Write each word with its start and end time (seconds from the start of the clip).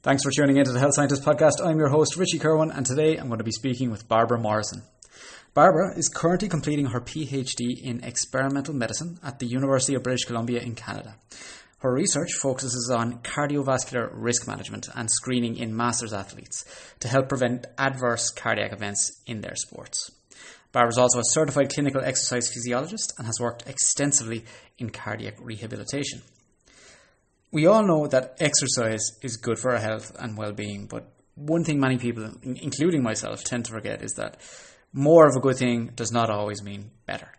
Thanks 0.00 0.22
for 0.22 0.30
tuning 0.30 0.58
into 0.58 0.70
the 0.70 0.78
Health 0.78 0.94
Scientist 0.94 1.24
Podcast. 1.24 1.54
I'm 1.60 1.76
your 1.76 1.88
host, 1.88 2.16
Richie 2.16 2.38
Kerwin, 2.38 2.70
and 2.70 2.86
today 2.86 3.16
I'm 3.16 3.26
going 3.26 3.38
to 3.38 3.44
be 3.44 3.50
speaking 3.50 3.90
with 3.90 4.06
Barbara 4.06 4.38
Morrison. 4.38 4.84
Barbara 5.54 5.98
is 5.98 6.08
currently 6.08 6.48
completing 6.48 6.86
her 6.86 7.00
PhD 7.00 7.82
in 7.82 8.04
experimental 8.04 8.74
medicine 8.74 9.18
at 9.24 9.40
the 9.40 9.46
University 9.46 9.96
of 9.96 10.04
British 10.04 10.24
Columbia 10.24 10.60
in 10.60 10.76
Canada. 10.76 11.16
Her 11.78 11.92
research 11.92 12.32
focuses 12.34 12.92
on 12.94 13.18
cardiovascular 13.22 14.08
risk 14.12 14.46
management 14.46 14.88
and 14.94 15.10
screening 15.10 15.56
in 15.56 15.76
masters 15.76 16.12
athletes 16.12 16.64
to 17.00 17.08
help 17.08 17.28
prevent 17.28 17.66
adverse 17.76 18.30
cardiac 18.30 18.72
events 18.72 19.20
in 19.26 19.40
their 19.40 19.56
sports. 19.56 20.12
Barbara 20.70 20.90
is 20.90 20.98
also 20.98 21.18
a 21.18 21.24
certified 21.24 21.74
clinical 21.74 22.04
exercise 22.04 22.48
physiologist 22.48 23.14
and 23.18 23.26
has 23.26 23.40
worked 23.40 23.68
extensively 23.68 24.44
in 24.78 24.90
cardiac 24.90 25.34
rehabilitation. 25.40 26.22
We 27.50 27.66
all 27.66 27.86
know 27.86 28.06
that 28.08 28.36
exercise 28.40 29.12
is 29.22 29.36
good 29.36 29.58
for 29.58 29.72
our 29.72 29.80
health 29.80 30.14
and 30.18 30.36
well 30.36 30.52
being, 30.52 30.86
but 30.86 31.10
one 31.34 31.64
thing 31.64 31.80
many 31.80 31.98
people, 31.98 32.30
including 32.42 33.02
myself, 33.02 33.44
tend 33.44 33.64
to 33.66 33.72
forget 33.72 34.02
is 34.02 34.14
that 34.14 34.38
more 34.92 35.26
of 35.26 35.36
a 35.36 35.40
good 35.40 35.56
thing 35.56 35.92
does 35.94 36.12
not 36.12 36.30
always 36.30 36.62
mean 36.62 36.90
better. 37.06 37.32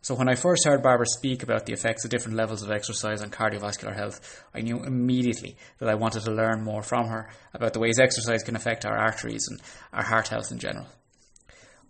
So, 0.00 0.14
when 0.14 0.28
I 0.28 0.36
first 0.36 0.64
heard 0.64 0.82
Barbara 0.82 1.06
speak 1.06 1.42
about 1.42 1.66
the 1.66 1.72
effects 1.72 2.04
of 2.04 2.10
different 2.10 2.36
levels 2.36 2.62
of 2.62 2.70
exercise 2.70 3.20
on 3.20 3.30
cardiovascular 3.30 3.94
health, 3.94 4.44
I 4.54 4.60
knew 4.60 4.82
immediately 4.84 5.56
that 5.78 5.88
I 5.88 5.96
wanted 5.96 6.22
to 6.22 6.30
learn 6.30 6.62
more 6.62 6.82
from 6.82 7.08
her 7.08 7.28
about 7.52 7.72
the 7.72 7.80
ways 7.80 7.98
exercise 7.98 8.44
can 8.44 8.56
affect 8.56 8.86
our 8.86 8.96
arteries 8.96 9.48
and 9.50 9.60
our 9.92 10.04
heart 10.04 10.28
health 10.28 10.52
in 10.52 10.58
general. 10.58 10.86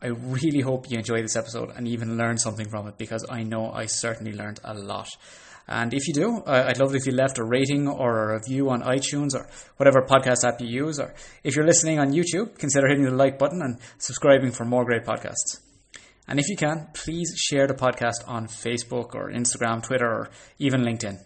I 0.01 0.07
really 0.07 0.61
hope 0.61 0.91
you 0.91 0.97
enjoy 0.97 1.23
this 1.23 1.37
episode 1.37 1.73
and 1.77 1.87
even 1.87 2.17
learn 2.17 2.39
something 2.39 2.69
from 2.69 2.87
it 2.87 2.99
because 2.99 3.27
I 3.29 3.43
know 3.43 3.71
I 3.73 3.87
certainly 3.87 4.33
learned 4.33 4.61
a 4.65 4.73
lot. 4.73 5.09
And 5.69 5.93
if 5.93 6.09
you 6.09 6.15
do, 6.15 6.43
I'd 6.47 6.79
love 6.79 6.95
it 6.95 6.99
if 6.99 7.07
you 7.07 7.13
left 7.13 7.39
a 7.39 7.45
rating 7.45 7.89
or 7.89 8.31
a 8.31 8.35
review 8.35 8.71
on 8.71 8.83
iTunes 8.83 9.35
or 9.35 9.47
whatever 9.77 10.01
podcast 10.01 10.43
app 10.43 10.61
you 10.61 10.67
use. 10.67 10.99
Or 10.99 11.15
if 11.45 11.57
you're 11.57 11.67
listening 11.67 11.99
on 11.99 12.13
YouTube, 12.13 12.59
consider 12.59 12.89
hitting 12.89 13.05
the 13.05 13.11
like 13.11 13.39
button 13.39 13.61
and 13.61 13.79
subscribing 13.99 14.51
for 14.51 14.65
more 14.65 14.87
great 14.87 15.05
podcasts. 15.05 15.61
And 16.27 16.39
if 16.39 16.49
you 16.49 16.57
can, 16.57 16.89
please 16.95 17.35
share 17.37 17.67
the 17.67 17.75
podcast 17.75 18.27
on 18.27 18.47
Facebook 18.47 19.15
or 19.15 19.31
Instagram, 19.31 19.83
Twitter, 19.83 20.07
or 20.07 20.31
even 20.59 20.83
LinkedIn. 20.83 21.19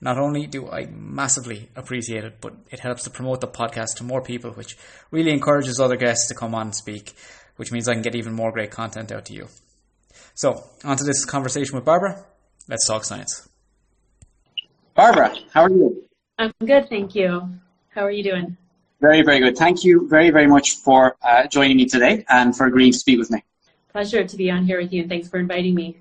Not 0.00 0.18
only 0.18 0.46
do 0.46 0.68
I 0.68 0.86
massively 0.86 1.68
appreciate 1.76 2.24
it, 2.24 2.40
but 2.40 2.54
it 2.70 2.80
helps 2.80 3.04
to 3.04 3.10
promote 3.10 3.40
the 3.40 3.46
podcast 3.46 3.96
to 3.96 4.04
more 4.04 4.22
people, 4.22 4.50
which 4.52 4.76
really 5.10 5.32
encourages 5.32 5.78
other 5.78 5.96
guests 5.96 6.28
to 6.28 6.34
come 6.34 6.54
on 6.54 6.68
and 6.68 6.74
speak, 6.74 7.14
which 7.56 7.70
means 7.72 7.88
I 7.88 7.92
can 7.92 8.02
get 8.02 8.16
even 8.16 8.32
more 8.32 8.52
great 8.52 8.70
content 8.70 9.12
out 9.12 9.26
to 9.26 9.34
you. 9.34 9.48
So, 10.34 10.64
on 10.82 10.96
to 10.96 11.04
this 11.04 11.24
conversation 11.24 11.76
with 11.76 11.84
Barbara. 11.84 12.24
Let's 12.68 12.86
talk 12.86 13.04
science. 13.04 13.48
Barbara, 14.94 15.34
how 15.54 15.62
are 15.62 15.70
you? 15.70 16.04
I'm 16.38 16.52
good, 16.64 16.88
thank 16.90 17.14
you. 17.14 17.48
How 17.94 18.02
are 18.02 18.10
you 18.10 18.22
doing? 18.22 18.56
Very, 19.00 19.22
very 19.22 19.40
good. 19.40 19.56
Thank 19.56 19.84
you 19.84 20.06
very, 20.06 20.30
very 20.30 20.46
much 20.46 20.76
for 20.76 21.16
uh, 21.22 21.46
joining 21.46 21.78
me 21.78 21.86
today 21.86 22.24
and 22.28 22.54
for 22.54 22.66
agreeing 22.66 22.92
to 22.92 22.98
speak 22.98 23.18
with 23.18 23.30
me. 23.30 23.42
Pleasure 23.90 24.24
to 24.24 24.36
be 24.36 24.50
on 24.50 24.64
here 24.64 24.80
with 24.80 24.92
you, 24.92 25.00
and 25.00 25.10
thanks 25.10 25.28
for 25.28 25.38
inviting 25.38 25.74
me. 25.74 25.96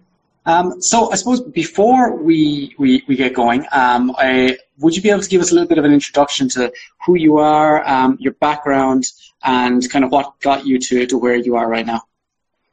Um, 0.46 0.82
so, 0.82 1.12
I 1.12 1.16
suppose 1.16 1.40
before 1.40 2.16
we 2.16 2.76
we, 2.78 3.04
we 3.08 3.16
get 3.16 3.34
going, 3.34 3.66
um, 3.72 4.14
I, 4.18 4.58
would 4.80 4.96
you 4.96 5.02
be 5.02 5.10
able 5.10 5.22
to 5.22 5.30
give 5.30 5.42
us 5.42 5.52
a 5.52 5.54
little 5.54 5.70
bit 5.70 5.78
of 5.78 5.86
an 5.86 5.94
introduction 5.94 6.50
to 6.50 6.74
who 7.06 7.16
you 7.16 7.38
are, 7.38 7.88
um, 7.88 8.18
your 8.20 8.34
background, 8.34 9.06
and 9.44 9.90
kind 9.90 10.04
of 10.04 10.12
what 10.12 10.40
got 10.42 10.66
you 10.66 10.80
to, 10.80 11.06
to 11.06 11.18
where 11.18 11.36
you 11.36 11.56
are 11.56 11.70
right 11.70 11.86
now? 11.86 12.02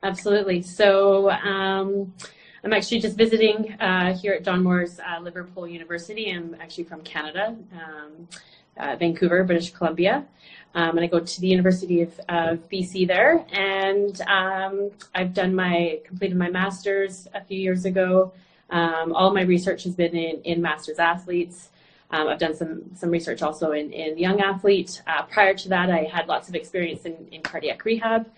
Absolutely. 0.02 0.62
So, 0.62 1.30
um, 1.30 2.12
I'm 2.64 2.72
actually 2.72 3.00
just 3.00 3.16
visiting 3.16 3.72
uh, 3.80 4.14
here 4.14 4.32
at 4.32 4.44
John 4.44 4.64
Moores 4.64 4.98
uh, 4.98 5.20
Liverpool 5.20 5.68
University. 5.68 6.30
I'm 6.32 6.56
actually 6.60 6.84
from 6.84 7.02
Canada, 7.02 7.56
um, 7.72 8.28
uh, 8.76 8.96
Vancouver, 8.96 9.44
British 9.44 9.70
Columbia. 9.70 10.26
Um, 10.74 10.98
and 10.98 11.00
I 11.00 11.06
go 11.06 11.20
to 11.20 11.40
the 11.40 11.46
University 11.46 12.02
of, 12.02 12.18
of 12.28 12.68
BC 12.68 13.06
there. 13.06 13.46
And 13.52 14.20
um, 14.22 14.90
I've 15.14 15.34
done 15.34 15.54
my, 15.54 16.00
completed 16.04 16.36
my 16.36 16.50
master's 16.50 17.28
a 17.32 17.44
few 17.44 17.58
years 17.60 17.84
ago. 17.84 18.32
Um, 18.70 19.12
all 19.14 19.32
my 19.32 19.42
research 19.42 19.84
has 19.84 19.94
been 19.94 20.16
in, 20.16 20.42
in 20.42 20.60
master's 20.60 20.98
athletes. 20.98 21.70
Um, 22.10 22.26
I've 22.26 22.40
done 22.40 22.56
some, 22.56 22.82
some 22.94 23.10
research 23.10 23.40
also 23.40 23.70
in, 23.70 23.92
in 23.92 24.18
young 24.18 24.40
athletes. 24.40 25.00
Uh, 25.06 25.22
prior 25.22 25.54
to 25.54 25.68
that, 25.68 25.90
I 25.90 26.04
had 26.12 26.26
lots 26.26 26.48
of 26.48 26.56
experience 26.56 27.04
in, 27.04 27.28
in 27.30 27.40
cardiac 27.40 27.84
rehab 27.84 28.28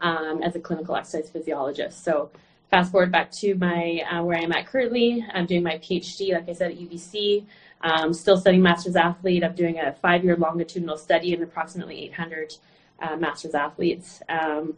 um, 0.00 0.42
as 0.42 0.54
a 0.54 0.60
clinical 0.60 0.96
exercise 0.96 1.30
physiologist. 1.30 2.04
So 2.04 2.30
fast 2.70 2.92
forward 2.92 3.10
back 3.10 3.30
to 3.32 3.54
my 3.56 4.02
uh, 4.10 4.22
where 4.22 4.38
I'm 4.38 4.52
at 4.52 4.66
currently. 4.66 5.24
I'm 5.34 5.46
doing 5.46 5.62
my 5.62 5.78
PhD, 5.78 6.32
like 6.32 6.48
I 6.48 6.52
said, 6.52 6.70
at 6.70 6.78
UBC. 6.78 7.44
Um, 7.82 8.12
still 8.12 8.36
studying 8.36 8.62
master's 8.62 8.96
athlete. 8.96 9.42
I'm 9.42 9.54
doing 9.54 9.78
a 9.78 9.92
five-year 9.92 10.36
longitudinal 10.36 10.96
study 10.96 11.32
in 11.32 11.42
approximately 11.42 12.04
800 12.04 12.54
uh, 13.00 13.16
master's 13.16 13.54
athletes. 13.54 14.22
Um, 14.28 14.76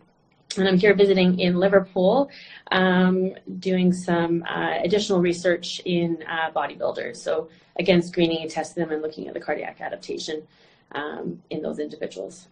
and 0.56 0.68
I'm 0.68 0.78
here 0.78 0.94
visiting 0.94 1.38
in 1.40 1.56
Liverpool, 1.56 2.30
um, 2.70 3.34
doing 3.58 3.92
some 3.92 4.44
uh, 4.48 4.78
additional 4.82 5.20
research 5.20 5.80
in 5.84 6.22
uh, 6.28 6.50
bodybuilders. 6.50 7.16
So 7.16 7.48
again, 7.78 8.02
screening 8.02 8.42
and 8.42 8.50
testing 8.50 8.82
them 8.82 8.92
and 8.92 9.02
looking 9.02 9.28
at 9.28 9.34
the 9.34 9.40
cardiac 9.40 9.80
adaptation 9.80 10.46
um, 10.92 11.42
in 11.50 11.62
those 11.62 11.78
individuals. 11.78 12.48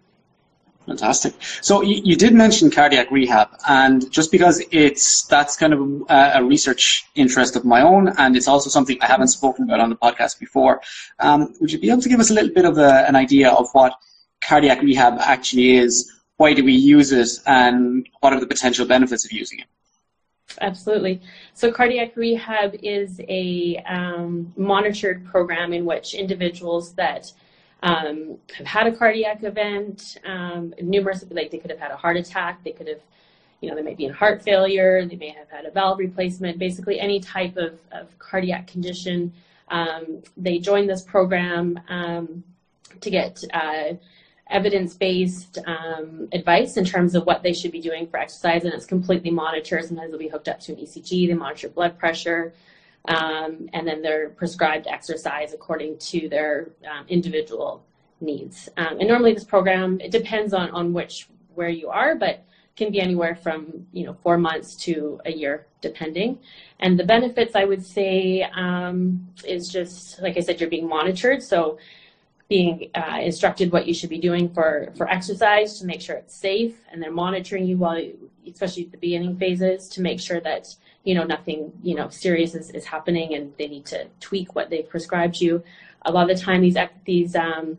Fantastic. 0.86 1.34
So 1.60 1.82
you, 1.82 2.00
you, 2.04 2.16
did 2.16 2.32
mention 2.32 2.70
cardiac 2.70 3.10
rehab, 3.10 3.48
and 3.68 4.10
just 4.10 4.32
because 4.32 4.62
it's 4.72 5.24
that's 5.24 5.54
kind 5.56 5.72
of 5.74 5.80
a, 6.08 6.32
a, 6.36 6.44
research 6.44 7.04
interest 7.14 7.54
of 7.54 7.64
my 7.64 7.82
own, 7.82 8.08
and 8.18 8.34
it's 8.34 8.48
also 8.48 8.70
something 8.70 8.96
I 9.02 9.06
haven't 9.06 9.28
spoken 9.28 9.64
about 9.64 9.80
on 9.80 9.90
the 9.90 9.96
podcast 9.96 10.40
before, 10.40 10.80
um, 11.18 11.54
would 11.60 11.70
you 11.70 11.78
be 11.78 11.90
able 11.90 12.00
to 12.02 12.08
give 12.08 12.18
us 12.18 12.30
a 12.30 12.34
little 12.34 12.52
bit 12.52 12.64
of 12.64 12.78
a, 12.78 13.06
an 13.06 13.14
idea 13.14 13.50
of 13.50 13.68
what 13.72 13.92
cardiac 14.40 14.80
rehab 14.80 15.18
actually 15.20 15.76
is? 15.76 16.10
Why 16.38 16.54
do 16.54 16.64
we 16.64 16.72
use 16.72 17.12
it, 17.12 17.28
and 17.46 18.08
what 18.20 18.32
are 18.32 18.40
the 18.40 18.46
potential 18.46 18.86
benefits 18.86 19.24
of 19.26 19.32
using 19.32 19.60
it? 19.60 19.66
Absolutely. 20.60 21.20
So, 21.54 21.70
cardiac 21.70 22.16
rehab 22.16 22.74
is 22.82 23.20
a 23.28 23.76
um, 23.86 24.52
monitored 24.56 25.26
program 25.26 25.72
in 25.72 25.84
which 25.84 26.14
individuals 26.14 26.94
that 26.94 27.32
um, 27.82 28.38
have 28.54 28.66
had 28.66 28.86
a 28.86 28.92
cardiac 28.92 29.42
event, 29.42 30.18
um, 30.24 30.74
numerous, 30.80 31.24
like 31.30 31.50
they 31.50 31.58
could 31.58 31.70
have 31.70 31.80
had 31.80 31.90
a 31.90 31.96
heart 31.96 32.16
attack, 32.16 32.62
they 32.62 32.72
could 32.72 32.88
have, 32.88 33.00
you 33.60 33.70
know, 33.70 33.76
they 33.76 33.82
might 33.82 33.96
be 33.96 34.04
in 34.04 34.12
heart 34.12 34.42
failure, 34.42 35.04
they 35.06 35.16
may 35.16 35.30
have 35.30 35.48
had 35.48 35.64
a 35.64 35.70
valve 35.70 35.98
replacement, 35.98 36.58
basically 36.58 37.00
any 37.00 37.20
type 37.20 37.56
of, 37.56 37.78
of 37.92 38.18
cardiac 38.18 38.66
condition. 38.66 39.32
Um, 39.68 40.22
they 40.36 40.58
join 40.58 40.86
this 40.86 41.02
program 41.02 41.80
um, 41.88 42.44
to 43.00 43.10
get 43.10 43.42
uh, 43.54 43.94
evidence-based 44.48 45.58
um, 45.66 46.28
advice 46.32 46.76
in 46.76 46.84
terms 46.84 47.14
of 47.14 47.24
what 47.24 47.42
they 47.42 47.52
should 47.52 47.72
be 47.72 47.80
doing 47.80 48.06
for 48.06 48.18
exercise, 48.18 48.64
and 48.64 48.74
it's 48.74 48.86
completely 48.86 49.30
monitored. 49.30 49.84
Sometimes 49.84 50.10
they'll 50.10 50.18
be 50.18 50.28
hooked 50.28 50.48
up 50.48 50.60
to 50.60 50.72
an 50.72 50.78
ECG, 50.78 51.28
they 51.28 51.34
monitor 51.34 51.68
blood 51.68 51.98
pressure, 51.98 52.52
um, 53.06 53.68
and 53.72 53.86
then 53.86 54.02
they're 54.02 54.30
prescribed 54.30 54.86
exercise 54.86 55.54
according 55.54 55.98
to 55.98 56.28
their 56.28 56.70
um, 56.90 57.06
individual 57.08 57.84
needs. 58.20 58.68
Um, 58.76 58.98
and 59.00 59.08
normally 59.08 59.34
this 59.34 59.44
program, 59.44 60.00
it 60.00 60.10
depends 60.10 60.52
on, 60.52 60.70
on 60.70 60.92
which, 60.92 61.28
where 61.54 61.68
you 61.68 61.88
are, 61.88 62.14
but 62.14 62.44
can 62.76 62.92
be 62.92 63.00
anywhere 63.00 63.34
from, 63.34 63.86
you 63.92 64.04
know, 64.06 64.14
four 64.22 64.38
months 64.38 64.74
to 64.74 65.20
a 65.26 65.32
year, 65.32 65.66
depending. 65.80 66.38
And 66.78 66.98
the 66.98 67.04
benefits, 67.04 67.54
I 67.54 67.64
would 67.64 67.84
say, 67.84 68.42
um, 68.54 69.28
is 69.44 69.68
just, 69.68 70.20
like 70.22 70.36
I 70.36 70.40
said, 70.40 70.60
you're 70.60 70.70
being 70.70 70.88
monitored. 70.88 71.42
So 71.42 71.78
being 72.48 72.90
uh, 72.94 73.18
instructed 73.20 73.70
what 73.70 73.86
you 73.86 73.94
should 73.94 74.10
be 74.10 74.18
doing 74.18 74.48
for, 74.48 74.92
for 74.96 75.08
exercise 75.08 75.78
to 75.78 75.86
make 75.86 76.00
sure 76.00 76.16
it's 76.16 76.34
safe, 76.34 76.74
and 76.90 77.02
they're 77.02 77.12
monitoring 77.12 77.64
you 77.64 77.76
while, 77.76 77.98
you, 77.98 78.30
especially 78.46 78.84
at 78.86 78.90
the 78.90 78.98
beginning 78.98 79.36
phases, 79.36 79.88
to 79.88 80.00
make 80.00 80.18
sure 80.18 80.40
that 80.40 80.74
you 81.04 81.14
know, 81.14 81.24
nothing, 81.24 81.72
you 81.82 81.94
know, 81.94 82.08
serious 82.08 82.54
is, 82.54 82.70
is 82.70 82.84
happening 82.84 83.34
and 83.34 83.52
they 83.58 83.68
need 83.68 83.86
to 83.86 84.06
tweak 84.20 84.54
what 84.54 84.70
they've 84.70 84.88
prescribed 84.88 85.40
you. 85.40 85.62
A 86.02 86.12
lot 86.12 86.30
of 86.30 86.36
the 86.36 86.42
time, 86.42 86.60
these, 86.60 86.76
these 87.04 87.34
um, 87.36 87.78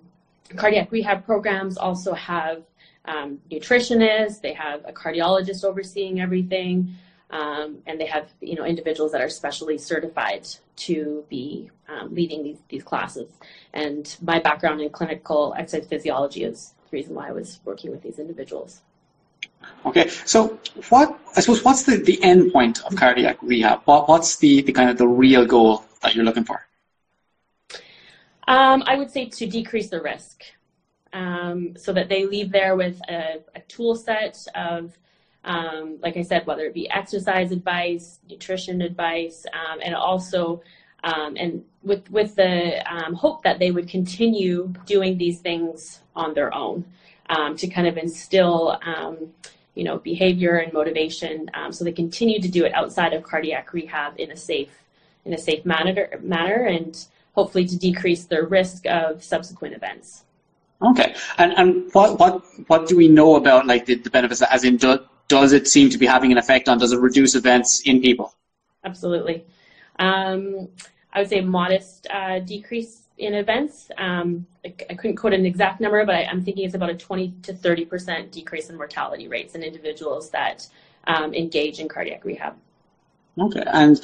cardiac 0.56 0.92
rehab 0.92 1.26
programs 1.26 1.78
also 1.78 2.14
have 2.14 2.64
um, 3.06 3.40
nutritionists, 3.50 4.42
they 4.42 4.54
have 4.54 4.82
a 4.86 4.92
cardiologist 4.92 5.64
overseeing 5.64 6.20
everything, 6.20 6.96
um, 7.32 7.78
and 7.88 8.00
they 8.00 8.06
have, 8.06 8.28
you 8.42 8.56
know, 8.56 8.66
individuals 8.66 9.12
that 9.14 9.22
are 9.22 9.30
specially 9.30 9.78
certified 9.78 10.48
to 10.76 11.24
be 11.30 11.70
um, 11.88 12.14
leading 12.14 12.44
these, 12.44 12.58
these 12.70 12.84
classes. 12.84 13.30
And 13.74 14.16
my 14.22 14.40
background 14.40 14.82
in 14.82 14.90
clinical 14.90 15.56
exercise 15.58 15.88
physiology 15.88 16.44
is 16.44 16.74
the 16.90 16.98
reason 16.98 17.16
why 17.16 17.30
I 17.30 17.32
was 17.32 17.60
working 17.64 17.92
with 17.92 18.02
these 18.02 18.20
individuals. 18.20 18.82
Okay, 19.86 20.10
so 20.26 20.60
what 20.90 21.20
I 21.36 21.42
suppose 21.42 21.64
what's 21.64 21.84
the, 21.84 21.98
the 21.98 22.22
end 22.24 22.52
point 22.52 22.84
of 22.84 22.96
cardiac 22.96 23.38
rehab? 23.42 23.82
What, 23.86 24.08
what's 24.08 24.38
the, 24.38 24.62
the 24.62 24.72
kind 24.72 24.90
of 24.90 24.98
the 24.98 25.08
real 25.08 25.46
goal 25.46 25.86
that 26.02 26.14
you're 26.14 26.26
looking 26.26 26.44
for? 26.44 26.66
Um, 28.48 28.84
I 28.86 28.98
would 28.98 29.10
say 29.10 29.26
to 29.26 29.48
decrease 29.48 29.90
the 29.90 30.02
risk, 30.02 30.44
um, 31.14 31.76
so 31.78 31.94
that 31.94 32.10
they 32.10 32.26
leave 32.26 32.52
there 32.52 32.76
with 32.76 33.00
a, 33.10 33.42
a 33.56 33.62
tool 33.62 33.96
set 33.96 34.46
of, 34.56 34.98
um, 35.46 35.98
like 36.02 36.18
I 36.18 36.22
said, 36.22 36.46
whether 36.46 36.64
it 36.66 36.74
be 36.74 36.90
exercise 36.90 37.52
advice, 37.52 38.20
nutrition 38.30 38.82
advice, 38.82 39.46
um, 39.54 39.80
and 39.84 39.96
also 39.96 40.62
um, 41.04 41.36
and 41.38 41.64
with 41.82 42.10
with 42.12 42.36
the 42.36 42.84
um, 42.92 43.14
hope 43.14 43.44
that 43.44 43.58
they 43.58 43.72
would 43.72 43.88
continue 43.88 44.74
doing 44.86 45.18
these 45.18 45.40
things 45.40 46.02
on 46.16 46.34
their 46.34 46.54
own 46.54 46.86
um, 47.32 47.56
to 47.58 47.68
kind 47.68 47.88
of 47.88 47.98
instill 47.98 48.78
um, 48.86 49.18
you 49.76 49.84
know 49.84 49.98
behavior 49.98 50.58
and 50.58 50.72
motivation 50.74 51.50
um, 51.54 51.72
so 51.72 51.84
they 51.84 51.92
continue 51.92 52.40
to 52.40 52.50
do 52.50 52.66
it 52.66 52.74
outside 52.74 53.14
of 53.14 53.24
cardiac 53.24 53.74
rehab 53.74 54.14
in 54.20 54.32
a 54.32 54.38
safe 54.38 54.70
in 55.26 55.34
a 55.34 55.38
safe 55.38 55.66
manner 55.66 56.10
manner 56.22 56.66
and 56.66 57.06
hopefully 57.34 57.66
to 57.66 57.78
decrease 57.78 58.26
their 58.26 58.46
risk 58.46 58.86
of 58.88 59.24
subsequent 59.24 59.74
events. 59.74 60.24
Okay, 60.82 61.16
and 61.38 61.54
and 61.58 61.94
what 61.94 62.20
what 62.20 62.44
what 62.68 62.88
do 62.88 62.98
we 62.98 63.08
know 63.08 63.36
about 63.36 63.68
like 63.68 63.86
the, 63.86 63.96
the 63.96 64.10
benefits? 64.10 64.42
As 64.42 64.64
in, 64.64 64.78
do, 64.78 65.00
does 65.28 65.54
it 65.54 65.68
seem 65.68 65.90
to 65.92 65.98
be 65.98 66.08
having 66.08 66.32
an 66.32 66.38
effect 66.40 66.68
on? 66.68 66.80
Does 66.80 66.92
it 66.92 67.00
reduce 67.00 67.36
events 67.36 67.82
in 67.86 68.02
people? 68.02 68.34
Absolutely. 68.84 69.46
Um, 70.00 70.70
I 71.14 71.20
would 71.20 71.30
say 71.30 71.42
modest 71.42 72.08
uh, 72.10 72.40
decrease 72.40 73.01
in 73.22 73.36
events. 73.36 73.92
Um, 73.98 74.46
I, 74.66 74.74
I, 74.90 74.96
couldn't 74.96 75.16
quote 75.16 75.34
an 75.34 75.46
exact 75.46 75.80
number, 75.80 76.04
but 76.06 76.16
I, 76.16 76.22
am 76.24 76.44
thinking 76.44 76.66
it's 76.66 76.76
about 76.76 76.90
a 76.90 76.96
20 76.96 77.34
to 77.44 77.54
30 77.54 77.86
percent 77.86 78.32
decrease 78.32 78.70
in 78.70 78.76
mortality 78.76 79.28
rates 79.28 79.56
in 79.56 79.64
individuals 79.64 80.32
that 80.32 80.68
um, 81.06 81.34
engage 81.34 81.80
in 81.80 81.88
cardiac 81.88 82.26
rehab. 82.26 82.56
Okay, 83.40 83.64
and 83.68 84.02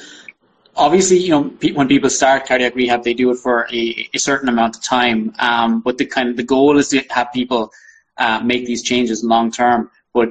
obviously, 0.76 1.18
you 1.18 1.30
know, 1.30 1.42
when 1.74 1.88
people 1.88 2.08
start 2.08 2.46
cardiac 2.46 2.74
rehab, 2.74 3.02
they 3.02 3.14
do 3.14 3.30
it 3.30 3.36
for 3.36 3.66
a, 3.72 4.08
a 4.14 4.18
certain 4.18 4.48
amount 4.48 4.76
of 4.76 4.82
time. 4.82 5.34
Um, 5.38 5.80
but 5.80 5.98
the 5.98 6.06
kind 6.06 6.28
of 6.28 6.36
the 6.36 6.44
goal 6.44 6.78
is 6.78 6.88
to 6.88 7.02
have 7.10 7.32
people 7.32 7.72
uh, 8.16 8.40
make 8.40 8.66
these 8.66 8.82
changes 8.82 9.24
long 9.24 9.50
term. 9.50 9.90
But 10.14 10.30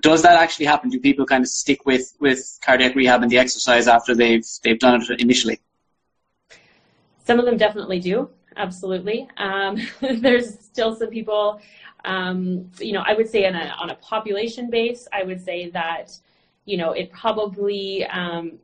does 0.00 0.22
that 0.22 0.36
actually 0.36 0.66
happen? 0.66 0.90
Do 0.90 0.98
people 0.98 1.24
kind 1.24 1.42
of 1.42 1.48
stick 1.48 1.86
with, 1.86 2.14
with 2.20 2.58
cardiac 2.64 2.94
rehab 2.94 3.22
and 3.22 3.30
the 3.30 3.38
exercise 3.38 3.86
after 3.86 4.14
they've 4.14 4.44
they've 4.64 4.78
done 4.78 5.00
it 5.00 5.20
initially? 5.20 5.60
Some 7.24 7.38
of 7.38 7.44
them 7.44 7.56
definitely 7.56 8.00
do. 8.00 8.28
Absolutely. 8.56 9.28
Um, 9.36 9.78
there's 10.20 10.58
still 10.58 10.94
some 10.94 11.08
people. 11.08 11.60
Um, 12.04 12.70
you 12.78 12.92
know, 12.92 13.02
I 13.06 13.14
would 13.14 13.28
say 13.28 13.46
on 13.46 13.54
a 13.54 13.74
on 13.80 13.90
a 13.90 13.94
population 13.96 14.70
base, 14.70 15.06
I 15.12 15.22
would 15.22 15.42
say 15.42 15.70
that 15.70 16.16
you 16.64 16.76
know 16.76 16.92
it 16.92 17.12
probably 17.12 18.04
um, 18.06 18.58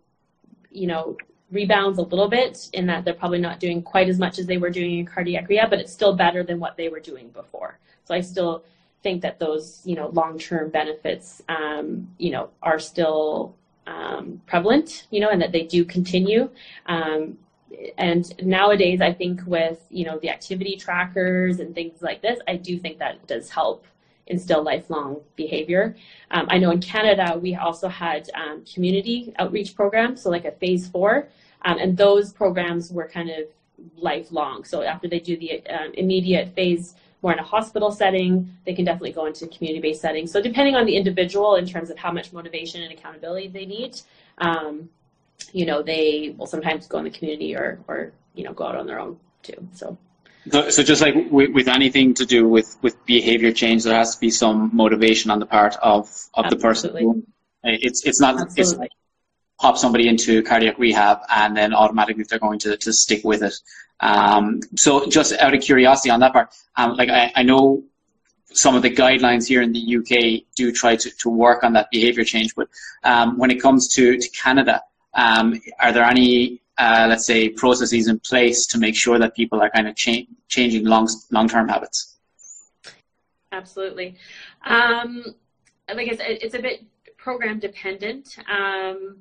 you 0.70 0.86
know, 0.86 1.16
rebounds 1.50 1.98
a 1.98 2.02
little 2.02 2.28
bit 2.28 2.68
in 2.72 2.86
that 2.86 3.04
they're 3.04 3.14
probably 3.14 3.38
not 3.38 3.58
doing 3.58 3.82
quite 3.82 4.08
as 4.08 4.18
much 4.18 4.38
as 4.38 4.46
they 4.46 4.58
were 4.58 4.70
doing 4.70 4.98
in 4.98 5.06
cardiac 5.06 5.48
rehab, 5.48 5.70
but 5.70 5.78
it's 5.78 5.92
still 5.92 6.14
better 6.14 6.42
than 6.42 6.60
what 6.60 6.76
they 6.76 6.88
were 6.88 7.00
doing 7.00 7.28
before. 7.30 7.78
So 8.04 8.14
I 8.14 8.20
still 8.20 8.64
think 9.02 9.22
that 9.22 9.38
those, 9.38 9.80
you 9.84 9.94
know, 9.94 10.08
long-term 10.08 10.70
benefits, 10.70 11.42
um, 11.48 12.08
you 12.18 12.30
know, 12.30 12.50
are 12.62 12.78
still 12.78 13.54
um, 13.86 14.42
prevalent, 14.46 15.06
you 15.10 15.20
know, 15.20 15.30
and 15.30 15.40
that 15.40 15.52
they 15.52 15.62
do 15.62 15.84
continue. 15.84 16.50
Um, 16.86 17.38
and 17.96 18.24
nowadays, 18.44 19.00
I 19.00 19.12
think 19.12 19.40
with, 19.46 19.78
you 19.90 20.04
know, 20.04 20.18
the 20.18 20.30
activity 20.30 20.76
trackers 20.76 21.60
and 21.60 21.74
things 21.74 22.02
like 22.02 22.22
this, 22.22 22.38
I 22.48 22.56
do 22.56 22.78
think 22.78 22.98
that 22.98 23.26
does 23.26 23.50
help 23.50 23.86
instill 24.26 24.62
lifelong 24.62 25.20
behavior. 25.36 25.96
Um, 26.30 26.46
I 26.50 26.58
know 26.58 26.70
in 26.70 26.80
Canada 26.80 27.38
we 27.38 27.54
also 27.54 27.88
had 27.88 28.28
um, 28.34 28.64
community 28.64 29.32
outreach 29.38 29.74
programs, 29.74 30.22
so 30.22 30.30
like 30.30 30.44
a 30.44 30.52
phase 30.52 30.88
four, 30.88 31.28
um, 31.62 31.78
and 31.78 31.96
those 31.96 32.32
programs 32.32 32.90
were 32.90 33.08
kind 33.08 33.30
of 33.30 33.44
lifelong. 33.96 34.64
So 34.64 34.82
after 34.82 35.08
they 35.08 35.20
do 35.20 35.36
the 35.36 35.66
um, 35.68 35.92
immediate 35.94 36.54
phase 36.54 36.94
more 37.22 37.32
in 37.32 37.38
a 37.38 37.42
hospital 37.42 37.90
setting, 37.90 38.48
they 38.64 38.74
can 38.74 38.84
definitely 38.84 39.12
go 39.12 39.26
into 39.26 39.46
community-based 39.48 40.00
settings. 40.00 40.30
So 40.30 40.40
depending 40.40 40.76
on 40.76 40.86
the 40.86 40.96
individual 40.96 41.56
in 41.56 41.66
terms 41.66 41.90
of 41.90 41.98
how 41.98 42.12
much 42.12 42.32
motivation 42.32 42.82
and 42.82 42.92
accountability 42.92 43.48
they 43.48 43.66
need, 43.66 44.00
um, 44.38 44.88
you 45.52 45.66
know, 45.66 45.82
they 45.82 46.34
will 46.36 46.46
sometimes 46.46 46.86
go 46.86 46.98
in 46.98 47.04
the 47.04 47.10
community 47.10 47.56
or, 47.56 47.80
or 47.88 48.12
you 48.34 48.44
know, 48.44 48.52
go 48.52 48.64
out 48.64 48.76
on 48.76 48.86
their 48.86 49.00
own 49.00 49.18
too. 49.42 49.68
So. 49.74 49.98
So, 50.50 50.70
so 50.70 50.82
just 50.82 51.02
like 51.02 51.14
with, 51.30 51.50
with, 51.52 51.68
anything 51.68 52.14
to 52.14 52.24
do 52.24 52.48
with, 52.48 52.76
with 52.80 53.04
behavior 53.04 53.52
change, 53.52 53.84
there 53.84 53.94
has 53.94 54.14
to 54.14 54.20
be 54.20 54.30
some 54.30 54.70
motivation 54.72 55.30
on 55.30 55.40
the 55.40 55.46
part 55.46 55.76
of, 55.82 56.08
of 56.34 56.48
the 56.48 56.56
person. 56.56 57.24
It's 57.64 58.06
it's 58.06 58.20
not 58.20 58.34
Absolutely. 58.40 58.62
it's 58.62 58.76
like 58.76 58.90
pop 59.60 59.76
somebody 59.76 60.08
into 60.08 60.42
cardiac 60.42 60.78
rehab 60.78 61.18
and 61.28 61.56
then 61.56 61.74
automatically 61.74 62.24
they're 62.28 62.38
going 62.38 62.58
to, 62.60 62.76
to 62.76 62.92
stick 62.92 63.24
with 63.24 63.42
it. 63.42 63.54
Um, 64.00 64.60
so 64.76 65.06
just 65.08 65.32
out 65.32 65.54
of 65.54 65.60
curiosity 65.60 66.10
on 66.10 66.20
that 66.20 66.32
part, 66.32 66.54
um, 66.76 66.94
like 66.94 67.08
I, 67.08 67.32
I 67.34 67.42
know 67.42 67.82
some 68.52 68.76
of 68.76 68.82
the 68.82 68.90
guidelines 68.90 69.46
here 69.46 69.60
in 69.60 69.72
the 69.72 69.96
UK 69.96 70.44
do 70.54 70.72
try 70.72 70.96
to, 70.96 71.10
to 71.10 71.28
work 71.28 71.64
on 71.64 71.72
that 71.72 71.90
behavior 71.90 72.24
change, 72.24 72.54
but 72.54 72.68
um, 73.02 73.36
when 73.36 73.50
it 73.50 73.60
comes 73.60 73.88
to, 73.94 74.16
to 74.16 74.28
Canada, 74.30 74.82
um, 75.18 75.60
are 75.80 75.92
there 75.92 76.04
any 76.04 76.60
uh, 76.78 77.06
let's 77.08 77.26
say, 77.26 77.48
processes 77.48 78.06
in 78.06 78.20
place 78.20 78.64
to 78.64 78.78
make 78.78 78.94
sure 78.94 79.18
that 79.18 79.34
people 79.34 79.60
are 79.60 79.68
kind 79.70 79.88
of 79.88 79.96
cha- 79.96 80.26
changing 80.48 80.84
long 80.84 81.08
long 81.32 81.48
term 81.48 81.68
habits? 81.68 82.16
Absolutely. 83.50 84.16
Um, 84.64 85.34
like 85.92 86.08
I 86.08 86.16
said, 86.16 86.38
it's 86.40 86.54
a 86.54 86.62
bit 86.62 86.84
program 87.16 87.58
dependent. 87.58 88.38
Um, 88.48 89.16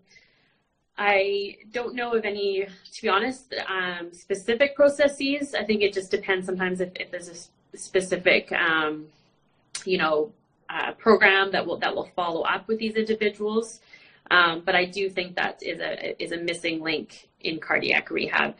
I 1.00 1.58
don't 1.72 1.96
know 1.96 2.14
of 2.14 2.26
any, 2.26 2.68
to 2.94 3.02
be 3.02 3.10
honest, 3.10 3.54
um, 3.68 4.14
specific 4.14 4.76
processes. 4.76 5.56
I 5.56 5.64
think 5.64 5.82
it 5.82 5.94
just 5.94 6.12
depends 6.12 6.46
sometimes 6.46 6.80
if, 6.80 6.90
if 6.96 7.10
there's 7.12 7.30
a 7.30 7.78
specific, 7.78 8.52
um, 8.52 9.08
you 9.84 9.98
know, 9.98 10.32
uh, 10.70 10.92
program 10.94 11.52
that 11.52 11.66
will 11.66 11.78
that 11.78 11.96
will 11.96 12.10
follow 12.16 12.42
up 12.42 12.68
with 12.68 12.78
these 12.78 12.96
individuals. 12.96 13.80
Um, 14.30 14.62
but 14.66 14.76
I 14.76 14.86
do 14.86 15.10
think 15.10 15.36
that 15.36 15.62
is 15.62 15.80
a 15.80 16.22
is 16.22 16.32
a 16.32 16.38
missing 16.38 16.82
link 16.82 17.30
in 17.42 17.60
cardiac 17.60 18.10
rehab. 18.12 18.56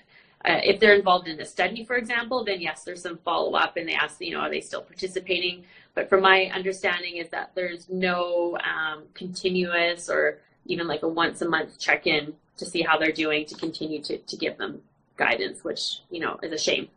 Uh, 0.46 0.62
if 0.64 0.80
they're 0.80 0.96
involved 0.96 1.28
in 1.28 1.40
a 1.42 1.46
study, 1.46 1.84
for 1.84 1.96
example, 1.96 2.46
then 2.46 2.62
yes, 2.62 2.84
there's 2.84 3.02
some 3.02 3.18
follow 3.18 3.54
up, 3.54 3.76
and 3.76 3.88
they 3.88 3.94
ask, 3.94 4.22
you 4.22 4.32
know, 4.32 4.40
are 4.40 4.50
they 4.50 4.62
still 4.62 4.82
participating? 4.82 5.66
But 5.94 6.10
from 6.10 6.22
my 6.22 6.46
understanding, 6.54 7.18
is 7.18 7.28
that 7.30 7.52
there's 7.56 7.90
no 7.90 8.58
um, 8.60 9.04
continuous 9.14 10.10
or 10.10 10.40
even 10.66 10.88
like 10.88 11.04
a 11.04 11.08
once 11.08 11.42
a 11.42 11.50
month 11.50 11.80
check 11.80 12.08
in 12.08 12.34
to 12.58 12.66
see 12.66 12.82
how 12.82 12.98
they're 12.98 13.12
doing 13.12 13.46
to 13.46 13.56
continue 13.56 14.02
to, 14.04 14.18
to 14.18 14.38
give 14.38 14.58
them 14.58 14.82
guidance, 15.18 15.64
which 15.64 16.02
you 16.10 16.20
know 16.20 16.40
is 16.44 16.52
a 16.52 16.58
shame. 16.58 16.88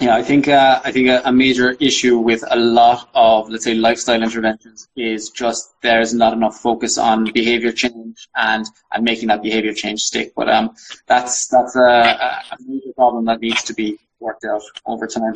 Yeah, 0.00 0.16
I 0.16 0.22
think 0.22 0.48
uh, 0.48 0.80
I 0.84 0.90
think 0.90 1.08
a, 1.08 1.22
a, 1.24 1.32
major 1.32 1.72
issue 1.78 2.18
with 2.18 2.42
a 2.50 2.56
lot 2.56 3.08
of 3.14 3.48
let's 3.48 3.64
say 3.64 3.74
lifestyle 3.74 4.22
interventions 4.22 4.88
is 4.96 5.30
just 5.30 5.72
there's 5.82 6.12
not 6.12 6.32
enough 6.32 6.56
focus 6.56 6.98
on 6.98 7.32
behavior 7.32 7.70
change 7.70 8.28
and 8.34 8.66
and 8.92 9.04
making 9.04 9.28
that 9.28 9.42
behavior 9.42 9.72
change 9.72 10.00
stick. 10.02 10.32
But 10.34 10.48
um, 10.50 10.74
that's 11.06 11.46
that's 11.46 11.76
a, 11.76 11.80
a 11.80 12.56
major 12.66 12.92
problem 12.94 13.26
that 13.26 13.40
needs 13.40 13.62
to 13.64 13.74
be 13.74 13.98
worked 14.18 14.44
out 14.44 14.62
over 14.84 15.06
time. 15.06 15.34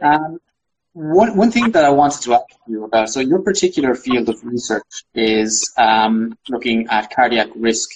Um, 0.00 0.38
one 0.92 1.36
one 1.36 1.50
thing 1.50 1.72
that 1.72 1.84
I 1.84 1.90
wanted 1.90 2.22
to 2.22 2.34
ask 2.34 2.46
you 2.68 2.84
about, 2.84 3.10
so 3.10 3.20
your 3.20 3.40
particular 3.40 3.94
field 3.94 4.28
of 4.28 4.42
research 4.44 5.04
is 5.14 5.72
um, 5.76 6.38
looking 6.48 6.86
at 6.88 7.10
cardiac 7.10 7.48
risk 7.56 7.90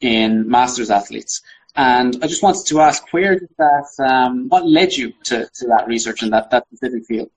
in 0.00 0.48
masters 0.48 0.90
athletes. 0.90 1.42
And 1.74 2.22
I 2.22 2.26
just 2.26 2.42
wanted 2.42 2.66
to 2.66 2.80
ask, 2.80 3.12
where 3.12 3.38
did 3.38 3.48
that, 3.58 3.88
um, 3.98 4.48
what 4.48 4.66
led 4.66 4.94
you 4.94 5.12
to, 5.24 5.48
to 5.54 5.66
that 5.68 5.86
research 5.86 6.22
in 6.22 6.30
that, 6.30 6.50
that 6.50 6.66
specific 6.66 7.06
field? 7.06 7.30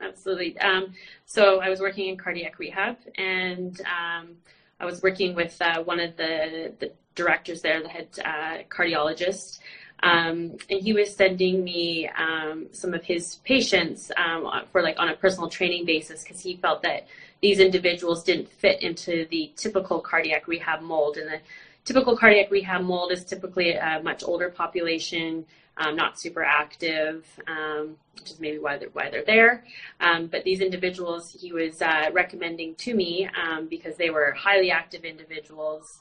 Absolutely. 0.00 0.58
Um, 0.58 0.94
so 1.26 1.60
I 1.60 1.68
was 1.68 1.80
working 1.80 2.08
in 2.08 2.16
cardiac 2.16 2.58
rehab, 2.58 2.96
and 3.16 3.80
um, 3.80 4.36
I 4.78 4.84
was 4.84 5.02
working 5.02 5.34
with 5.34 5.60
uh, 5.60 5.82
one 5.82 6.00
of 6.00 6.16
the, 6.16 6.72
the 6.78 6.92
directors 7.14 7.62
there, 7.62 7.82
the 7.82 7.88
head 7.88 8.08
uh, 8.24 8.58
cardiologist, 8.68 9.58
um, 10.02 10.56
and 10.68 10.80
he 10.80 10.92
was 10.92 11.14
sending 11.14 11.62
me 11.62 12.08
um, 12.08 12.66
some 12.72 12.92
of 12.92 13.04
his 13.04 13.36
patients 13.44 14.10
um, 14.16 14.50
for 14.72 14.82
like 14.82 14.98
on 14.98 15.08
a 15.08 15.14
personal 15.14 15.48
training 15.48 15.84
basis 15.84 16.24
because 16.24 16.40
he 16.40 16.56
felt 16.56 16.82
that 16.82 17.06
these 17.40 17.60
individuals 17.60 18.24
didn't 18.24 18.50
fit 18.50 18.82
into 18.82 19.26
the 19.30 19.52
typical 19.56 20.00
cardiac 20.00 20.48
rehab 20.48 20.80
mold, 20.80 21.16
and 21.16 21.28
the 21.28 21.40
typical 21.84 22.16
cardiac 22.16 22.50
rehab 22.50 22.82
mold 22.82 23.12
is 23.12 23.24
typically 23.24 23.72
a 23.72 24.00
much 24.02 24.22
older 24.22 24.50
population, 24.50 25.44
um, 25.76 25.96
not 25.96 26.20
super 26.20 26.42
active, 26.42 27.24
um, 27.46 27.96
which 28.18 28.30
is 28.30 28.40
maybe 28.40 28.58
why 28.58 28.76
they're, 28.76 28.90
why 28.92 29.10
they're 29.10 29.24
there. 29.24 29.64
Um, 30.00 30.26
but 30.26 30.44
these 30.44 30.60
individuals 30.60 31.32
he 31.32 31.52
was 31.52 31.80
uh, 31.82 32.10
recommending 32.12 32.74
to 32.76 32.94
me 32.94 33.28
um, 33.40 33.66
because 33.68 33.96
they 33.96 34.10
were 34.10 34.32
highly 34.32 34.70
active 34.70 35.04
individuals. 35.04 36.00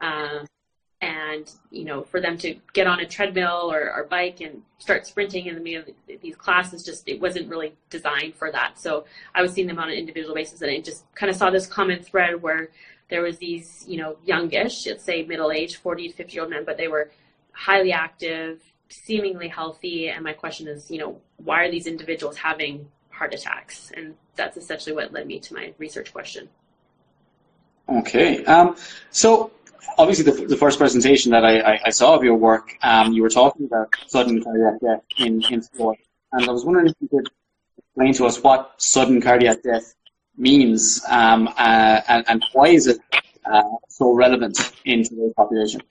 Um, 0.00 0.46
and 1.00 1.50
you 1.70 1.84
know, 1.84 2.02
for 2.02 2.20
them 2.20 2.38
to 2.38 2.54
get 2.72 2.86
on 2.86 3.00
a 3.00 3.06
treadmill 3.06 3.70
or, 3.72 3.92
or 3.92 4.04
bike 4.04 4.40
and 4.40 4.62
start 4.78 5.04
sprinting 5.04 5.46
in 5.46 5.56
the 5.56 5.60
middle 5.60 5.82
of 5.82 6.20
these 6.20 6.36
classes, 6.36 6.84
just 6.84 7.08
it 7.08 7.20
wasn't 7.20 7.48
really 7.48 7.74
designed 7.90 8.36
for 8.36 8.52
that. 8.52 8.78
So 8.78 9.04
I 9.34 9.42
was 9.42 9.52
seeing 9.52 9.66
them 9.66 9.80
on 9.80 9.90
an 9.90 9.96
individual 9.96 10.34
basis, 10.34 10.62
and 10.62 10.70
I 10.70 10.80
just 10.80 11.04
kind 11.14 11.28
of 11.28 11.36
saw 11.36 11.50
this 11.50 11.66
common 11.66 12.02
thread 12.02 12.40
where 12.40 12.70
there 13.12 13.22
was 13.22 13.36
these, 13.36 13.84
you 13.86 13.98
know, 13.98 14.16
youngish, 14.24 14.86
let's 14.86 15.04
say 15.04 15.22
middle-aged, 15.22 15.76
40 15.76 16.08
to 16.08 16.14
50 16.14 16.32
year 16.32 16.42
old 16.44 16.50
men, 16.50 16.64
but 16.64 16.78
they 16.78 16.88
were 16.88 17.10
highly 17.52 17.92
active, 17.92 18.62
seemingly 18.88 19.48
healthy. 19.48 20.08
And 20.08 20.24
my 20.24 20.32
question 20.32 20.66
is, 20.66 20.90
you 20.90 20.96
know, 20.96 21.20
why 21.36 21.62
are 21.64 21.70
these 21.70 21.86
individuals 21.86 22.38
having 22.38 22.88
heart 23.10 23.34
attacks? 23.34 23.92
And 23.94 24.14
that's 24.34 24.56
essentially 24.56 24.96
what 24.96 25.12
led 25.12 25.26
me 25.26 25.40
to 25.40 25.52
my 25.52 25.74
research 25.76 26.10
question. 26.10 26.48
Okay. 27.86 28.42
Um, 28.46 28.76
so 29.10 29.50
obviously 29.98 30.24
the, 30.24 30.46
the 30.46 30.56
first 30.56 30.78
presentation 30.78 31.32
that 31.32 31.44
I, 31.44 31.60
I, 31.60 31.80
I 31.86 31.90
saw 31.90 32.14
of 32.14 32.24
your 32.24 32.36
work, 32.36 32.78
um, 32.82 33.12
you 33.12 33.20
were 33.20 33.28
talking 33.28 33.66
about 33.66 33.94
sudden 34.06 34.42
cardiac 34.42 34.80
death 34.80 35.02
in, 35.18 35.42
in 35.50 35.60
sport. 35.60 35.98
And 36.32 36.48
I 36.48 36.50
was 36.50 36.64
wondering 36.64 36.86
if 36.86 36.94
you 36.98 37.08
could 37.08 37.28
explain 37.76 38.14
to 38.14 38.24
us 38.24 38.42
what 38.42 38.72
sudden 38.78 39.20
cardiac 39.20 39.62
death 39.62 39.94
means 40.36 41.02
um, 41.08 41.48
uh, 41.58 42.00
and, 42.08 42.24
and, 42.28 42.44
why 42.52 42.68
is 42.68 42.86
it 42.86 42.98
uh, 43.44 43.62
so 43.88 44.12
relevant 44.12 44.72
in 44.84 45.04
today's 45.04 45.32
population? 45.36 45.82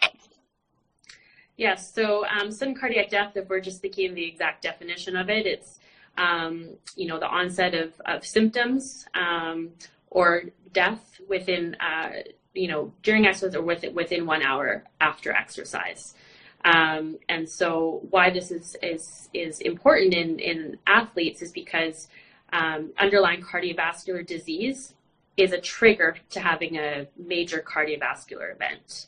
Yes, 1.57 1.93
so 1.93 2.25
um, 2.25 2.51
sudden 2.51 2.73
cardiac 2.73 3.09
death, 3.09 3.37
if 3.37 3.47
we're 3.47 3.59
just 3.59 3.81
thinking 3.81 4.15
the 4.15 4.25
exact 4.25 4.63
definition 4.63 5.15
of 5.15 5.29
it, 5.29 5.45
it's 5.45 5.79
um, 6.17 6.69
you 6.95 7.07
know 7.07 7.19
the 7.19 7.27
onset 7.27 7.73
of, 7.73 7.93
of 8.05 8.25
symptoms 8.25 9.05
um, 9.13 9.69
or 10.09 10.43
death 10.73 11.19
within 11.29 11.75
uh, 11.75 12.11
you 12.53 12.67
know 12.67 12.91
during 13.03 13.25
exercise 13.25 13.55
or 13.55 13.61
within, 13.61 13.93
within 13.93 14.25
one 14.25 14.41
hour 14.41 14.83
after 14.99 15.31
exercise. 15.31 16.15
Um, 16.63 17.17
and 17.27 17.49
so 17.49 18.01
why 18.09 18.29
this 18.29 18.51
is 18.51 18.75
is 18.81 19.29
is 19.33 19.59
important 19.61 20.13
in 20.13 20.39
in 20.39 20.77
athletes 20.87 21.41
is 21.41 21.51
because 21.51 22.07
um, 22.51 22.91
underlying 22.97 23.41
cardiovascular 23.41 24.25
disease 24.25 24.93
is 25.37 25.53
a 25.53 25.59
trigger 25.59 26.17
to 26.31 26.39
having 26.39 26.77
a 26.77 27.07
major 27.17 27.63
cardiovascular 27.65 28.53
event. 28.53 29.07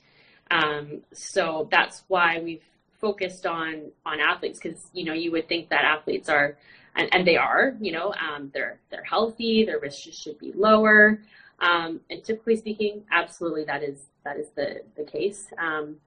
Um, 0.51 1.01
so 1.13 1.67
that's 1.71 2.03
why 2.07 2.39
we've 2.39 2.63
focused 3.03 3.45
on 3.45 3.91
on 4.05 4.21
athletes 4.21 4.59
because 4.61 4.87
you 4.93 5.03
know 5.03 5.11
you 5.11 5.29
would 5.29 5.47
think 5.49 5.67
that 5.67 5.83
athletes 5.83 6.29
are 6.29 6.57
and, 6.95 7.09
and 7.11 7.27
they 7.27 7.35
are 7.35 7.75
you 7.81 7.91
know 7.91 8.13
um, 8.13 8.49
they're 8.53 8.79
they're 8.89 9.03
healthy 9.03 9.65
their 9.65 9.77
risks 9.79 10.15
should 10.15 10.39
be 10.39 10.53
lower 10.53 11.19
um, 11.59 11.99
and 12.09 12.23
typically 12.23 12.55
speaking 12.55 13.03
absolutely 13.11 13.65
that 13.65 13.83
is 13.83 14.05
that 14.23 14.37
is 14.37 14.47
the 14.55 14.81
the 14.95 15.03
case 15.03 15.47
um, 15.57 15.97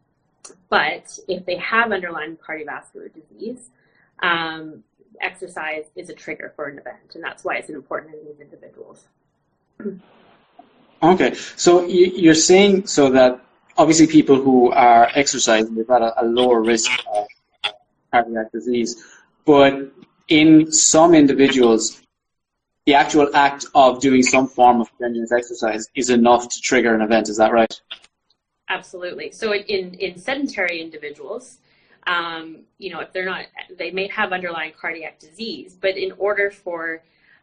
but 0.71 1.19
if 1.29 1.45
they 1.45 1.57
have 1.57 1.93
underlying 1.93 2.35
cardiovascular 2.35 3.11
disease 3.13 3.69
um, 4.23 4.83
exercise 5.21 5.85
is 5.97 6.09
a 6.09 6.15
trigger 6.15 6.53
for 6.57 6.67
an 6.67 6.79
event 6.79 7.15
and 7.15 7.23
that's 7.23 7.45
why 7.45 7.57
it's 7.57 7.71
important 7.71 8.15
in 8.15 8.25
these 8.27 8.41
individuals 8.41 9.07
okay 11.03 11.35
so 11.57 11.85
you're 11.87 12.35
saying 12.35 12.87
so 12.87 13.11
that 13.11 13.41
obviously 13.79 14.07
people 14.07 14.37
who 14.37 14.71
are 14.73 15.11
exercising, 15.15 15.75
they've 15.75 15.87
got 15.87 16.03
a, 16.03 16.23
a 16.23 16.25
lower 16.25 16.63
risk 16.63 16.91
of 17.13 17.27
uh, 17.65 17.71
cardiac 18.13 18.53
disease. 18.53 19.05
But 19.45 19.91
in 20.29 20.73
some 20.73 21.15
individuals, 21.15 22.01
the 22.87 22.95
actual 22.95 23.35
act 23.35 23.67
of 23.75 24.01
doing 24.01 24.23
some 24.23 24.49
form 24.49 24.81
of 24.81 24.89
strenuous 24.95 25.33
exercise 25.33 25.89
is 25.95 26.11
enough 26.11 26.49
to 26.49 26.61
trigger 26.61 26.95
an 26.95 27.01
event. 27.01 27.29
Is 27.29 27.37
that 27.37 27.53
right? 27.53 27.81
Absolutely. 28.69 29.31
So 29.33 29.55
in, 29.55 29.95
in 29.95 30.19
sedentary 30.19 30.81
individuals, 30.81 31.59
um, 32.07 32.61
you 32.79 32.91
know, 32.91 33.01
if 33.01 33.13
they're 33.13 33.25
not, 33.25 33.47
they 33.79 33.91
may 33.91 34.09
have 34.09 34.33
underlying 34.33 34.73
cardiac 34.79 35.19
disease, 35.19 35.77
but 35.81 35.97
in 35.97 36.13
order 36.13 36.51
for 36.51 37.03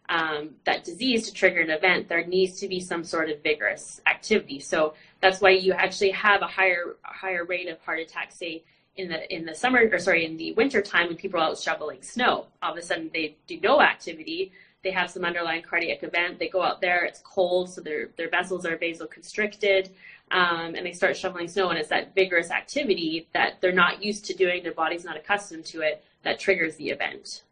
um, 0.10 0.51
that 0.65 0.84
disease 0.84 1.27
to 1.27 1.34
trigger 1.34 1.62
an 1.62 1.70
event, 1.70 2.08
there 2.08 2.25
needs 2.25 2.60
to 2.60 2.67
be 2.67 2.79
some 2.79 3.03
sort 3.03 3.29
of 3.29 3.41
vigorous 3.41 4.01
activity. 4.05 4.60
So 4.60 4.93
that's 5.22 5.41
why 5.41 5.51
you 5.51 5.74
actually 5.74 6.12
have 6.12 6.41
a 6.41 6.48
higher 6.48 6.96
higher 7.03 7.46
rate 7.46 7.67
of 7.67 7.79
heart 7.82 8.00
attacks, 8.00 8.36
say 8.36 8.63
in 8.96 9.10
the 9.10 9.34
in 9.34 9.46
the 9.46 9.55
summer 9.55 9.88
or 9.91 10.00
sorry 10.00 10.25
in 10.25 10.38
the 10.38 10.53
winter 10.53 10.82
time 10.82 11.08
when 11.08 11.15
people 11.15 11.39
are 11.39 11.43
out 11.43 11.58
shoveling 11.58 12.01
snow. 12.01 12.48
All 12.62 12.74
of 12.74 12.77
a 12.77 12.82
sudden 12.82 13.10
they 13.13 13.38
do 13.48 13.60
no 13.62 13.82
activity. 13.82 14.51
They 14.84 14.91
have 14.91 15.10
some 15.10 15.24
underlying 15.24 15.62
cardiac 15.62 16.03
event. 16.03 16.39
They 16.39 16.50
go 16.50 16.62
out 16.62 16.82
there. 16.82 17.05
It's 17.05 17.22
cold, 17.24 17.70
so 17.70 17.82
their 17.82 18.10
their 18.17 18.29
vessels 18.29 18.65
are 18.65 18.77
vasoconstricted, 18.77 19.89
um, 20.34 20.75
and 20.75 20.86
they 20.86 20.92
start 20.92 21.16
shoveling 21.16 21.48
snow. 21.48 21.70
And 21.70 21.80
it's 21.80 21.90
that 21.90 22.13
vigorous 22.13 22.52
activity 22.52 23.28
that 23.34 23.62
they're 23.62 23.72
not 23.72 24.04
used 24.04 24.25
to 24.25 24.34
doing. 24.34 24.63
Their 24.63 24.74
body's 24.74 25.06
not 25.06 25.16
accustomed 25.16 25.66
to 25.66 25.82
it 25.82 26.04
that 26.24 26.40
triggers 26.40 26.75
the 26.75 26.90
event. 26.90 27.44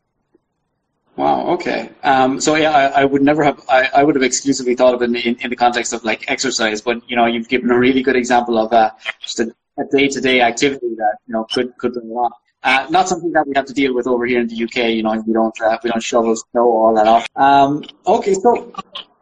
Wow. 1.15 1.47
Okay. 1.51 1.89
Um, 2.03 2.39
so 2.41 2.55
yeah, 2.55 2.71
I, 2.71 3.01
I, 3.01 3.05
would 3.05 3.21
never 3.21 3.43
have. 3.43 3.61
I, 3.69 3.89
I, 3.93 4.03
would 4.03 4.15
have 4.15 4.23
exclusively 4.23 4.75
thought 4.75 4.93
of 4.93 5.01
it 5.01 5.05
in, 5.05 5.15
in, 5.17 5.35
in, 5.41 5.49
the 5.49 5.57
context 5.57 5.91
of 5.91 6.05
like 6.05 6.23
exercise, 6.31 6.81
but 6.81 7.07
you 7.09 7.17
know, 7.17 7.25
you've 7.25 7.49
given 7.49 7.69
a 7.69 7.77
really 7.77 8.01
good 8.01 8.15
example 8.15 8.57
of 8.57 8.71
uh, 8.71 8.91
just 9.19 9.39
a, 9.41 9.53
day-to-day 9.91 10.41
activity 10.41 10.93
that 10.95 11.17
you 11.27 11.33
know 11.33 11.45
could 11.51 11.75
could 11.77 11.93
bring 11.93 12.09
along. 12.09 12.31
Uh, 12.63 12.85
not 12.89 13.09
something 13.09 13.31
that 13.31 13.45
we 13.47 13.53
have 13.55 13.65
to 13.65 13.73
deal 13.73 13.93
with 13.95 14.05
over 14.05 14.25
here 14.25 14.39
in 14.39 14.47
the 14.47 14.63
UK. 14.63 14.91
You 14.91 15.03
know, 15.03 15.21
we 15.25 15.33
don't 15.33 15.59
uh, 15.59 15.77
we 15.83 15.89
don't 15.89 16.03
shovel 16.03 16.35
snow 16.35 16.61
all 16.61 16.93
that 16.95 17.07
off. 17.07 17.27
Um, 17.35 17.83
okay, 18.05 18.33
so 18.35 18.71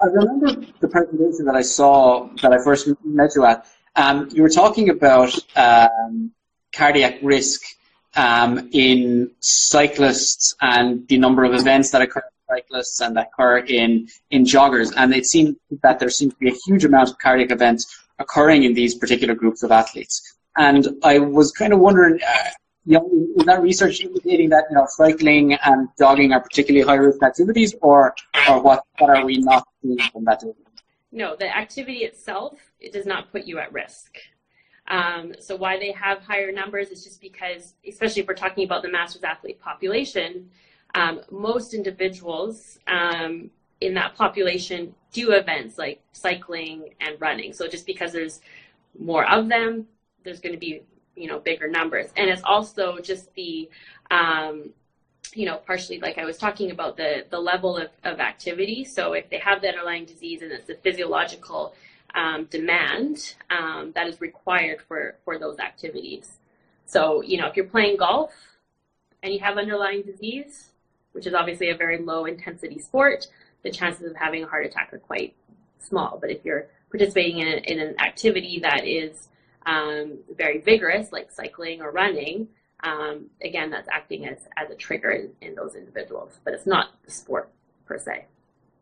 I 0.02 0.06
remember 0.06 0.56
the 0.80 0.88
presentation 0.88 1.46
that 1.46 1.56
I 1.56 1.62
saw 1.62 2.30
that 2.42 2.54
I 2.54 2.64
first 2.64 2.88
met 3.04 3.32
you 3.36 3.46
at. 3.46 3.66
Um, 3.96 4.30
you 4.32 4.44
were 4.44 4.50
talking 4.50 4.90
about 4.90 5.36
um, 5.58 6.32
cardiac 6.74 7.20
risk 7.22 7.62
um, 8.16 8.70
in 8.72 9.32
cyclists 9.42 10.56
and 10.62 11.06
the 11.10 11.18
number 11.18 11.44
of 11.44 11.54
events 11.54 11.92
that 11.92 12.02
occur 12.02 12.22
in 12.22 12.56
cyclists 12.56 13.02
and 13.02 13.18
that 13.18 13.30
occur 13.34 13.58
in, 13.58 14.08
in 14.32 14.46
joggers. 14.46 14.94
And 14.96 15.14
it 15.14 15.26
seemed 15.26 15.58
that 15.84 16.00
there 16.00 16.10
seemed 16.10 16.32
to 16.32 16.38
be 16.38 16.50
a 16.50 16.56
huge 16.66 16.86
amount 16.86 17.10
of 17.10 17.18
cardiac 17.18 17.52
events 17.52 17.94
occurring 18.20 18.64
in 18.64 18.74
these 18.74 18.96
particular 18.96 19.36
groups 19.36 19.64
of 19.64 19.72
athletes. 19.72 20.38
And 20.58 20.88
I 21.04 21.20
was 21.20 21.52
kind 21.52 21.74
of 21.74 21.80
wondering, 21.80 22.20
uh, 22.26 22.50
you 22.86 22.94
know, 22.94 23.10
is 23.36 23.46
that 23.46 23.62
research 23.62 24.00
indicating 24.02 24.50
that 24.50 24.66
you 24.70 24.76
know 24.76 24.86
cycling 24.90 25.54
and 25.54 25.90
jogging 25.98 26.34
are 26.34 26.40
particularly 26.40 26.86
high 26.86 26.96
risk 26.96 27.22
activities, 27.22 27.76
or 27.82 28.16
or 28.50 28.62
what, 28.62 28.84
what 28.98 29.10
are 29.10 29.26
we 29.26 29.38
not 29.38 29.64
No, 31.12 31.36
the 31.36 31.56
activity 31.56 32.00
itself 32.00 32.72
it 32.80 32.94
does 32.94 33.06
not 33.06 33.32
put 33.32 33.46
you 33.46 33.60
at 33.60 33.74
risk. 33.74 34.18
Um, 34.88 35.34
so 35.40 35.56
why 35.56 35.78
they 35.78 35.92
have 35.92 36.22
higher 36.22 36.52
numbers 36.52 36.90
is 36.90 37.04
just 37.04 37.22
because, 37.22 37.76
especially 37.88 38.24
if 38.24 38.28
we're 38.28 38.34
talking 38.34 38.64
about 38.64 38.82
the 38.82 38.90
masters 38.90 39.24
athlete 39.24 39.60
population, 39.60 40.50
um, 40.96 41.22
most 41.30 41.74
individuals 41.74 42.80
um, 42.88 43.52
in 43.82 43.94
that 43.94 44.16
population 44.16 44.94
do 45.14 45.32
events 45.32 45.78
like 45.78 46.02
cycling 46.12 46.96
and 47.02 47.20
running. 47.22 47.54
So 47.54 47.68
just 47.68 47.86
because 47.86 48.12
there's 48.12 48.42
more 48.98 49.30
of 49.30 49.48
them, 49.48 49.88
there's 50.24 50.40
going 50.40 50.54
to 50.54 50.60
be 50.60 50.84
you 51.16 51.28
know 51.28 51.40
bigger 51.40 51.68
numbers, 51.68 52.12
and 52.16 52.30
it's 52.30 52.42
also 52.44 53.00
just 53.00 53.34
the 53.36 53.70
um, 54.10 54.70
you 55.36 55.46
know, 55.46 55.58
partially 55.58 56.00
like 56.00 56.18
I 56.18 56.26
was 56.26 56.38
talking 56.38 56.72
about 56.72 56.98
the 56.98 57.26
the 57.30 57.40
level 57.40 57.78
of, 57.78 57.90
of 58.04 58.20
activity. 58.20 58.84
So 58.84 59.14
if 59.14 59.30
they 59.30 59.40
have 59.40 59.62
the 59.62 59.70
underlying 59.70 60.06
disease 60.06 60.42
and 60.42 60.52
it's 60.52 60.70
a 60.70 60.76
physiological 60.76 61.74
um, 62.16 62.46
demand 62.46 63.36
um, 63.50 63.92
that 63.96 64.08
is 64.08 64.22
required 64.22 64.82
for, 64.88 65.16
for 65.26 65.38
those 65.38 65.60
activities. 65.60 66.38
So, 66.86 67.22
you 67.22 67.38
know, 67.38 67.48
if 67.48 67.56
you're 67.56 67.66
playing 67.66 67.98
golf 67.98 68.32
and 69.22 69.34
you 69.34 69.40
have 69.40 69.58
underlying 69.58 70.02
disease, 70.02 70.72
which 71.12 71.28
is 71.28 71.34
obviously 71.34 71.70
a 71.70 71.76
very 71.76 72.00
low 72.00 72.26
intensity 72.26 72.80
sport, 72.80 73.28
the 73.64 73.72
chances 73.72 74.10
of 74.10 74.16
having 74.16 74.44
a 74.44 74.48
heart 74.48 74.66
attack 74.66 74.94
are 74.94 75.00
quite 75.00 75.36
small. 75.80 76.18
But 76.20 76.32
if 76.32 76.44
you're 76.44 76.68
participating 76.90 77.40
in, 77.40 77.48
in 77.48 77.80
an 77.80 78.00
activity 78.00 78.60
that 78.64 78.88
is 78.88 79.28
um, 79.66 80.20
very 80.36 80.60
vigorous, 80.60 81.12
like 81.12 81.32
cycling 81.32 81.82
or 81.82 81.92
running, 81.92 82.48
um, 82.84 83.26
again, 83.44 83.70
that's 83.70 83.90
acting 83.92 84.26
as, 84.28 84.38
as 84.58 84.70
a 84.70 84.76
trigger 84.76 85.12
in, 85.12 85.32
in 85.42 85.56
those 85.56 85.76
individuals. 85.76 86.40
But 86.44 86.54
it's 86.54 86.66
not 86.66 86.90
the 87.06 87.12
sport 87.12 87.50
per 87.86 87.98
se. 87.98 88.26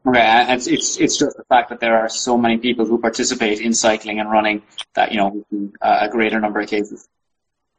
Okay, 0.05 0.45
it's, 0.53 0.67
it's 0.67 0.97
it's 1.01 1.17
just 1.17 1.35
the 1.35 1.43
fact 1.45 1.69
that 1.69 1.81
there 1.81 1.97
are 1.97 2.07
so 2.07 2.37
many 2.37 2.57
people 2.57 2.85
who 2.85 2.97
participate 2.97 3.59
in 3.59 3.73
cycling 3.73 4.21
and 4.21 4.31
running 4.31 4.61
that 4.93 5.11
you 5.11 5.17
know 5.17 5.45
uh, 5.81 5.97
a 6.01 6.09
greater 6.09 6.39
number 6.39 6.61
of 6.61 6.69
cases. 6.69 7.09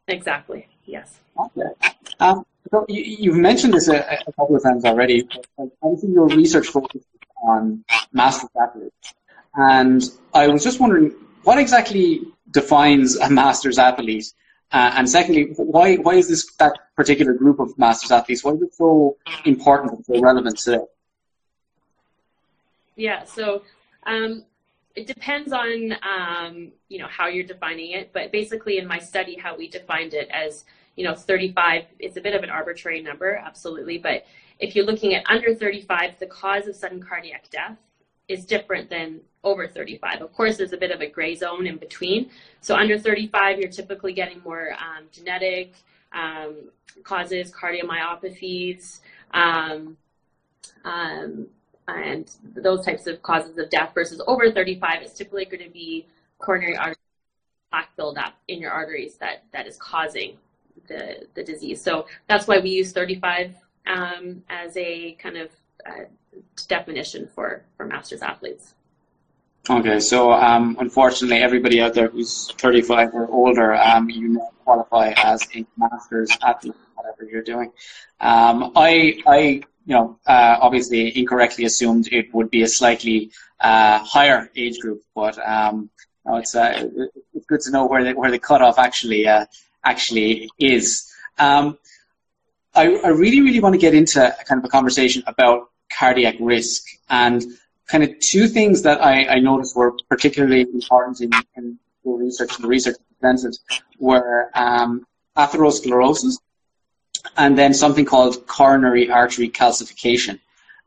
Exactly. 0.09 0.69
Yes. 0.85 1.21
Okay. 1.39 1.71
Um, 2.21 2.45
so 2.71 2.85
you, 2.89 3.33
have 3.33 3.41
mentioned 3.41 3.73
this 3.73 3.89
a, 3.89 4.01
a, 4.27 4.33
couple 4.33 4.57
of 4.57 4.63
times 4.63 4.85
already. 4.85 5.27
Obviously, 5.83 6.11
your 6.11 6.29
research 6.29 6.67
focuses 6.67 7.07
on 7.43 7.83
masters 8.13 8.51
athletes, 8.61 9.15
and 9.55 10.03
I 10.35 10.49
was 10.49 10.65
just 10.65 10.81
wondering 10.81 11.15
what 11.45 11.59
exactly 11.59 12.21
defines 12.51 13.17
a 13.17 13.31
masters 13.31 13.79
athlete, 13.79 14.33
uh, 14.71 14.93
and 14.97 15.09
secondly, 15.09 15.53
why 15.57 15.97
why 15.97 16.15
is 16.15 16.29
this 16.29 16.55
that 16.57 16.79
particular 16.95 17.33
group 17.33 17.59
of 17.59 17.77
masters 17.79 18.11
athletes? 18.11 18.45
Why 18.45 18.53
is 18.53 18.63
it 18.63 18.75
so 18.75 19.17
important 19.45 19.93
and 19.93 20.05
so 20.05 20.21
relevant 20.21 20.59
today? 20.59 20.85
Yeah, 22.95 23.25
so 23.25 23.63
um, 24.05 24.45
it 24.95 25.07
depends 25.07 25.53
on 25.53 25.97
um, 26.03 26.73
you 26.89 26.99
know 26.99 27.07
how 27.09 27.29
you're 27.29 27.47
defining 27.47 27.93
it, 27.93 28.13
but 28.13 28.31
basically 28.31 28.77
in 28.77 28.87
my 28.87 28.99
study, 28.99 29.37
how 29.37 29.57
we 29.57 29.69
defined 29.69 30.13
it 30.13 30.29
as 30.31 30.65
you 30.97 31.05
know 31.05 31.15
35 31.15 31.85
it's 31.99 32.17
a 32.17 32.21
bit 32.21 32.35
of 32.35 32.43
an 32.43 32.51
arbitrary 32.51 33.01
number, 33.01 33.37
absolutely, 33.37 33.97
but 33.97 34.27
if 34.59 34.75
you're 34.77 34.85
looking 34.85 35.15
at 35.15 35.25
under 35.31 35.55
35, 35.55 36.19
the 36.19 36.27
cause 36.27 36.67
of 36.67 36.77
sudden 36.77 37.03
cardiac 37.03 37.49
death 37.49 37.79
is 38.27 38.45
different 38.45 38.91
than 38.91 39.21
over 39.45 39.67
35. 39.67 40.23
Of 40.23 40.33
course, 40.33 40.57
there's 40.57 40.73
a 40.73 40.77
bit 40.77 40.91
of 40.91 41.01
a 41.01 41.07
gray 41.07 41.35
zone 41.35 41.67
in 41.67 41.77
between. 41.77 42.31
So 42.61 42.75
under 42.75 42.99
35, 42.99 43.59
you're 43.59 43.71
typically 43.71 44.13
getting 44.13 44.41
more 44.43 44.73
um, 44.73 45.05
genetic 45.13 45.75
um, 46.13 46.71
causes, 47.03 47.53
cardiomyopathies. 47.53 49.01
Um, 49.33 49.97
um 50.85 51.47
and 51.89 52.31
those 52.55 52.85
types 52.85 53.07
of 53.07 53.23
causes 53.23 53.57
of 53.57 53.71
death 53.71 53.93
versus 53.95 54.21
over 54.27 54.53
35 54.53 55.03
it's 55.03 55.15
typically 55.15 55.47
going 55.47 55.65
to 55.65 55.71
be 55.71 56.07
coronary 56.39 56.77
artery 56.77 56.97
plaque 57.71 57.91
buildup 57.97 58.35
in 58.49 58.61
your 58.61 58.71
arteries 58.71 59.17
that 59.17 59.45
that 59.53 59.67
is 59.67 59.77
causing 59.77 60.37
the 60.89 61.27
the 61.35 61.43
disease. 61.43 61.83
So 61.83 62.07
that's 62.29 62.47
why 62.47 62.59
we 62.59 62.71
use 62.71 62.93
35 62.93 63.55
um, 63.87 64.43
as 64.49 64.77
a 64.77 65.13
kind 65.13 65.37
of 65.37 65.51
uh, 65.87 66.05
definition 66.67 67.29
for 67.35 67.65
for 67.77 67.87
masters 67.87 68.23
athletes. 68.23 68.75
Okay, 69.71 70.01
so 70.01 70.33
um, 70.33 70.79
unfortunately, 70.81 71.43
everybody 71.43 71.83
out 71.83 71.93
there 71.93 72.09
who's 72.09 72.51
35 72.53 73.13
or 73.13 73.29
older, 73.29 73.75
um, 73.75 74.09
you 74.09 74.29
now 74.29 74.51
qualify 74.65 75.13
as 75.19 75.47
a 75.55 75.67
masters 75.77 76.31
athlete, 76.43 76.75
whatever 76.95 77.31
you're 77.31 77.43
doing. 77.43 77.71
Um, 78.19 78.73
I, 78.75 79.21
I, 79.27 79.39
you 79.85 79.95
know, 79.95 80.19
uh, 80.27 80.57
obviously 80.63 81.17
incorrectly 81.19 81.67
assumed 81.67 82.09
it 82.13 82.33
would 82.33 82.51
be 82.51 82.63
a 82.63 82.67
slightly 82.67 83.31
uh, 83.61 83.99
higher 83.99 84.51
age 84.57 84.79
group, 84.79 85.03
but 85.15 85.39
um, 85.47 85.91
it's 86.27 86.55
uh, 86.55 86.89
it's 87.35 87.47
good 87.47 87.61
to 87.61 87.71
know 87.71 87.87
where 87.87 88.03
the 88.03 88.13
where 88.13 88.31
the 88.31 88.39
cutoff 88.39 88.79
actually 88.79 89.29
uh, 89.29 89.45
actually 89.85 90.49
is. 90.59 91.13
Um, 91.39 91.77
I, 92.75 92.97
I 93.05 93.09
really, 93.09 93.43
really 93.43 93.61
want 93.61 93.75
to 93.75 93.79
get 93.79 93.93
into 93.93 94.35
kind 94.47 94.61
of 94.61 94.65
a 94.65 94.69
conversation 94.69 95.23
about 95.27 95.69
cardiac 95.93 96.37
risk 96.41 96.85
and 97.11 97.45
kind 97.89 98.05
of 98.05 98.19
two 98.21 98.47
things 98.47 98.83
that 98.83 99.03
I, 99.03 99.27
I 99.27 99.39
noticed 99.41 99.75
were 99.75 99.97
particularly 100.09 100.61
important 100.61 101.21
in, 101.21 101.31
in 101.57 101.79
the 102.05 102.11
research 102.11 102.55
and 102.57 102.65
the 102.65 102.69
research 102.69 102.97
presented 103.21 103.59
were 103.99 104.51
um, 104.55 105.07
atherosclerosis 105.37 106.39
and 107.37 107.59
then 107.59 107.75
something 107.75 108.05
called 108.05 108.47
coronary 108.47 109.11
artery 109.11 109.49
calcification. 109.49 110.39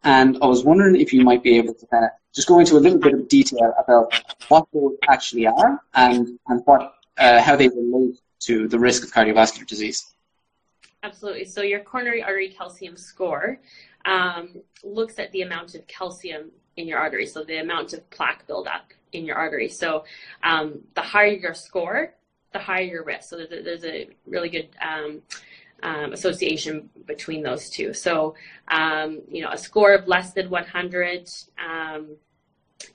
And 0.04 0.38
I 0.42 0.46
was 0.46 0.64
wondering 0.64 1.00
if 1.00 1.14
you 1.14 1.24
might 1.24 1.44
be 1.44 1.58
able 1.58 1.74
to 1.74 1.86
kind 1.88 2.06
of 2.06 2.12
just 2.34 2.48
go 2.48 2.60
into 2.60 2.78
a 2.78 2.80
little 2.80 2.98
bit 3.00 3.14
of 3.14 3.28
detail 3.28 3.74
about 3.78 4.14
what 4.48 4.66
those 4.74 4.96
actually 5.10 5.48
are 5.48 5.82
and, 5.94 6.40
and 6.48 6.62
what, 6.66 6.94
uh, 7.18 7.42
how 7.42 7.56
they 7.56 7.68
relate 7.68 8.20
to 8.42 8.68
the 8.68 8.80
risk 8.80 9.04
of 9.04 9.12
cardiovascular 9.12 9.68
disease. 9.68 10.14
Absolutely. 11.04 11.46
So 11.46 11.62
your 11.62 11.82
coronary 11.82 12.24
artery 12.24 12.50
calcium 12.50 12.96
score 12.96 13.60
um, 14.06 14.62
looks 14.84 15.20
at 15.20 15.32
the 15.32 15.42
amount 15.42 15.76
of 15.76 15.86
calcium 15.88 16.52
in 16.78 16.88
your 16.88 17.00
artery, 17.00 17.26
so 17.26 17.44
the 17.44 17.58
amount 17.58 17.94
of 17.94 18.10
plaque 18.10 18.48
buildup 18.48 18.92
in 19.14 19.26
your 19.26 19.36
artery. 19.36 19.70
So 19.70 20.06
um, 20.44 20.80
the 20.96 21.02
higher 21.02 21.34
your 21.34 21.54
score, 21.54 22.14
the 22.54 22.60
higher 22.60 22.84
your 22.84 23.04
risk. 23.04 23.30
So 23.30 23.38
there's 23.38 23.52
a, 23.52 23.62
there's 23.62 23.86
a 23.86 24.10
really 24.26 24.50
good 24.50 24.70
um, 24.82 25.22
um, 25.84 26.14
association 26.14 26.90
between 27.06 27.44
those 27.44 27.70
two. 27.70 27.94
So 27.94 28.36
um, 28.70 29.22
you 29.30 29.42
know, 29.42 29.50
a 29.52 29.58
score 29.58 29.94
of 29.94 30.08
less 30.08 30.34
than 30.34 30.50
100, 30.50 31.30
um, 31.64 32.16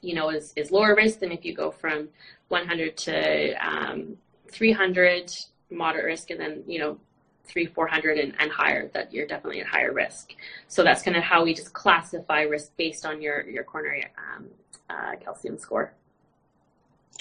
you 0.01 0.15
know, 0.15 0.31
is, 0.31 0.53
is 0.57 0.71
lower 0.71 0.95
risk 0.95 1.21
than 1.21 1.33
if 1.33 1.45
you 1.45 1.55
go 1.55 1.71
from 1.71 2.09
100 2.49 2.97
to 2.97 3.53
um, 3.67 4.17
300, 4.51 5.33
moderate 5.71 6.05
risk, 6.05 6.31
and 6.31 6.41
then 6.41 6.63
you 6.67 6.79
know 6.79 6.99
three, 7.47 7.67
400 7.67 8.19
and, 8.19 8.35
and 8.39 8.51
higher, 8.51 8.89
that 8.95 9.13
you're 9.13 9.27
definitely 9.27 9.61
at 9.61 9.67
higher 9.67 9.93
risk. 9.93 10.35
So 10.69 10.83
that's 10.83 11.03
kind 11.03 11.17
of 11.17 11.23
how 11.23 11.45
we 11.45 11.55
just 11.55 11.73
classify 11.73 12.43
risk 12.43 12.77
based 12.77 13.07
on 13.07 13.23
your, 13.23 13.49
your 13.49 13.65
coronary 13.65 14.07
um, 14.37 14.47
uh, 14.91 15.17
calcium 15.23 15.59
score. 15.59 15.93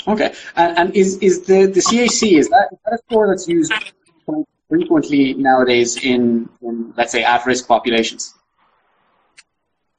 Okay. 0.08 0.34
And, 0.56 0.78
and, 0.78 0.96
is, 0.96 1.18
is 1.18 1.46
the, 1.46 1.68
the 1.68 1.80
CAC, 1.80 2.38
is 2.38 2.50
that, 2.50 2.70
is 2.72 2.80
that 2.86 2.94
a 2.94 2.98
score 3.10 3.28
that's 3.28 3.48
used 3.48 3.74
frequently 4.70 5.34
nowadays 5.36 5.98
in, 5.98 6.50
in 6.62 6.94
let's 6.98 7.12
say, 7.12 7.24
at-risk 7.24 7.68
populations? 7.68 8.34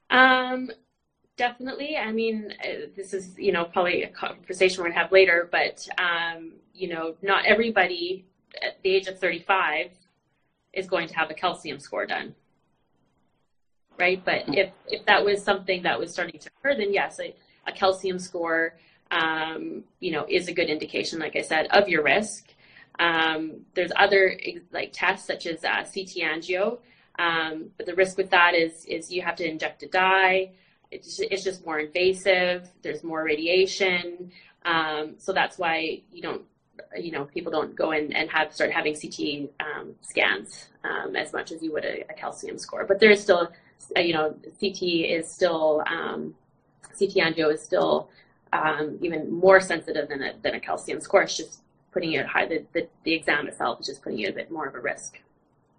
Um, 0.09 0.69
definitely. 1.37 1.97
I 1.97 2.11
mean, 2.11 2.53
uh, 2.63 2.87
this 2.95 3.13
is, 3.13 3.37
you 3.37 3.51
know, 3.51 3.65
probably 3.65 4.03
a 4.03 4.09
conversation 4.09 4.79
we're 4.79 4.89
going 4.89 4.93
to 4.93 4.99
have 4.99 5.11
later, 5.11 5.49
but, 5.51 5.87
um, 5.97 6.53
you 6.73 6.89
know, 6.89 7.15
not 7.21 7.45
everybody 7.45 8.25
at 8.61 8.81
the 8.83 8.89
age 8.89 9.07
of 9.07 9.19
35 9.19 9.91
is 10.77 10.87
going 10.87 11.07
to 11.07 11.15
have 11.15 11.29
a 11.29 11.33
calcium 11.33 11.79
score 11.79 12.05
done. 12.05 12.35
Right? 13.99 14.23
But 14.23 14.43
if, 14.47 14.71
if 14.87 15.05
that 15.07 15.25
was 15.25 15.43
something 15.43 15.83
that 15.83 15.99
was 15.99 16.13
starting 16.13 16.39
to 16.39 16.49
occur, 16.59 16.75
then 16.77 16.93
yes, 16.93 17.19
a, 17.19 17.35
a 17.65 17.71
calcium 17.71 18.19
score, 18.19 18.77
um, 19.09 19.83
you 19.99 20.11
know, 20.11 20.25
is 20.29 20.47
a 20.47 20.53
good 20.53 20.69
indication, 20.69 21.19
like 21.19 21.35
I 21.35 21.41
said, 21.41 21.67
of 21.71 21.89
your 21.89 22.03
risk. 22.03 22.53
Um, 22.99 23.65
there's 23.73 23.91
other 23.95 24.39
like 24.71 24.91
tests 24.93 25.27
such 25.27 25.47
as 25.47 25.63
uh, 25.63 25.83
CT 25.83 26.21
angio, 26.23 26.79
um, 27.17 27.71
but 27.77 27.85
the 27.85 27.95
risk 27.95 28.17
with 28.17 28.29
that 28.31 28.53
is 28.55 28.85
is 28.85 29.11
you 29.11 29.21
have 29.21 29.35
to 29.35 29.47
inject 29.47 29.83
a 29.83 29.87
dye. 29.87 30.51
It's 30.89 31.17
just, 31.17 31.31
it's 31.31 31.43
just 31.43 31.65
more 31.65 31.79
invasive. 31.79 32.69
There's 32.81 33.03
more 33.03 33.23
radiation, 33.23 34.31
um, 34.65 35.15
so 35.19 35.31
that's 35.31 35.57
why 35.57 36.01
you 36.11 36.21
don't 36.21 36.43
you 36.97 37.11
know, 37.11 37.25
people 37.25 37.51
don't 37.51 37.75
go 37.75 37.91
in 37.91 38.13
and 38.13 38.29
have 38.29 38.53
start 38.53 38.71
having 38.71 38.95
CT 38.95 39.49
um, 39.59 39.95
scans 40.01 40.69
um, 40.83 41.15
as 41.15 41.33
much 41.33 41.51
as 41.51 41.61
you 41.61 41.71
would 41.73 41.85
a, 41.85 42.03
a, 42.09 42.13
calcium 42.13 42.57
score. 42.57 42.85
But 42.85 42.99
there 42.99 43.11
is 43.11 43.21
still, 43.21 43.51
uh, 43.95 43.99
you 43.99 44.13
know, 44.13 44.35
CT 44.59 44.81
is 44.81 45.29
still 45.29 45.83
um, 45.87 46.35
CT 46.97 47.15
angio 47.15 47.53
is 47.53 47.61
still 47.61 48.09
um, 48.53 48.97
even 49.01 49.31
more 49.31 49.59
sensitive 49.59 50.09
than 50.09 50.21
a, 50.23 50.33
than 50.41 50.55
a 50.55 50.59
calcium 50.59 51.01
score. 51.01 51.23
It's 51.23 51.37
just 51.37 51.61
putting 51.91 52.11
you 52.11 52.19
at 52.19 52.27
high. 52.27 52.45
The, 52.45 52.65
the, 52.73 52.87
the 53.03 53.13
exam 53.13 53.47
itself 53.47 53.79
is 53.81 53.87
just 53.87 54.01
putting 54.01 54.19
you 54.19 54.27
at 54.27 54.33
a 54.33 54.35
bit 54.35 54.51
more 54.51 54.67
of 54.67 54.75
a 54.75 54.79
risk. 54.79 55.19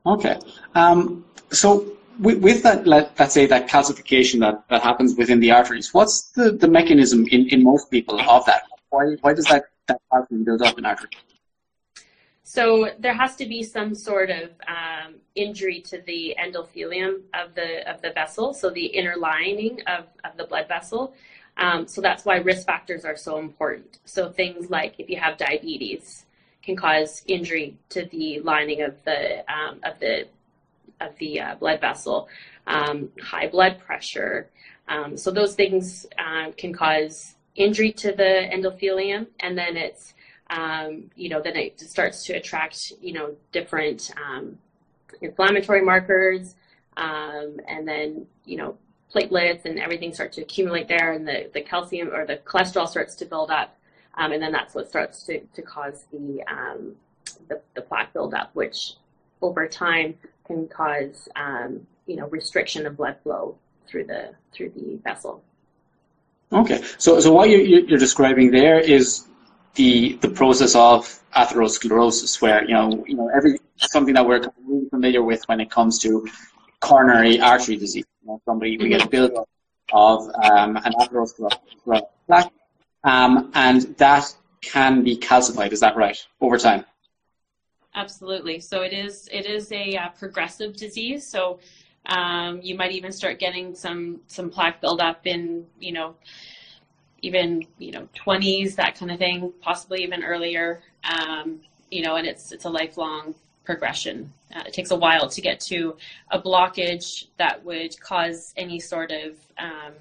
Okay. 0.07 0.39
Um, 0.75 1.25
so 1.51 1.97
with, 2.19 2.39
with, 2.39 2.63
that, 2.63 2.87
let, 2.87 3.19
us 3.21 3.33
say 3.33 3.47
that 3.47 3.69
calcification 3.69 4.41
that, 4.41 4.65
that 4.69 4.83
happens 4.83 5.17
within 5.17 5.41
the 5.41 5.51
arteries, 5.51 5.93
what's 5.93 6.31
the, 6.31 6.53
the 6.53 6.69
mechanism 6.69 7.27
in, 7.29 7.49
in 7.49 7.63
most 7.63 7.91
people 7.91 8.21
of 8.21 8.45
that? 8.47 8.63
Why, 8.91 9.17
why 9.21 9.35
does 9.35 9.45
that 9.47 9.65
that 9.89 10.01
up 10.11 10.31
in 10.31 10.85
artery. 10.85 11.11
So 12.43 12.93
there 12.99 13.13
has 13.13 13.37
to 13.37 13.47
be 13.47 13.63
some 13.63 13.95
sort 13.95 14.31
of 14.31 14.51
um, 14.67 15.17
injury 15.35 15.81
to 15.83 16.01
the 16.07 16.35
endothelium 16.43 17.21
of 17.35 17.55
the 17.55 17.89
of 17.91 18.01
the 18.01 18.11
vessel, 18.11 18.55
so 18.55 18.71
the 18.71 18.87
inner 18.87 19.17
lining 19.17 19.83
of, 19.87 20.07
of 20.25 20.37
the 20.39 20.45
blood 20.45 20.67
vessel. 20.67 21.13
Um, 21.59 21.87
so 21.87 22.01
that's 22.01 22.25
why 22.25 22.37
risk 22.37 22.65
factors 22.65 23.05
are 23.05 23.17
so 23.17 23.39
important. 23.39 23.99
So 24.07 24.31
things 24.31 24.71
like 24.71 24.95
if 24.99 25.11
you 25.11 25.19
have 25.19 25.37
diabetes 25.37 26.25
can 26.63 26.77
cause 26.77 27.23
injury 27.27 27.77
to 27.91 28.05
the 28.07 28.41
lining 28.41 28.81
of 28.83 29.03
the 29.05 29.45
um, 29.53 29.81
of 29.83 29.99
the 30.01 30.29
of 31.01 31.17
the 31.19 31.41
uh, 31.41 31.55
blood 31.57 31.81
vessel. 31.81 32.29
Um, 32.67 33.11
high 33.23 33.49
blood 33.49 33.79
pressure. 33.79 34.49
Um, 34.89 35.17
so 35.17 35.31
those 35.31 35.55
things 35.55 36.07
uh, 36.19 36.53
can 36.57 36.73
cause 36.73 37.35
injury 37.59 37.93
to 37.93 38.13
the 38.13 38.49
endothelium, 38.53 39.27
and 39.41 39.59
then 39.59 39.77
it's 39.77 40.15
um, 40.51 41.11
you 41.15 41.29
know 41.29 41.43
then 41.43 41.57
it 41.57 41.79
starts 41.81 42.25
to 42.25 42.35
attract 42.35 42.93
you 43.01 43.13
know 43.13 43.35
different 43.53 44.11
um, 44.17 44.59
inflammatory 45.21 45.83
markers, 45.83 46.55
um, 46.97 47.59
and 47.69 47.87
then 47.87 48.27
you 48.45 48.57
know 48.57 48.79
platelets 49.15 49.65
and 49.65 49.79
everything 49.79 50.15
start 50.15 50.33
to 50.33 50.43
accumulate 50.43 50.89
there, 50.89 51.13
and 51.13 51.27
the 51.27 51.51
the 51.53 51.61
calcium 51.61 52.09
or 52.15 52.25
the 52.25 52.37
cholesterol 52.37 52.89
starts 52.89 53.15
to 53.17 53.27
build 53.27 53.51
up, 53.51 53.77
um, 54.15 54.33
and 54.33 54.43
then 54.43 54.53
that's 54.53 54.75
what 54.75 54.89
starts 54.89 55.25
to 55.25 55.41
to 55.55 55.63
cause 55.63 56.07
the 56.13 56.43
um, 56.49 56.95
the, 57.49 57.61
the 57.75 57.83
plaque 57.83 58.13
buildup, 58.13 58.55
which 58.55 58.95
over 59.43 59.67
time 59.67 60.15
can 60.47 60.69
cause 60.69 61.29
um, 61.37 61.87
you 62.07 62.17
know 62.17 62.29
restriction 62.29 62.87
of 62.87 62.97
blood 62.97 63.17
flow 63.23 63.57
through 63.89 64.05
the 64.05 64.31
through 64.53 64.71
the 64.71 64.99
vessel. 65.03 65.43
Okay, 66.53 66.83
so 66.97 67.21
so 67.21 67.33
what 67.33 67.51
you, 67.51 67.59
you're 67.59 67.99
describing 67.99 68.51
there 68.51 68.79
is 68.79 69.27
the 69.75 70.17
the 70.23 70.31
process 70.31 70.75
of 70.75 71.21
atherosclerosis, 71.37 72.41
where 72.41 72.65
you 72.65 72.75
know 72.75 73.05
you 73.07 73.17
know 73.17 73.31
every 73.35 73.59
something 73.77 74.15
that 74.15 74.27
we're 74.27 74.43
really 74.67 74.89
familiar 74.89 75.23
with 75.23 75.43
when 75.47 75.61
it 75.61 75.71
comes 75.71 75.99
to 76.01 76.27
coronary 76.81 77.41
artery 77.41 77.77
disease. 77.77 78.05
You 78.23 78.29
know, 78.29 78.43
somebody 78.47 78.79
we 78.79 78.89
get 78.89 79.05
a 79.05 79.09
buildup 79.09 79.49
of 79.93 80.29
um, 80.43 80.77
an 80.77 80.93
atherosclerosis 80.99 82.03
plaque, 82.27 82.53
um, 83.05 83.51
and 83.55 83.83
that 83.99 84.35
can 84.63 85.05
be 85.05 85.17
calcified. 85.17 85.73
Is 85.73 85.81
that 85.81 85.97
right 85.97 86.19
over 86.41 86.57
time? 86.57 86.85
Absolutely. 87.95 88.61
So 88.61 88.83
it 88.83 88.93
is 88.93 89.29
it 89.33 89.45
is 89.45 89.71
a 89.73 89.97
uh, 89.97 90.09
progressive 90.11 90.77
disease. 90.77 91.27
So 91.27 91.59
um, 92.07 92.61
you 92.63 92.77
might 92.77 92.93
even 92.93 93.13
start 93.13 93.39
getting 93.39 93.75
some 93.75 94.21
some 94.27 94.51
plaque 94.51 94.81
buildup 94.81 95.27
in 95.27 95.67
you 95.79 95.93
know 95.93 96.15
even 97.23 97.67
you 97.79 97.93
know 97.93 98.09
20s 98.15 98.77
that 98.77 98.97
kind 98.97 99.11
of 99.11 99.19
thing, 99.19 99.53
possibly 99.61 100.03
even 100.03 100.23
earlier. 100.23 100.83
Um, 101.05 101.61
you 101.91 102.03
know, 102.03 102.17
and 102.17 102.27
it's 102.27 102.53
it's 102.53 102.65
a 102.65 102.71
lifelong 102.71 103.35
progression. 103.65 104.33
Uh, 104.55 104.63
it 104.67 104.73
takes 104.73 104.91
a 104.91 104.97
while 104.97 105.29
to 105.29 105.41
get 105.41 105.61
to 105.61 105.97
a 106.31 106.41
blockage 106.41 107.27
that 107.37 107.63
would 107.65 107.99
cause 108.01 108.55
any 108.57 108.81
sort 108.81 109.13
of 109.13 109.37
um, 109.59 109.95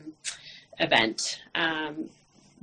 event. 0.79 1.41
Um, 1.55 2.09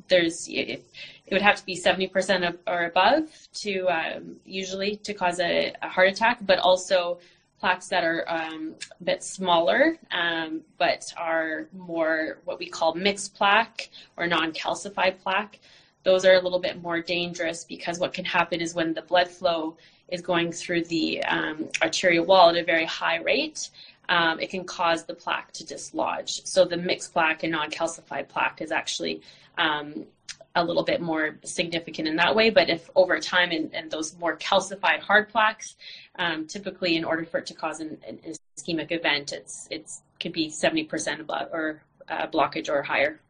there's 0.08 0.48
it, 0.48 0.82
it, 1.26 1.32
would 1.32 1.42
have 1.42 1.56
to 1.56 1.64
be 1.64 1.76
70% 1.76 2.58
or 2.66 2.84
above 2.84 3.28
to 3.54 3.86
um, 3.88 4.36
usually 4.44 4.96
to 4.96 5.14
cause 5.14 5.40
a, 5.40 5.74
a, 5.82 5.88
heart 5.88 6.08
attack, 6.08 6.38
but 6.42 6.58
also 6.58 7.18
plaques 7.64 7.88
that 7.88 8.04
are 8.04 8.26
um, 8.28 8.74
a 9.00 9.04
bit 9.04 9.22
smaller, 9.22 9.96
um, 10.10 10.60
but 10.76 11.10
are 11.16 11.66
more 11.72 12.40
what 12.44 12.58
we 12.58 12.68
call 12.68 12.94
mixed 12.94 13.34
plaque 13.34 13.88
or 14.18 14.26
non-calcified 14.26 15.18
plaque. 15.22 15.58
those 16.02 16.26
are 16.26 16.34
a 16.34 16.40
little 16.42 16.58
bit 16.58 16.82
more 16.82 17.00
dangerous 17.00 17.64
because 17.64 17.98
what 17.98 18.12
can 18.12 18.26
happen 18.26 18.60
is 18.60 18.74
when 18.74 18.92
the 18.92 19.00
blood 19.00 19.28
flow 19.28 19.78
is 20.08 20.20
going 20.20 20.52
through 20.52 20.84
the 20.84 21.24
um, 21.24 21.66
arterial 21.80 22.26
wall 22.26 22.50
at 22.50 22.56
a 22.56 22.62
very 22.62 22.84
high 22.84 23.18
rate, 23.22 23.70
um, 24.08 24.40
it 24.40 24.50
can 24.50 24.64
cause 24.64 25.04
the 25.04 25.14
plaque 25.14 25.52
to 25.52 25.64
dislodge. 25.64 26.44
So 26.44 26.64
the 26.64 26.76
mixed 26.76 27.12
plaque 27.12 27.42
and 27.42 27.52
non-calcified 27.52 28.28
plaque 28.28 28.60
is 28.60 28.70
actually 28.72 29.22
um, 29.58 30.06
a 30.54 30.64
little 30.64 30.84
bit 30.84 31.00
more 31.00 31.38
significant 31.44 32.06
in 32.06 32.16
that 32.16 32.34
way. 32.34 32.50
But 32.50 32.70
if 32.70 32.90
over 32.94 33.18
time 33.18 33.50
and, 33.50 33.74
and 33.74 33.90
those 33.90 34.16
more 34.18 34.36
calcified 34.36 35.00
hard 35.00 35.28
plaques, 35.28 35.76
um, 36.18 36.46
typically 36.46 36.96
in 36.96 37.04
order 37.04 37.24
for 37.24 37.38
it 37.38 37.46
to 37.46 37.54
cause 37.54 37.80
an, 37.80 37.98
an 38.06 38.18
ischemic 38.56 38.92
event, 38.92 39.32
it's 39.32 39.66
it's 39.70 40.02
could 40.20 40.32
be 40.32 40.48
70% 40.48 41.28
or 41.28 41.82
uh, 42.08 42.26
blockage 42.28 42.68
or 42.68 42.82
higher. 42.82 43.20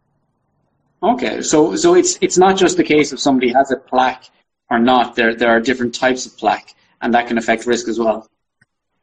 Okay, 1.03 1.43
so 1.43 1.77
so 1.77 1.95
it's 1.95 2.19
it's 2.21 2.39
not 2.39 2.57
just 2.57 2.77
the 2.77 2.85
case 2.85 3.13
if 3.13 3.21
somebody 3.21 3.53
has 3.53 3.71
a 3.71 3.77
plaque 3.77 4.25
or 4.71 4.79
not. 4.79 5.15
There 5.15 5.35
there 5.35 5.51
are 5.51 5.61
different 5.61 5.95
types 5.95 6.27
of 6.27 6.37
plaque, 6.37 6.75
and 7.01 7.13
that 7.15 7.27
can 7.27 7.39
affect 7.39 7.67
risk 7.67 7.89
as 7.89 7.99
well. 7.99 8.29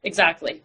Exactly. 0.03 0.63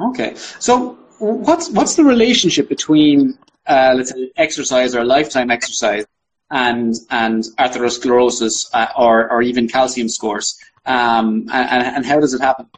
Okay, 0.00 0.34
so 0.36 0.98
what's 1.18 1.70
what's 1.70 1.96
the 1.96 2.04
relationship 2.04 2.68
between 2.68 3.38
uh, 3.66 3.94
let's 3.96 4.10
say 4.10 4.30
exercise 4.36 4.94
or 4.94 5.04
lifetime 5.04 5.50
exercise 5.50 6.06
and 6.50 6.94
and 7.10 7.44
atherosclerosis 7.58 8.66
uh, 8.72 8.86
or 8.96 9.30
or 9.30 9.42
even 9.42 9.68
calcium 9.68 10.08
scores, 10.08 10.58
um, 10.86 11.48
and, 11.52 11.96
and 11.96 12.06
how 12.06 12.20
does 12.20 12.32
it 12.32 12.40
happen? 12.40 12.68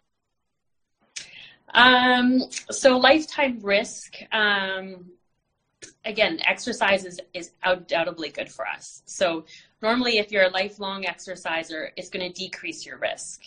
Um, 1.75 2.43
so 2.71 2.97
lifetime 2.97 3.61
risk. 3.63 4.17
Um, 4.33 5.05
again, 6.05 6.41
exercise 6.45 7.05
is, 7.05 7.21
is 7.35 7.53
undoubtedly 7.63 8.31
good 8.31 8.51
for 8.51 8.67
us. 8.67 9.03
So 9.05 9.45
normally 9.83 10.19
if 10.19 10.33
you're 10.33 10.45
a 10.45 10.51
lifelong 10.51 11.05
exerciser, 11.05 11.93
it's 11.97 12.09
going 12.09 12.27
to 12.27 12.33
decrease 12.33 12.85
your 12.87 12.99
risk. 12.99 13.43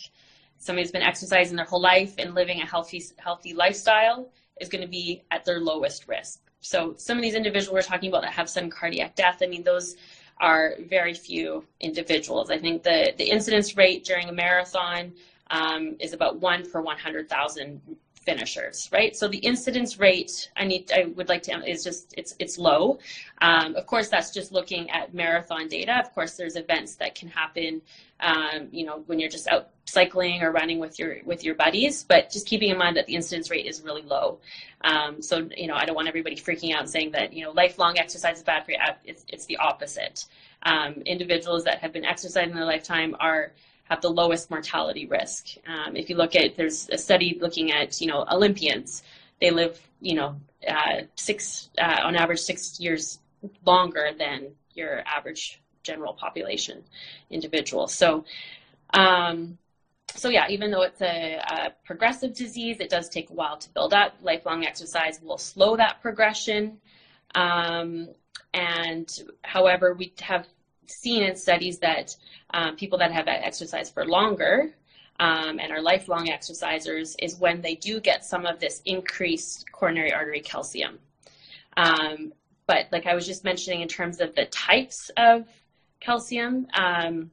Somebody 0.64 0.84
who's 0.84 0.92
been 0.92 1.02
exercising 1.02 1.56
their 1.56 1.66
whole 1.66 1.80
life 1.80 2.14
and 2.16 2.34
living 2.34 2.62
a 2.62 2.66
healthy, 2.66 3.04
healthy 3.18 3.52
lifestyle 3.52 4.30
is 4.62 4.70
going 4.70 4.80
to 4.80 4.88
be 4.88 5.22
at 5.30 5.44
their 5.44 5.60
lowest 5.60 6.08
risk. 6.08 6.40
So 6.60 6.94
some 6.96 7.18
of 7.18 7.22
these 7.22 7.34
individuals 7.34 7.74
we're 7.74 7.82
talking 7.82 8.08
about 8.08 8.22
that 8.22 8.32
have 8.32 8.48
sudden 8.48 8.70
cardiac 8.70 9.14
death, 9.14 9.42
I 9.42 9.46
mean, 9.46 9.62
those 9.62 9.96
are 10.40 10.76
very 10.88 11.12
few 11.12 11.66
individuals. 11.80 12.50
I 12.50 12.56
think 12.56 12.82
the, 12.82 13.12
the 13.18 13.24
incidence 13.24 13.76
rate 13.76 14.04
during 14.04 14.30
a 14.30 14.32
marathon 14.32 15.12
um, 15.50 15.96
is 16.00 16.14
about 16.14 16.40
one 16.40 16.68
per 16.70 16.80
100,000 16.80 17.82
finishers, 18.24 18.88
right? 18.92 19.16
So 19.16 19.28
the 19.28 19.38
incidence 19.38 19.98
rate, 19.98 20.50
I 20.56 20.64
need, 20.64 20.90
I 20.92 21.04
would 21.16 21.28
like 21.28 21.42
to, 21.44 21.52
is 21.68 21.84
just, 21.84 22.14
it's, 22.16 22.34
it's 22.38 22.58
low. 22.58 22.98
Um, 23.40 23.76
of 23.76 23.86
course, 23.86 24.08
that's 24.08 24.30
just 24.30 24.52
looking 24.52 24.90
at 24.90 25.14
marathon 25.14 25.68
data. 25.68 25.98
Of 25.98 26.12
course, 26.14 26.36
there's 26.36 26.56
events 26.56 26.96
that 26.96 27.14
can 27.14 27.28
happen, 27.28 27.82
um, 28.20 28.68
you 28.72 28.84
know, 28.86 29.02
when 29.06 29.18
you're 29.18 29.30
just 29.30 29.48
out 29.48 29.70
cycling 29.84 30.42
or 30.42 30.50
running 30.50 30.78
with 30.78 30.98
your, 30.98 31.16
with 31.24 31.44
your 31.44 31.54
buddies, 31.54 32.04
but 32.04 32.30
just 32.30 32.46
keeping 32.46 32.70
in 32.70 32.78
mind 32.78 32.96
that 32.96 33.06
the 33.06 33.14
incidence 33.14 33.50
rate 33.50 33.66
is 33.66 33.82
really 33.82 34.02
low. 34.02 34.38
Um, 34.80 35.22
so, 35.22 35.48
you 35.56 35.66
know, 35.66 35.74
I 35.74 35.84
don't 35.84 35.94
want 35.94 36.08
everybody 36.08 36.36
freaking 36.36 36.74
out 36.74 36.80
and 36.80 36.90
saying 36.90 37.12
that, 37.12 37.32
you 37.32 37.44
know, 37.44 37.52
lifelong 37.52 37.98
exercise 37.98 38.38
is 38.38 38.42
bad 38.42 38.64
for 38.64 38.72
you. 38.72 38.78
It's, 39.04 39.24
it's 39.28 39.46
the 39.46 39.58
opposite. 39.58 40.26
Um, 40.62 41.02
individuals 41.04 41.64
that 41.64 41.78
have 41.80 41.92
been 41.92 42.04
exercising 42.04 42.54
their 42.54 42.64
lifetime 42.64 43.14
are, 43.20 43.52
have 43.94 44.02
the 44.02 44.10
lowest 44.10 44.50
mortality 44.50 45.06
risk. 45.06 45.46
Um, 45.66 45.96
if 45.96 46.10
you 46.10 46.16
look 46.16 46.34
at, 46.34 46.56
there's 46.56 46.88
a 46.90 46.98
study 46.98 47.38
looking 47.40 47.70
at, 47.70 48.00
you 48.00 48.08
know, 48.08 48.24
Olympians. 48.30 49.02
They 49.40 49.50
live, 49.50 49.80
you 50.00 50.14
know, 50.16 50.36
uh, 50.68 51.02
six 51.14 51.70
uh, 51.78 52.00
on 52.02 52.16
average 52.16 52.40
six 52.40 52.80
years 52.80 53.20
longer 53.64 54.10
than 54.18 54.48
your 54.74 55.02
average 55.06 55.62
general 55.82 56.14
population 56.14 56.82
individual. 57.30 57.86
So, 57.86 58.24
um, 58.94 59.58
so 60.14 60.28
yeah, 60.28 60.46
even 60.48 60.70
though 60.70 60.82
it's 60.82 61.02
a, 61.02 61.40
a, 61.46 61.72
progressive 61.84 62.34
disease, 62.34 62.78
it 62.80 62.88
does 62.88 63.08
take 63.08 63.30
a 63.30 63.32
while 63.32 63.58
to 63.58 63.68
build 63.70 63.92
up. 63.92 64.14
Lifelong 64.22 64.64
exercise 64.64 65.20
will 65.22 65.38
slow 65.38 65.76
that 65.76 66.00
progression. 66.00 66.78
Um, 67.34 68.08
and 68.54 69.08
however, 69.42 69.94
we 69.94 70.12
have 70.20 70.46
seen 70.86 71.22
in 71.22 71.36
studies 71.36 71.78
that 71.78 72.16
um, 72.52 72.76
people 72.76 72.98
that 72.98 73.12
have 73.12 73.28
exercised 73.28 73.94
for 73.94 74.06
longer 74.06 74.74
um, 75.20 75.60
and 75.60 75.72
are 75.72 75.80
lifelong 75.80 76.26
exercisers 76.26 77.14
is 77.18 77.36
when 77.36 77.60
they 77.60 77.74
do 77.74 78.00
get 78.00 78.24
some 78.24 78.46
of 78.46 78.58
this 78.60 78.82
increased 78.84 79.70
coronary 79.72 80.12
artery 80.12 80.40
calcium. 80.40 80.98
Um, 81.76 82.32
but 82.66 82.86
like 82.92 83.06
I 83.06 83.14
was 83.14 83.26
just 83.26 83.44
mentioning 83.44 83.82
in 83.82 83.88
terms 83.88 84.20
of 84.20 84.34
the 84.34 84.46
types 84.46 85.10
of 85.16 85.46
calcium, 86.00 86.66
um, 86.74 87.30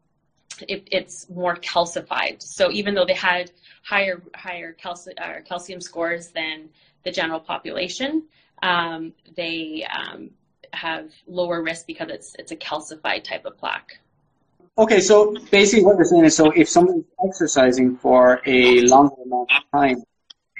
it, 0.67 0.87
it's 0.91 1.29
more 1.29 1.55
calcified. 1.55 2.41
So 2.41 2.71
even 2.71 2.93
though 2.93 3.05
they 3.05 3.13
had 3.13 3.51
higher 3.83 4.21
higher 4.35 4.75
calci- 4.83 5.19
uh, 5.19 5.41
calcium 5.47 5.81
scores 5.81 6.27
than 6.27 6.69
the 7.03 7.11
general 7.11 7.39
population, 7.39 8.23
um, 8.61 9.13
they 9.35 9.85
um, 9.85 10.29
have 10.73 11.09
lower 11.27 11.61
risk 11.61 11.87
because 11.87 12.09
it's 12.09 12.35
it's 12.39 12.51
a 12.51 12.55
calcified 12.55 13.23
type 13.23 13.45
of 13.45 13.57
plaque. 13.57 13.99
Okay, 14.77 15.01
so 15.01 15.35
basically 15.51 15.83
what 15.83 15.97
you're 15.97 16.05
saying 16.05 16.25
is, 16.25 16.35
so 16.35 16.51
if 16.51 16.69
someone's 16.69 17.05
exercising 17.25 17.97
for 17.97 18.41
a 18.45 18.81
longer 18.81 19.15
amount 19.25 19.51
of 19.51 19.63
time, 19.79 20.03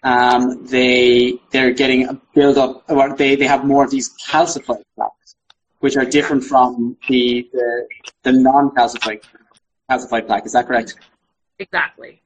um, 0.04 0.65
they 0.65 1.39
they're 1.52 1.71
getting 1.71 2.08
a 2.08 2.13
build 2.36 2.58
up, 2.58 2.84
or 2.89 3.15
they, 3.15 3.36
they 3.36 3.47
have 3.47 3.65
more 3.65 3.86
of 3.86 3.91
these 3.91 4.13
calcified 4.28 4.84
plaques, 4.95 5.36
which 5.80 5.95
are 5.95 6.06
different 6.06 6.43
from 6.43 6.97
the 7.08 7.50
the, 7.54 7.88
the 8.24 8.32
non-calcified 8.34 9.24
calcified 9.89 10.28
plaque. 10.28 10.45
Is 10.45 10.54
that 10.54 10.67
correct? 10.67 10.95
Exactly. 11.60 12.21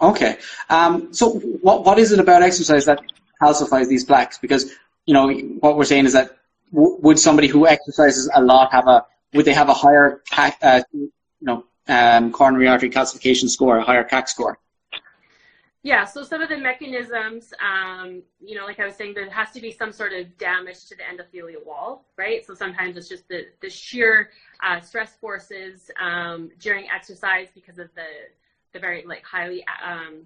Okay. 0.00 0.38
Um, 0.68 1.14
so 1.14 1.30
what 1.30 1.84
what 1.84 1.98
is 1.98 2.10
it 2.10 2.18
about 2.18 2.42
exercise 2.42 2.86
that 2.86 3.00
calcifies 3.40 3.88
these 3.88 4.04
plaques? 4.04 4.38
Because 4.38 4.72
you 5.06 5.14
know 5.14 5.30
what 5.60 5.76
we're 5.76 5.84
saying 5.84 6.06
is 6.06 6.14
that 6.14 6.38
would 6.72 7.18
somebody 7.18 7.48
who 7.48 7.66
exercises 7.66 8.30
a 8.34 8.42
lot 8.42 8.72
have 8.72 8.88
a 8.88 9.04
would 9.34 9.44
they 9.44 9.54
have 9.54 9.68
a 9.68 9.74
higher 9.74 10.22
uh, 10.36 10.82
you 10.92 11.10
know 11.40 11.64
um, 11.88 12.32
coronary 12.32 12.68
artery 12.68 12.90
calcification 12.90 13.48
score, 13.48 13.78
a 13.78 13.82
higher 13.82 14.04
CAC 14.04 14.28
score? 14.28 14.58
Yeah, 15.84 16.04
so 16.04 16.22
some 16.22 16.40
of 16.40 16.48
the 16.48 16.56
mechanisms, 16.56 17.52
um, 17.60 18.22
you 18.40 18.54
know, 18.54 18.64
like 18.64 18.78
I 18.78 18.86
was 18.86 18.94
saying, 18.94 19.14
there 19.14 19.28
has 19.30 19.50
to 19.50 19.60
be 19.60 19.72
some 19.72 19.90
sort 19.90 20.12
of 20.12 20.38
damage 20.38 20.84
to 20.86 20.94
the 20.94 21.02
endothelial 21.02 21.66
wall, 21.66 22.04
right? 22.16 22.46
So 22.46 22.54
sometimes 22.54 22.96
it's 22.96 23.08
just 23.08 23.26
the, 23.26 23.46
the 23.60 23.68
sheer 23.68 24.30
uh, 24.64 24.80
stress 24.80 25.16
forces 25.16 25.90
um, 26.00 26.52
during 26.60 26.88
exercise 26.88 27.48
because 27.52 27.80
of 27.80 27.88
the, 27.96 28.06
the 28.72 28.78
very 28.78 29.04
like 29.04 29.24
highly 29.24 29.64
um, 29.84 30.22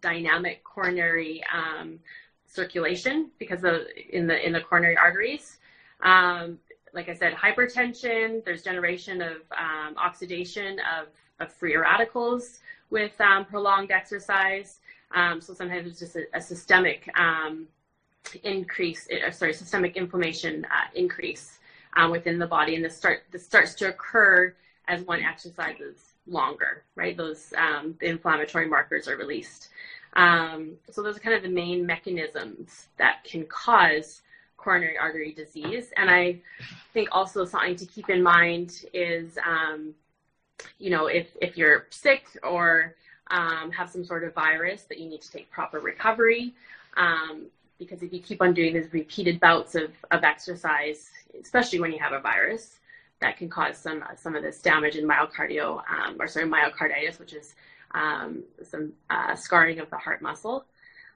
dynamic 0.00 0.62
coronary 0.62 1.42
um, 1.52 1.98
circulation 2.46 3.30
because 3.40 3.64
of 3.64 3.82
in 4.10 4.28
the 4.28 4.46
in 4.46 4.52
the 4.52 4.60
coronary 4.60 4.96
arteries. 4.96 5.58
Um, 6.02 6.58
like 6.92 7.08
I 7.08 7.14
said, 7.14 7.34
hypertension, 7.34 8.44
there's 8.44 8.62
generation 8.62 9.22
of 9.22 9.36
um, 9.56 9.96
oxidation 9.96 10.78
of, 10.80 11.08
of 11.38 11.52
free 11.52 11.76
radicals 11.76 12.60
with 12.90 13.18
um, 13.20 13.44
prolonged 13.44 13.90
exercise. 13.90 14.78
Um, 15.14 15.40
so 15.40 15.54
sometimes 15.54 15.86
it's 15.86 16.00
just 16.00 16.16
a, 16.16 16.24
a 16.34 16.40
systemic 16.40 17.08
um, 17.18 17.66
increase, 18.42 19.08
uh, 19.10 19.30
sorry, 19.30 19.54
systemic 19.54 19.96
inflammation 19.96 20.64
uh, 20.64 20.88
increase 20.94 21.58
uh, 21.96 22.08
within 22.10 22.38
the 22.38 22.46
body. 22.46 22.74
And 22.74 22.84
this, 22.84 22.96
start, 22.96 23.22
this 23.30 23.44
starts 23.44 23.74
to 23.74 23.88
occur 23.88 24.54
as 24.88 25.02
one 25.02 25.22
exercises 25.22 26.14
longer, 26.26 26.84
right? 26.96 27.16
Those 27.16 27.52
um, 27.56 27.94
inflammatory 28.00 28.68
markers 28.68 29.08
are 29.08 29.16
released. 29.16 29.68
So 30.16 31.02
those 31.02 31.16
are 31.16 31.20
kind 31.20 31.36
of 31.36 31.42
the 31.42 31.48
main 31.48 31.86
mechanisms 31.86 32.88
that 32.98 33.22
can 33.22 33.46
cause 33.46 34.22
coronary 34.60 34.98
artery 34.98 35.32
disease. 35.32 35.86
And 35.96 36.10
I 36.10 36.40
think 36.94 37.08
also 37.12 37.44
something 37.44 37.76
to 37.76 37.86
keep 37.86 38.08
in 38.10 38.22
mind 38.22 38.84
is, 38.92 39.38
um, 39.46 39.94
you 40.78 40.90
know, 40.90 41.06
if, 41.06 41.28
if 41.40 41.56
you're 41.56 41.86
sick 41.90 42.24
or 42.42 42.94
um, 43.30 43.70
have 43.70 43.88
some 43.90 44.04
sort 44.04 44.22
of 44.24 44.34
virus, 44.34 44.82
that 44.88 44.98
you 44.98 45.08
need 45.08 45.22
to 45.22 45.30
take 45.30 45.50
proper 45.50 45.78
recovery. 45.80 46.54
Um, 46.96 47.46
because 47.78 48.02
if 48.02 48.12
you 48.12 48.20
keep 48.20 48.42
on 48.42 48.52
doing 48.52 48.74
these 48.74 48.92
repeated 48.92 49.40
bouts 49.40 49.74
of, 49.74 49.90
of 50.10 50.22
exercise, 50.22 51.10
especially 51.40 51.80
when 51.80 51.92
you 51.92 51.98
have 51.98 52.12
a 52.12 52.20
virus, 52.20 52.80
that 53.20 53.36
can 53.36 53.48
cause 53.48 53.76
some 53.76 54.02
some 54.16 54.34
of 54.34 54.42
this 54.42 54.60
damage 54.60 54.96
in 54.96 55.06
myocardio, 55.06 55.82
um, 55.90 56.16
or 56.18 56.26
sorry, 56.26 56.48
myocarditis, 56.48 57.18
which 57.18 57.34
is 57.34 57.54
um, 57.92 58.42
some 58.62 58.92
uh, 59.10 59.34
scarring 59.34 59.78
of 59.78 59.88
the 59.90 59.96
heart 59.96 60.22
muscle. 60.22 60.64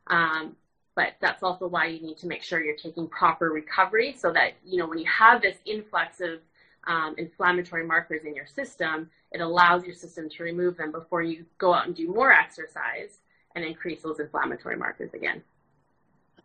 Um, 0.09 0.55
but 0.97 1.15
that's 1.21 1.43
also 1.43 1.67
why 1.67 1.87
you 1.87 2.01
need 2.01 2.19
to 2.19 2.27
make 2.27 2.43
sure 2.43 2.63
you're 2.63 2.77
taking 2.77 3.09
proper 3.09 3.51
recovery 3.51 4.15
so 4.17 4.33
that, 4.33 4.53
you 4.65 4.79
know, 4.79 4.87
when 4.87 4.99
you 4.99 5.07
have 5.07 5.43
this 5.43 5.57
influx 5.65 6.21
of 6.21 6.41
um, 6.87 7.15
inflammatory 7.19 7.85
markers 7.85 8.25
in 8.25 8.35
your 8.35 8.47
system, 8.47 9.11
it 9.33 9.41
allows 9.41 9.85
your 9.85 9.95
system 9.95 10.29
to 10.29 10.43
remove 10.43 10.77
them 10.77 10.93
before 10.93 11.23
you 11.23 11.45
go 11.59 11.75
out 11.75 11.87
and 11.87 11.97
do 11.97 12.13
more 12.13 12.33
exercise 12.33 13.19
and 13.55 13.65
increase 13.65 14.03
those 14.03 14.21
inflammatory 14.21 14.77
markers 14.77 15.13
again. 15.15 15.43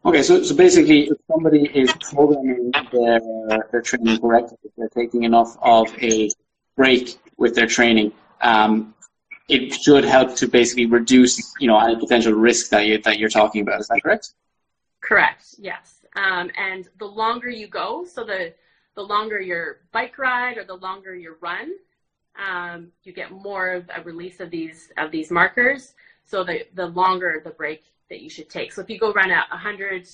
Okay, 0.05 0.23
so, 0.23 0.41
so 0.43 0.55
basically, 0.55 1.07
if 1.09 1.17
somebody 1.29 1.65
is 1.77 1.91
programming 1.93 2.71
their, 2.91 3.19
their 3.71 3.81
training 3.81 4.19
correctly, 4.19 4.57
if 4.63 4.71
they're 4.77 4.87
taking 4.89 5.23
enough 5.23 5.57
of 5.61 5.93
a 6.01 6.29
break 6.77 7.19
with 7.37 7.53
their 7.53 7.67
training, 7.67 8.13
um, 8.41 8.95
it 9.49 9.73
should 9.73 10.05
help 10.05 10.35
to 10.35 10.47
basically 10.47 10.85
reduce, 10.85 11.53
you 11.59 11.67
know, 11.67 11.77
any 11.79 11.95
potential 11.95 12.33
risk 12.33 12.69
that 12.69 12.85
you 12.85 12.99
that 12.99 13.17
you're 13.17 13.29
talking 13.29 13.61
about. 13.61 13.79
Is 13.79 13.87
that 13.87 14.01
correct? 14.03 14.33
Correct. 15.01 15.55
Yes. 15.57 16.05
Um, 16.15 16.51
and 16.57 16.87
the 16.99 17.05
longer 17.05 17.49
you 17.49 17.67
go, 17.67 18.05
so 18.05 18.23
the 18.23 18.53
the 18.95 19.01
longer 19.01 19.41
your 19.41 19.79
bike 19.91 20.17
ride 20.17 20.57
or 20.57 20.63
the 20.63 20.75
longer 20.75 21.15
your 21.15 21.37
run, 21.41 21.73
um, 22.37 22.91
you 23.03 23.11
get 23.11 23.31
more 23.31 23.71
of 23.71 23.89
a 23.95 24.01
release 24.03 24.39
of 24.39 24.51
these 24.51 24.91
of 24.97 25.11
these 25.11 25.31
markers. 25.31 25.93
So 26.25 26.43
the 26.43 26.67
the 26.75 26.87
longer 26.87 27.41
the 27.43 27.51
break 27.51 27.83
that 28.09 28.21
you 28.21 28.29
should 28.29 28.49
take. 28.49 28.71
So 28.71 28.81
if 28.81 28.89
you 28.89 28.99
go 28.99 29.13
run 29.13 29.31
a 29.31 29.43
100 29.49 30.07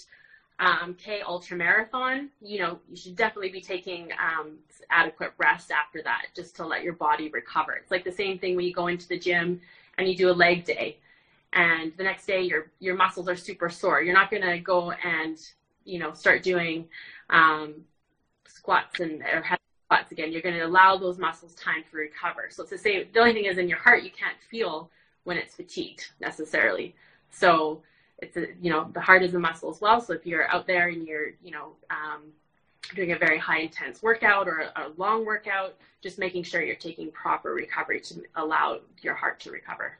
um, 0.59 0.95
K 0.95 1.21
ultra 1.21 1.57
marathon, 1.57 2.29
you 2.41 2.59
know, 2.59 2.79
you 2.89 2.95
should 2.95 3.15
definitely 3.15 3.49
be 3.49 3.61
taking 3.61 4.09
um, 4.13 4.57
adequate 4.89 5.33
rest 5.37 5.71
after 5.71 6.01
that 6.03 6.27
just 6.35 6.55
to 6.57 6.65
let 6.65 6.83
your 6.83 6.93
body 6.93 7.29
recover. 7.29 7.73
It's 7.73 7.91
like 7.91 8.03
the 8.03 8.11
same 8.11 8.39
thing 8.39 8.55
when 8.55 8.65
you 8.65 8.73
go 8.73 8.87
into 8.87 9.07
the 9.07 9.19
gym 9.19 9.59
and 9.97 10.07
you 10.07 10.15
do 10.15 10.29
a 10.29 10.33
leg 10.33 10.63
day 10.63 10.97
and 11.55 11.93
the 11.97 12.03
next 12.03 12.25
day 12.25 12.41
your 12.41 12.71
your 12.79 12.95
muscles 12.95 13.27
are 13.27 13.35
super 13.35 13.69
sore. 13.69 14.01
You're 14.01 14.13
not 14.13 14.29
going 14.29 14.43
to 14.43 14.59
go 14.59 14.91
and, 14.91 15.37
you 15.85 15.99
know, 15.99 16.13
start 16.13 16.43
doing 16.43 16.87
um, 17.29 17.75
squats 18.47 18.99
and 18.99 19.23
overhead 19.23 19.59
squats 19.85 20.11
again. 20.11 20.31
You're 20.31 20.41
going 20.41 20.55
to 20.55 20.65
allow 20.65 20.97
those 20.97 21.17
muscles 21.17 21.55
time 21.55 21.83
to 21.89 21.97
recover. 21.97 22.47
So 22.49 22.63
it's 22.63 22.71
the 22.71 22.77
same. 22.77 23.05
The 23.13 23.19
only 23.19 23.33
thing 23.33 23.45
is 23.45 23.57
in 23.57 23.69
your 23.69 23.77
heart, 23.77 24.03
you 24.03 24.11
can't 24.11 24.37
feel 24.49 24.89
when 25.23 25.37
it's 25.37 25.55
fatigued 25.55 26.11
necessarily. 26.19 26.95
So 27.29 27.81
it's 28.25 28.37
a, 28.37 28.47
you 28.61 28.71
know, 28.71 28.89
the 28.93 29.01
heart 29.01 29.23
is 29.23 29.33
a 29.35 29.39
muscle 29.39 29.69
as 29.69 29.79
well. 29.79 30.01
So 30.01 30.13
if 30.13 30.25
you're 30.25 30.49
out 30.53 30.65
there 30.67 30.89
and 30.89 31.07
you're, 31.07 31.29
you 31.43 31.51
know, 31.51 31.73
um, 31.89 32.23
doing 32.95 33.11
a 33.11 33.17
very 33.17 33.37
high 33.37 33.59
intense 33.59 34.01
workout 34.01 34.47
or 34.47 34.57
a, 34.59 34.81
a 34.81 34.91
long 34.97 35.25
workout, 35.25 35.75
just 36.01 36.17
making 36.19 36.43
sure 36.43 36.61
you're 36.61 36.75
taking 36.75 37.11
proper 37.11 37.53
recovery 37.53 37.99
to 38.01 38.23
allow 38.35 38.79
your 39.01 39.15
heart 39.15 39.39
to 39.41 39.51
recover. 39.51 39.97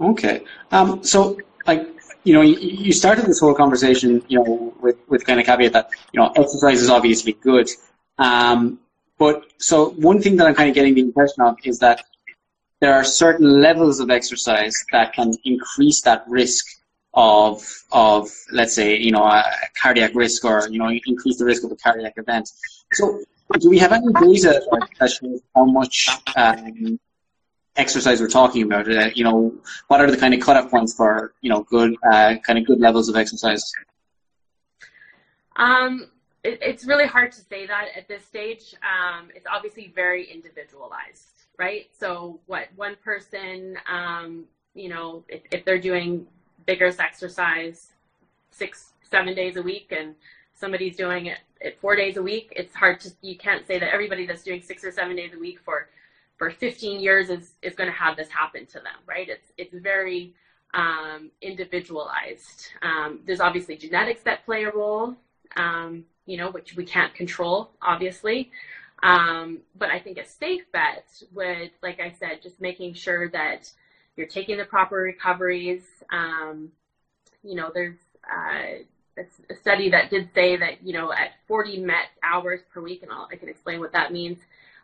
Okay. 0.00 0.44
Um, 0.70 1.04
so, 1.04 1.38
like, 1.66 1.86
you 2.24 2.32
know, 2.32 2.40
you, 2.40 2.56
you, 2.58 2.92
started 2.92 3.26
this 3.26 3.40
whole 3.40 3.54
conversation, 3.54 4.22
you 4.28 4.38
know, 4.38 4.74
with, 4.80 4.96
with 5.08 5.26
kind 5.26 5.38
of 5.38 5.46
caveat 5.46 5.72
that, 5.74 5.90
you 6.12 6.20
know, 6.20 6.32
exercise 6.36 6.80
is 6.80 6.88
obviously 6.88 7.32
good. 7.34 7.68
Um, 8.18 8.80
but 9.18 9.52
so 9.58 9.90
one 9.90 10.20
thing 10.22 10.36
that 10.36 10.46
I'm 10.46 10.54
kind 10.54 10.70
of 10.70 10.74
getting 10.74 10.94
the 10.94 11.02
impression 11.02 11.42
of 11.42 11.56
is 11.64 11.78
that 11.80 12.02
there 12.80 12.94
are 12.94 13.04
certain 13.04 13.60
levels 13.60 14.00
of 14.00 14.10
exercise 14.10 14.74
that 14.92 15.12
can 15.12 15.32
increase 15.44 16.00
that 16.02 16.24
risk 16.26 16.64
of 17.14 17.66
of 17.90 18.28
let's 18.52 18.74
say 18.74 18.96
you 18.96 19.10
know 19.10 19.24
a 19.24 19.44
cardiac 19.80 20.14
risk 20.14 20.44
or 20.44 20.68
you 20.70 20.78
know 20.78 20.88
increase 20.88 21.38
the 21.38 21.44
risk 21.44 21.64
of 21.64 21.72
a 21.72 21.76
cardiac 21.76 22.14
event. 22.16 22.48
So 22.92 23.22
do 23.58 23.68
we 23.68 23.78
have 23.78 23.92
any 23.92 24.12
data 24.12 24.62
that 25.00 25.10
shows 25.10 25.40
how 25.54 25.64
much 25.64 26.08
um, 26.36 27.00
exercise 27.76 28.20
we're 28.20 28.28
talking 28.28 28.62
about? 28.62 28.88
Uh, 28.88 29.10
you 29.14 29.24
know, 29.24 29.54
what 29.88 30.00
are 30.00 30.10
the 30.10 30.16
kind 30.16 30.34
of 30.34 30.40
cutoff 30.40 30.70
points 30.70 30.94
for 30.94 31.34
you 31.40 31.50
know 31.50 31.62
good 31.64 31.96
uh, 32.12 32.36
kind 32.46 32.58
of 32.58 32.66
good 32.66 32.80
levels 32.80 33.08
of 33.08 33.16
exercise? 33.16 33.72
Um, 35.56 36.10
it, 36.44 36.58
it's 36.62 36.86
really 36.86 37.06
hard 37.06 37.32
to 37.32 37.40
say 37.40 37.66
that 37.66 37.88
at 37.96 38.06
this 38.06 38.24
stage. 38.24 38.74
Um, 38.82 39.28
it's 39.34 39.46
obviously 39.50 39.92
very 39.94 40.30
individualized 40.30 41.40
right? 41.60 41.90
So 41.96 42.40
what 42.46 42.68
one 42.74 42.96
person, 43.04 43.76
um, 43.86 44.46
you 44.74 44.88
know, 44.88 45.22
if, 45.28 45.42
if 45.52 45.64
they're 45.64 45.78
doing 45.78 46.26
vigorous 46.66 46.98
exercise 46.98 47.90
six, 48.50 48.92
seven 49.10 49.34
days 49.34 49.56
a 49.56 49.62
week 49.62 49.92
and 49.96 50.14
somebody's 50.54 50.96
doing 50.96 51.26
it, 51.26 51.38
it 51.60 51.78
four 51.80 51.96
days 51.96 52.16
a 52.16 52.22
week, 52.22 52.52
it's 52.56 52.74
hard 52.74 53.00
to, 53.00 53.10
you 53.22 53.36
can't 53.36 53.66
say 53.66 53.78
that 53.78 53.92
everybody 53.92 54.26
that's 54.26 54.42
doing 54.42 54.60
six 54.60 54.84
or 54.84 54.92
seven 54.92 55.16
days 55.16 55.32
a 55.34 55.38
week 55.38 55.58
for, 55.64 55.88
for 56.36 56.50
15 56.50 57.00
years 57.00 57.30
is, 57.30 57.52
is 57.62 57.74
going 57.74 57.88
to 57.88 57.96
have 57.96 58.16
this 58.16 58.28
happen 58.28 58.66
to 58.66 58.74
them, 58.74 59.00
right? 59.06 59.28
It's, 59.28 59.52
it's 59.56 59.74
very 59.74 60.34
um, 60.74 61.30
individualized. 61.42 62.68
Um, 62.82 63.20
there's 63.26 63.40
obviously 63.40 63.76
genetics 63.76 64.22
that 64.22 64.44
play 64.44 64.64
a 64.64 64.70
role, 64.70 65.16
um, 65.56 66.04
you 66.26 66.36
know, 66.36 66.50
which 66.50 66.76
we 66.76 66.84
can't 66.84 67.14
control, 67.14 67.70
obviously. 67.82 68.50
Um, 69.02 69.60
but 69.76 69.90
I 69.90 69.98
think 69.98 70.18
a 70.18 70.26
safe 70.26 70.70
bet 70.72 71.06
would, 71.32 71.70
like 71.82 72.00
I 72.00 72.14
said, 72.18 72.42
just 72.42 72.60
making 72.60 72.94
sure 72.94 73.28
that 73.30 73.70
you're 74.20 74.28
taking 74.28 74.58
the 74.58 74.66
proper 74.66 74.96
recoveries. 74.96 75.82
Um, 76.12 76.70
you 77.42 77.54
know, 77.54 77.70
there's 77.72 77.96
uh, 78.30 78.82
a 79.18 79.54
study 79.54 79.88
that 79.90 80.10
did 80.10 80.28
say 80.34 80.58
that, 80.58 80.86
you 80.86 80.92
know, 80.92 81.10
at 81.10 81.30
40 81.48 81.78
MET 81.80 82.08
hours 82.22 82.60
per 82.72 82.82
week, 82.82 83.02
and 83.02 83.10
I'll, 83.10 83.26
I 83.32 83.36
can 83.36 83.48
explain 83.48 83.80
what 83.80 83.92
that 83.92 84.12
means, 84.12 84.38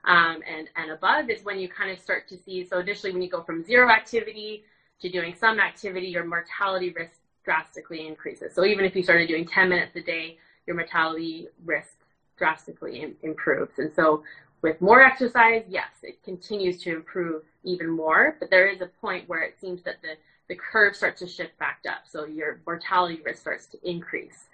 um, 0.04 0.42
and, 0.48 0.68
and 0.76 0.90
above 0.90 1.28
is 1.28 1.44
when 1.44 1.58
you 1.58 1.68
kind 1.68 1.90
of 1.90 1.98
start 2.00 2.28
to 2.28 2.38
see, 2.38 2.66
so 2.66 2.78
initially 2.78 3.12
when 3.12 3.20
you 3.20 3.28
go 3.28 3.42
from 3.42 3.62
zero 3.62 3.90
activity 3.90 4.64
to 5.02 5.10
doing 5.10 5.34
some 5.38 5.60
activity, 5.60 6.06
your 6.06 6.24
mortality 6.24 6.94
risk 6.96 7.18
drastically 7.44 8.06
increases. 8.06 8.54
So 8.54 8.64
even 8.64 8.86
if 8.86 8.96
you 8.96 9.02
started 9.02 9.28
doing 9.28 9.46
10 9.46 9.68
minutes 9.68 9.94
a 9.96 10.00
day, 10.00 10.38
your 10.66 10.76
mortality 10.76 11.48
risk 11.64 11.96
drastically 12.38 13.02
Im- 13.02 13.16
improves. 13.22 13.78
And 13.78 13.92
so 13.94 14.22
with 14.62 14.80
more 14.80 15.02
exercise, 15.02 15.64
yes, 15.68 15.88
it 16.02 16.22
continues 16.22 16.80
to 16.82 16.94
improve 16.94 17.42
even 17.66 17.90
more, 17.90 18.36
but 18.38 18.50
there 18.50 18.68
is 18.68 18.80
a 18.80 18.86
point 18.86 19.28
where 19.28 19.42
it 19.42 19.60
seems 19.60 19.82
that 19.82 20.00
the, 20.02 20.16
the 20.48 20.54
curve 20.54 20.96
starts 20.96 21.20
to 21.20 21.26
shift 21.26 21.58
back 21.58 21.80
up. 21.88 22.04
So 22.08 22.24
your 22.24 22.60
mortality 22.66 23.20
risk 23.24 23.40
starts 23.40 23.66
to 23.66 23.78
increase. 23.88 24.44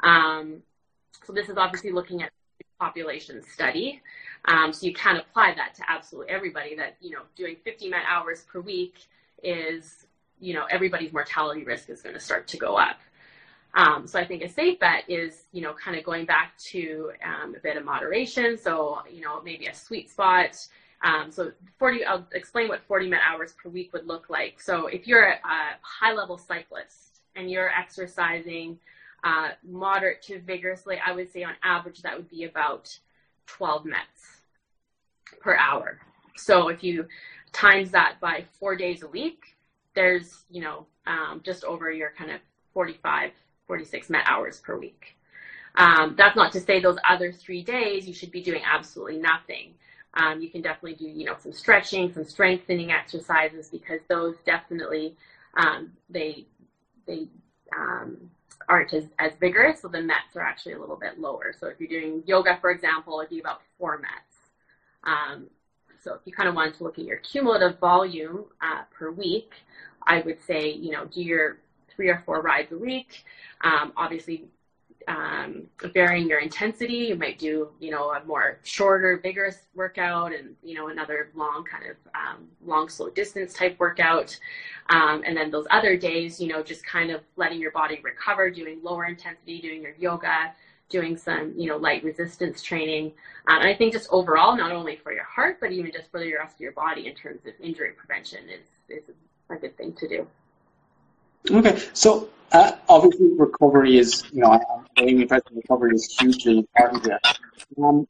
Um, 0.00 0.62
so 1.24 1.32
this 1.32 1.48
is 1.48 1.58
obviously 1.58 1.92
looking 1.92 2.22
at 2.22 2.30
population 2.78 3.42
study. 3.42 4.00
Um, 4.46 4.72
so 4.72 4.86
you 4.86 4.94
can 4.94 5.16
apply 5.16 5.54
that 5.56 5.74
to 5.74 5.82
absolutely 5.88 6.32
everybody 6.32 6.74
that, 6.76 6.96
you 7.00 7.10
know, 7.10 7.22
doing 7.36 7.56
50 7.62 7.88
MET 7.90 8.02
hours 8.08 8.42
per 8.50 8.60
week 8.60 8.94
is, 9.42 10.06
you 10.40 10.54
know, 10.54 10.64
everybody's 10.70 11.12
mortality 11.12 11.64
risk 11.64 11.90
is 11.90 12.00
going 12.00 12.14
to 12.14 12.20
start 12.20 12.48
to 12.48 12.56
go 12.56 12.76
up. 12.76 12.96
Um, 13.74 14.06
so 14.06 14.18
I 14.18 14.24
think 14.24 14.42
a 14.42 14.48
safe 14.48 14.80
bet 14.80 15.04
is, 15.08 15.44
you 15.52 15.62
know, 15.62 15.74
kind 15.74 15.96
of 15.96 16.04
going 16.04 16.26
back 16.26 16.56
to 16.70 17.12
um, 17.24 17.54
a 17.54 17.60
bit 17.60 17.76
of 17.76 17.84
moderation. 17.84 18.58
So, 18.58 18.98
you 19.10 19.20
know, 19.20 19.40
maybe 19.42 19.66
a 19.66 19.74
sweet 19.74 20.10
spot. 20.10 20.56
Um, 21.02 21.30
so 21.30 21.52
40, 21.78 22.04
I'll 22.04 22.26
explain 22.34 22.68
what 22.68 22.82
40 22.86 23.08
MET 23.08 23.20
hours 23.26 23.52
per 23.52 23.70
week 23.70 23.92
would 23.92 24.06
look 24.06 24.28
like. 24.28 24.60
So 24.60 24.86
if 24.86 25.06
you're 25.06 25.24
a, 25.24 25.38
high 25.80 26.12
level 26.12 26.36
cyclist 26.36 27.20
and 27.36 27.50
you're 27.50 27.70
exercising 27.70 28.78
uh, 29.24 29.50
moderate 29.66 30.22
to 30.22 30.40
vigorously, 30.40 30.98
I 31.04 31.12
would 31.12 31.32
say 31.32 31.42
on 31.42 31.54
average 31.62 32.02
that 32.02 32.16
would 32.16 32.28
be 32.28 32.44
about 32.44 32.96
12 33.46 33.86
METs 33.86 34.40
per 35.40 35.56
hour. 35.56 35.98
So 36.36 36.68
if 36.68 36.82
you 36.82 37.06
times 37.52 37.90
that 37.90 38.16
by 38.20 38.44
four 38.58 38.76
days 38.76 39.02
a 39.02 39.08
week, 39.08 39.56
there's, 39.94 40.44
you 40.50 40.60
know, 40.60 40.86
um, 41.06 41.40
just 41.44 41.64
over 41.64 41.90
your 41.90 42.12
kind 42.16 42.30
of 42.30 42.40
45 42.72 43.32
46 43.70 44.10
MET 44.10 44.24
hours 44.26 44.58
per 44.58 44.76
week. 44.76 45.16
Um, 45.76 46.16
that's 46.18 46.34
not 46.34 46.50
to 46.54 46.60
say 46.60 46.80
those 46.80 46.96
other 47.08 47.30
three 47.30 47.62
days 47.62 48.08
you 48.08 48.12
should 48.12 48.32
be 48.32 48.42
doing 48.42 48.62
absolutely 48.64 49.18
nothing. 49.18 49.74
Um, 50.14 50.40
you 50.40 50.50
can 50.50 50.60
definitely 50.60 50.94
do, 50.94 51.06
you 51.06 51.24
know, 51.24 51.36
some 51.38 51.52
stretching, 51.52 52.12
some 52.12 52.24
strengthening 52.24 52.90
exercises 52.90 53.68
because 53.68 54.00
those 54.08 54.36
definitely 54.44 55.16
um, 55.54 55.92
they 56.08 56.46
they 57.06 57.28
um, 57.76 58.30
aren't 58.68 58.92
as, 58.92 59.04
as 59.18 59.32
vigorous, 59.40 59.82
so 59.82 59.88
the 59.88 60.00
METs 60.00 60.36
are 60.36 60.42
actually 60.42 60.72
a 60.72 60.78
little 60.78 60.96
bit 60.96 61.18
lower. 61.18 61.54
So 61.58 61.66
if 61.68 61.80
you're 61.80 61.88
doing 61.88 62.22
yoga, 62.26 62.58
for 62.60 62.70
example, 62.70 63.20
it'd 63.20 63.30
be 63.30 63.40
about 63.40 63.62
four 63.78 63.98
METs. 63.98 64.36
Um, 65.04 65.46
so 66.02 66.14
if 66.14 66.20
you 66.24 66.32
kind 66.32 66.48
of 66.48 66.54
wanted 66.54 66.74
to 66.74 66.84
look 66.84 66.98
at 66.98 67.04
your 67.04 67.18
cumulative 67.18 67.78
volume 67.78 68.44
uh, 68.60 68.82
per 68.90 69.10
week, 69.10 69.52
I 70.06 70.20
would 70.22 70.38
say, 70.46 70.72
you 70.72 70.92
know, 70.92 71.04
do 71.06 71.22
your 71.22 71.58
three 71.94 72.08
or 72.08 72.22
four 72.24 72.40
rides 72.40 72.72
a 72.72 72.78
week. 72.78 73.24
Um, 73.62 73.92
obviously, 73.96 74.46
um, 75.08 75.66
varying 75.94 76.28
your 76.28 76.40
intensity. 76.40 76.94
You 76.94 77.16
might 77.16 77.38
do, 77.38 77.70
you 77.78 77.90
know, 77.90 78.10
a 78.10 78.24
more 78.24 78.60
shorter, 78.62 79.18
vigorous 79.22 79.66
workout 79.74 80.32
and, 80.34 80.54
you 80.62 80.74
know, 80.74 80.88
another 80.88 81.30
long 81.34 81.64
kind 81.64 81.84
of 81.90 81.96
um, 82.14 82.48
long, 82.64 82.88
slow 82.88 83.10
distance 83.10 83.52
type 83.54 83.78
workout. 83.78 84.38
Um, 84.88 85.22
and 85.26 85.36
then 85.36 85.50
those 85.50 85.66
other 85.70 85.96
days, 85.96 86.40
you 86.40 86.48
know, 86.48 86.62
just 86.62 86.84
kind 86.84 87.10
of 87.10 87.22
letting 87.36 87.60
your 87.60 87.72
body 87.72 88.00
recover, 88.02 88.50
doing 88.50 88.80
lower 88.82 89.06
intensity, 89.06 89.60
doing 89.60 89.82
your 89.82 89.94
yoga, 89.98 90.52
doing 90.88 91.16
some, 91.16 91.54
you 91.56 91.68
know, 91.68 91.76
light 91.76 92.02
resistance 92.04 92.62
training. 92.62 93.12
Um, 93.48 93.60
and 93.60 93.68
I 93.68 93.74
think 93.74 93.92
just 93.92 94.08
overall, 94.10 94.56
not 94.56 94.72
only 94.72 94.96
for 94.96 95.12
your 95.12 95.24
heart, 95.24 95.58
but 95.60 95.72
even 95.72 95.92
just 95.92 96.10
for 96.10 96.20
the 96.20 96.34
rest 96.34 96.54
of 96.56 96.60
your 96.60 96.72
body 96.72 97.06
in 97.06 97.14
terms 97.14 97.46
of 97.46 97.52
injury 97.60 97.92
prevention 97.92 98.40
is, 98.48 98.66
is 98.88 99.04
a 99.48 99.56
good 99.56 99.76
thing 99.76 99.92
to 99.94 100.08
do. 100.08 100.26
Okay, 101.48 101.80
so 101.94 102.28
uh, 102.52 102.72
obviously 102.88 103.30
recovery 103.36 103.98
is, 103.98 104.24
you 104.32 104.40
know, 104.40 104.60
aiming 104.98 105.28
for 105.28 105.40
recovery 105.52 105.94
is 105.94 106.16
hugely 106.18 106.58
important 106.58 107.06
here. 107.06 107.18
Um, 107.82 108.06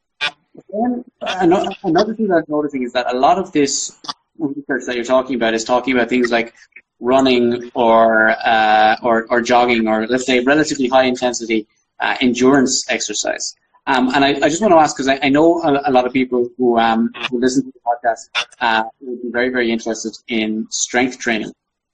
then 0.72 1.04
another, 1.20 1.70
another 1.84 2.14
thing 2.14 2.28
that 2.28 2.36
I'm 2.36 2.44
noticing 2.48 2.82
is 2.82 2.92
that 2.92 3.12
a 3.12 3.16
lot 3.16 3.38
of 3.38 3.52
this 3.52 3.98
research 4.38 4.84
that 4.86 4.96
you're 4.96 5.04
talking 5.04 5.36
about 5.36 5.54
is 5.54 5.64
talking 5.64 5.94
about 5.94 6.08
things 6.08 6.30
like 6.30 6.54
running 6.98 7.70
or, 7.74 8.30
uh, 8.30 8.96
or, 9.02 9.26
or 9.30 9.40
jogging 9.40 9.86
or 9.86 10.06
let's 10.06 10.26
say 10.26 10.40
relatively 10.40 10.88
high 10.88 11.04
intensity 11.04 11.66
uh, 12.00 12.16
endurance 12.20 12.84
exercise. 12.90 13.54
Um, 13.86 14.14
and 14.14 14.24
I, 14.24 14.30
I, 14.30 14.48
just 14.48 14.60
want 14.60 14.72
to 14.72 14.78
ask 14.78 14.94
because 14.94 15.08
I, 15.08 15.18
I, 15.22 15.28
know 15.30 15.62
a, 15.62 15.90
a, 15.90 15.90
lot 15.90 16.06
of 16.06 16.12
people 16.12 16.48
who, 16.56 16.78
um, 16.78 17.10
who 17.30 17.40
listen 17.40 17.64
to 17.64 17.72
the 17.72 17.80
podcast 17.80 18.28
uh, 18.60 18.84
would 19.00 19.22
be 19.22 19.30
very, 19.30 19.48
very 19.48 19.72
interested 19.72 20.16
in 20.28 20.66
strength 20.70 21.18
training. 21.18 21.50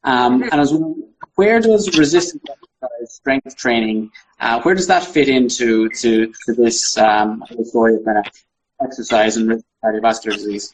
Um, 0.06 0.42
and 0.44 0.54
I 0.54 0.60
was 0.60 0.72
wondering, 0.72 1.08
where 1.34 1.60
does 1.60 1.98
resistance 1.98 2.42
exercise, 2.48 3.14
strength 3.14 3.56
training, 3.56 4.10
uh, 4.40 4.62
where 4.62 4.74
does 4.74 4.86
that 4.86 5.04
fit 5.04 5.28
into 5.28 5.88
to, 5.88 6.32
to 6.46 6.54
this 6.54 6.96
um, 6.96 7.44
story 7.64 7.96
of 7.96 8.04
kind 8.04 8.18
of 8.18 8.24
exercise 8.80 9.36
and 9.36 9.62
cardiovascular 9.84 10.34
disease? 10.34 10.72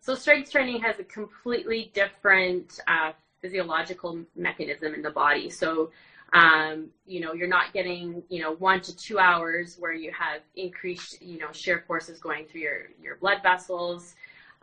So 0.00 0.14
strength 0.14 0.50
training 0.50 0.80
has 0.82 0.98
a 0.98 1.04
completely 1.04 1.90
different 1.94 2.80
uh, 2.88 3.12
physiological 3.40 4.18
mechanism 4.34 4.94
in 4.94 5.02
the 5.02 5.10
body. 5.10 5.50
So 5.50 5.90
um, 6.34 6.88
you 7.06 7.20
know, 7.20 7.32
you're 7.32 7.46
not 7.46 7.72
getting, 7.72 8.24
you 8.28 8.42
know, 8.42 8.54
one 8.56 8.80
to 8.82 8.96
two 8.96 9.20
hours 9.20 9.76
where 9.78 9.92
you 9.92 10.12
have 10.12 10.40
increased, 10.56 11.22
you 11.22 11.38
know, 11.38 11.52
shear 11.52 11.84
forces 11.86 12.18
going 12.18 12.46
through 12.46 12.62
your, 12.62 12.78
your 13.00 13.16
blood 13.16 13.38
vessels. 13.42 14.16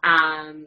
Um, 0.04 0.65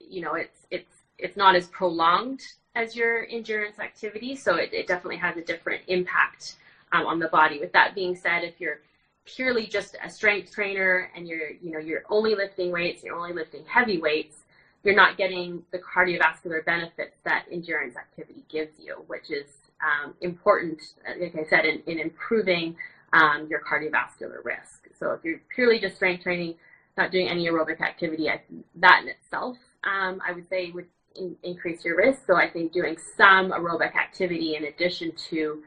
you 0.00 0.22
know, 0.22 0.34
it's, 0.34 0.66
it's, 0.70 0.97
it's 1.18 1.36
not 1.36 1.54
as 1.56 1.66
prolonged 1.68 2.42
as 2.74 2.94
your 2.94 3.26
endurance 3.26 3.78
activity. 3.78 4.36
So 4.36 4.54
it, 4.54 4.72
it 4.72 4.86
definitely 4.86 5.16
has 5.16 5.36
a 5.36 5.42
different 5.42 5.82
impact 5.88 6.56
um, 6.92 7.06
on 7.06 7.18
the 7.18 7.28
body. 7.28 7.58
With 7.58 7.72
that 7.72 7.94
being 7.94 8.14
said, 8.14 8.44
if 8.44 8.60
you're 8.60 8.80
purely 9.24 9.66
just 9.66 9.96
a 10.04 10.08
strength 10.08 10.52
trainer 10.52 11.10
and 11.14 11.26
you're, 11.28 11.50
you 11.60 11.72
know, 11.72 11.78
you're 11.78 12.04
only 12.08 12.34
lifting 12.34 12.70
weights, 12.70 13.02
you're 13.02 13.16
only 13.16 13.32
lifting 13.32 13.64
heavy 13.66 13.98
weights, 13.98 14.36
you're 14.84 14.94
not 14.94 15.16
getting 15.16 15.62
the 15.72 15.78
cardiovascular 15.78 16.64
benefits 16.64 17.16
that 17.24 17.44
endurance 17.50 17.96
activity 17.96 18.44
gives 18.48 18.78
you, 18.78 18.94
which 19.08 19.30
is 19.30 19.46
um, 19.82 20.14
important, 20.20 20.80
like 21.20 21.34
I 21.36 21.48
said, 21.48 21.64
in, 21.64 21.82
in 21.86 21.98
improving 21.98 22.76
um, 23.12 23.48
your 23.50 23.60
cardiovascular 23.60 24.44
risk. 24.44 24.88
So 24.98 25.12
if 25.12 25.24
you're 25.24 25.40
purely 25.54 25.78
just 25.78 25.96
strength 25.96 26.22
training, 26.22 26.54
not 26.96 27.10
doing 27.10 27.28
any 27.28 27.46
aerobic 27.46 27.80
activity, 27.80 28.28
I, 28.28 28.40
that 28.76 29.02
in 29.02 29.08
itself, 29.08 29.56
um, 29.84 30.20
I 30.26 30.32
would 30.32 30.48
say 30.48 30.70
would 30.70 30.86
in, 31.18 31.36
increase 31.42 31.84
your 31.84 31.96
risk. 31.96 32.20
So 32.26 32.36
I 32.36 32.48
think 32.48 32.72
doing 32.72 32.96
some 33.16 33.50
aerobic 33.50 33.94
activity 33.96 34.56
in 34.56 34.64
addition 34.64 35.12
to 35.30 35.62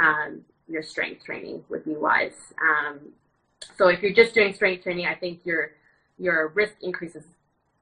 um, 0.00 0.44
your 0.68 0.82
strength 0.82 1.24
training 1.24 1.64
would 1.68 1.84
be 1.84 1.96
wise. 1.96 2.52
Um, 2.60 3.00
so 3.76 3.88
if 3.88 4.02
you're 4.02 4.12
just 4.12 4.34
doing 4.34 4.52
strength 4.52 4.82
training, 4.82 5.06
I 5.06 5.14
think 5.14 5.40
your 5.44 5.72
your 6.18 6.48
risk 6.48 6.74
increases 6.80 7.24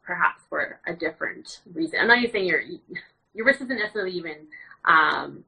perhaps 0.03 0.43
for 0.49 0.81
a 0.87 0.95
different 0.95 1.61
reason. 1.73 2.01
I'm 2.01 2.09
not 2.09 2.19
even 2.19 2.31
saying 2.31 2.47
your 2.47 2.63
your 3.35 3.47
risk 3.47 3.61
isn't 3.63 3.79
necessarily 3.79 4.13
even 4.13 4.37
um, 4.85 5.45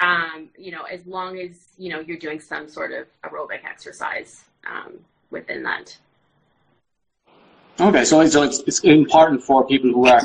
um, 0.00 0.48
you 0.58 0.72
know, 0.72 0.82
as 0.82 1.06
long 1.06 1.38
as, 1.38 1.68
you 1.78 1.90
know, 1.90 2.00
you're 2.00 2.18
doing 2.18 2.40
some 2.40 2.68
sort 2.68 2.92
of 2.92 3.06
aerobic 3.24 3.64
exercise 3.64 4.44
um, 4.68 4.98
within 5.30 5.62
that. 5.62 5.96
Okay, 7.80 8.04
so, 8.04 8.26
so 8.26 8.42
it's, 8.42 8.60
it's 8.66 8.80
important 8.80 9.42
for 9.42 9.66
people 9.66 9.90
who 9.92 10.06
are 10.06 10.20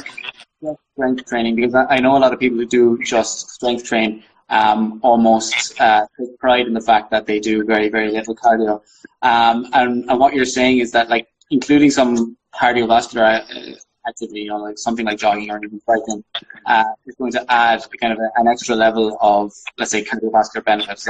strength 0.93 1.25
training 1.25 1.55
because 1.55 1.73
I 1.75 1.99
know 1.99 2.17
a 2.17 2.19
lot 2.19 2.33
of 2.33 2.39
people 2.39 2.57
who 2.57 2.65
do 2.65 2.99
just 3.03 3.49
strength 3.51 3.85
train 3.85 4.23
um, 4.49 4.99
almost 5.03 5.79
uh, 5.79 6.05
take 6.19 6.37
pride 6.39 6.67
in 6.67 6.73
the 6.73 6.81
fact 6.81 7.11
that 7.11 7.25
they 7.25 7.39
do 7.39 7.63
very, 7.63 7.89
very 7.89 8.11
little 8.11 8.35
cardio. 8.35 8.81
Um, 9.21 9.67
and, 9.73 10.09
and 10.09 10.19
what 10.19 10.33
you're 10.33 10.45
saying 10.45 10.79
is 10.79 10.91
that, 10.91 11.09
like, 11.09 11.27
including 11.49 11.91
some 11.91 12.37
cardiovascular 12.53 13.41
uh, 13.41 13.75
activity, 14.07 14.41
you 14.41 14.49
know, 14.49 14.57
like 14.57 14.77
something 14.77 15.05
like 15.05 15.17
jogging 15.17 15.49
or 15.49 15.59
even 15.63 15.81
cycling, 15.81 16.23
uh, 16.65 16.83
is 17.05 17.15
going 17.15 17.31
to 17.31 17.45
add 17.51 17.83
kind 18.01 18.13
of 18.13 18.19
a, 18.19 18.29
an 18.35 18.47
extra 18.47 18.75
level 18.75 19.17
of, 19.21 19.51
let's 19.77 19.91
say, 19.91 20.03
cardiovascular 20.03 20.63
benefits. 20.65 21.07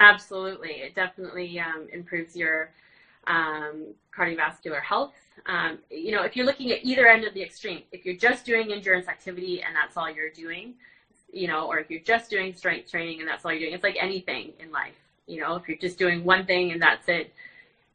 Absolutely, 0.00 0.70
it 0.70 0.94
definitely 0.94 1.58
um, 1.58 1.88
improves 1.92 2.36
your 2.36 2.70
um, 3.26 3.94
cardiovascular 4.18 4.82
health. 4.82 5.14
Um, 5.46 5.78
you 5.90 6.10
know, 6.12 6.22
if 6.22 6.36
you're 6.36 6.46
looking 6.46 6.70
at 6.72 6.84
either 6.84 7.06
end 7.06 7.24
of 7.24 7.32
the 7.34 7.42
extreme, 7.42 7.82
if 7.92 8.04
you're 8.04 8.16
just 8.16 8.44
doing 8.44 8.72
endurance 8.72 9.08
activity 9.08 9.62
and 9.62 9.74
that's 9.74 9.96
all 9.96 10.10
you're 10.10 10.30
doing, 10.30 10.74
you 11.32 11.46
know, 11.46 11.66
or 11.66 11.78
if 11.78 11.90
you're 11.90 12.00
just 12.14 12.30
doing 12.30 12.52
strength 12.54 12.90
training 12.90 13.20
and 13.20 13.28
that's 13.28 13.44
all 13.44 13.52
you're 13.52 13.60
doing, 13.60 13.74
it's 13.74 13.84
like 13.84 13.96
anything 14.00 14.52
in 14.58 14.72
life. 14.72 14.98
You 15.26 15.40
know, 15.42 15.56
if 15.56 15.68
you're 15.68 15.78
just 15.78 15.98
doing 15.98 16.24
one 16.24 16.44
thing 16.46 16.72
and 16.72 16.82
that's 16.82 17.08
it, 17.08 17.32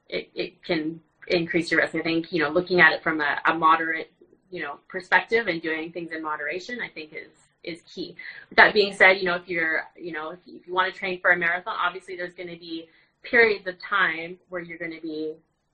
it, 0.10 0.30
it 0.36 0.64
can 0.64 1.02
increase 1.28 1.72
your 1.72 1.82
risk. 1.82 1.96
I 1.96 2.02
think, 2.02 2.32
you 2.32 2.42
know, 2.42 2.50
looking 2.50 2.80
at 2.80 2.94
it 2.94 3.04
from 3.04 3.22
a, 3.22 3.42
a 3.46 3.54
moderate, 3.54 4.12
you 4.52 4.62
know, 4.62 4.80
perspective 4.88 5.48
and 5.48 5.62
doing 5.62 5.92
things 5.92 6.12
in 6.12 6.22
moderation, 6.22 6.80
I 6.82 6.90
think 6.90 7.14
is 7.14 7.32
is 7.64 7.82
key. 7.92 8.16
With 8.50 8.58
that 8.58 8.74
being 8.74 8.94
said, 8.94 9.14
you 9.14 9.26
know, 9.26 9.36
if 9.36 9.48
you're, 9.48 9.84
you 9.96 10.12
know, 10.12 10.32
if 10.32 10.40
you, 10.46 10.58
if 10.58 10.68
you 10.68 10.74
want 10.74 10.94
to 10.94 11.00
train 11.00 11.22
for 11.22 11.32
a 11.32 11.38
marathon, 11.38 11.76
obviously 11.82 12.16
there's 12.18 12.34
going 12.34 12.50
to 12.50 12.60
be 12.60 12.90
periods 13.24 13.66
of 13.68 13.82
time 13.82 14.38
where 14.50 14.62
you're 14.62 14.78
going 14.78 14.92
to 14.92 15.02
be, 15.02 15.34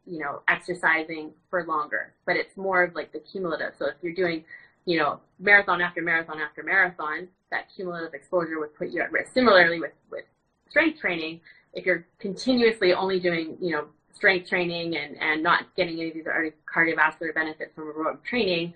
you 0.10 0.19
know, 0.19 0.41
exercising 0.48 1.32
for 1.50 1.63
longer, 1.65 2.13
but 2.26 2.36
it's 2.36 2.58
more 2.58 2.84
of 2.84 2.95
like 2.95 3.12
the 3.12 3.19
cumulative. 3.19 3.74
So 3.78 3.86
if 3.86 3.95
you're 4.02 4.13
doing, 4.13 4.43
you 4.86 4.98
know, 4.98 5.19
marathon 5.39 5.82
after 5.82 6.02
marathon 6.02 6.39
after 6.39 6.63
marathon, 6.63 7.28
that 7.52 7.67
cumulative 7.76 8.13
exposure 8.13 8.60
would 8.60 8.76
put 8.76 8.89
you 8.89 9.02
at 9.02 9.12
risk. 9.12 9.34
Similarly 9.34 9.80
with, 9.80 9.91
with 10.10 10.26
strength 10.69 11.00
training, 11.00 11.41
if 11.74 11.86
you're 11.86 12.06
continuously 12.19 12.93
only 12.93 13.19
doing, 13.19 13.58
you 13.62 13.72
know, 13.72 13.86
strength 14.13 14.50
training 14.50 14.98
and, 14.98 15.15
and 15.22 15.43
not 15.43 15.63
getting 15.76 16.00
any 16.00 16.10
of 16.10 16.13
these 16.15 16.26
cardiovascular 16.26 17.34
benefits 17.34 17.74
from 17.76 17.93
aerobic 17.93 18.24
training, 18.24 18.74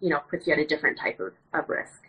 you 0.00 0.10
know, 0.10 0.20
puts 0.28 0.46
you 0.46 0.52
at 0.52 0.58
a 0.58 0.66
different 0.66 0.98
type 0.98 1.20
of, 1.20 1.32
of 1.54 1.68
risk. 1.68 2.02